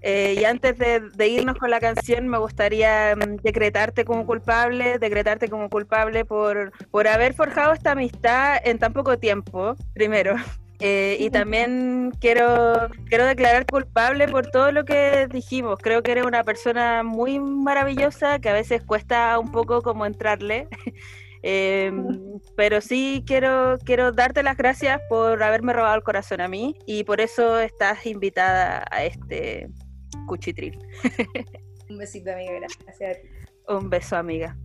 Eh, 0.00 0.36
y 0.38 0.44
antes 0.44 0.78
de, 0.78 1.28
irnos 1.28 1.58
con 1.58 1.70
la 1.70 1.80
canción, 1.80 2.28
me 2.28 2.38
gustaría 2.38 3.16
mm, 3.16 3.36
decretarte 3.42 4.04
como 4.04 4.26
culpable, 4.26 4.98
decretarte 4.98 5.48
como 5.48 5.68
culpable 5.68 6.24
por, 6.24 6.72
por 6.90 7.08
haber 7.08 7.34
forjado 7.34 7.72
esta 7.72 7.92
amistad 7.92 8.58
en 8.64 8.78
tan 8.78 8.92
poco 8.92 9.18
tiempo, 9.18 9.74
primero. 9.94 10.36
Eh, 10.80 11.16
y 11.18 11.30
también 11.30 12.12
quiero, 12.20 12.88
quiero 13.06 13.26
declarar 13.26 13.66
culpable 13.66 14.28
por 14.28 14.46
todo 14.46 14.70
lo 14.70 14.84
que 14.84 15.26
dijimos. 15.28 15.78
Creo 15.82 16.02
que 16.02 16.12
eres 16.12 16.24
una 16.24 16.44
persona 16.44 17.02
muy 17.02 17.40
maravillosa 17.40 18.38
que 18.38 18.48
a 18.48 18.52
veces 18.52 18.82
cuesta 18.84 19.38
un 19.38 19.50
poco 19.50 19.82
como 19.82 20.06
entrarle. 20.06 20.68
Em, 21.42 22.40
pero 22.56 22.80
sí 22.80 23.22
quiero, 23.24 23.78
quiero 23.84 24.10
darte 24.10 24.42
las 24.42 24.56
gracias 24.56 25.00
por 25.08 25.40
haberme 25.40 25.72
robado 25.72 25.94
el 25.94 26.02
corazón 26.02 26.40
a 26.40 26.48
mí 26.48 26.76
y 26.84 27.04
por 27.04 27.20
eso 27.20 27.60
estás 27.60 28.04
invitada 28.06 28.84
a 28.90 29.04
este 29.04 29.68
cuchitril. 30.26 30.76
Un 31.88 31.98
besito, 31.98 32.32
amiga. 32.32 32.66
Gracias 32.84 33.18
Un 33.68 33.88
beso, 33.88 34.16
amiga. 34.16 34.56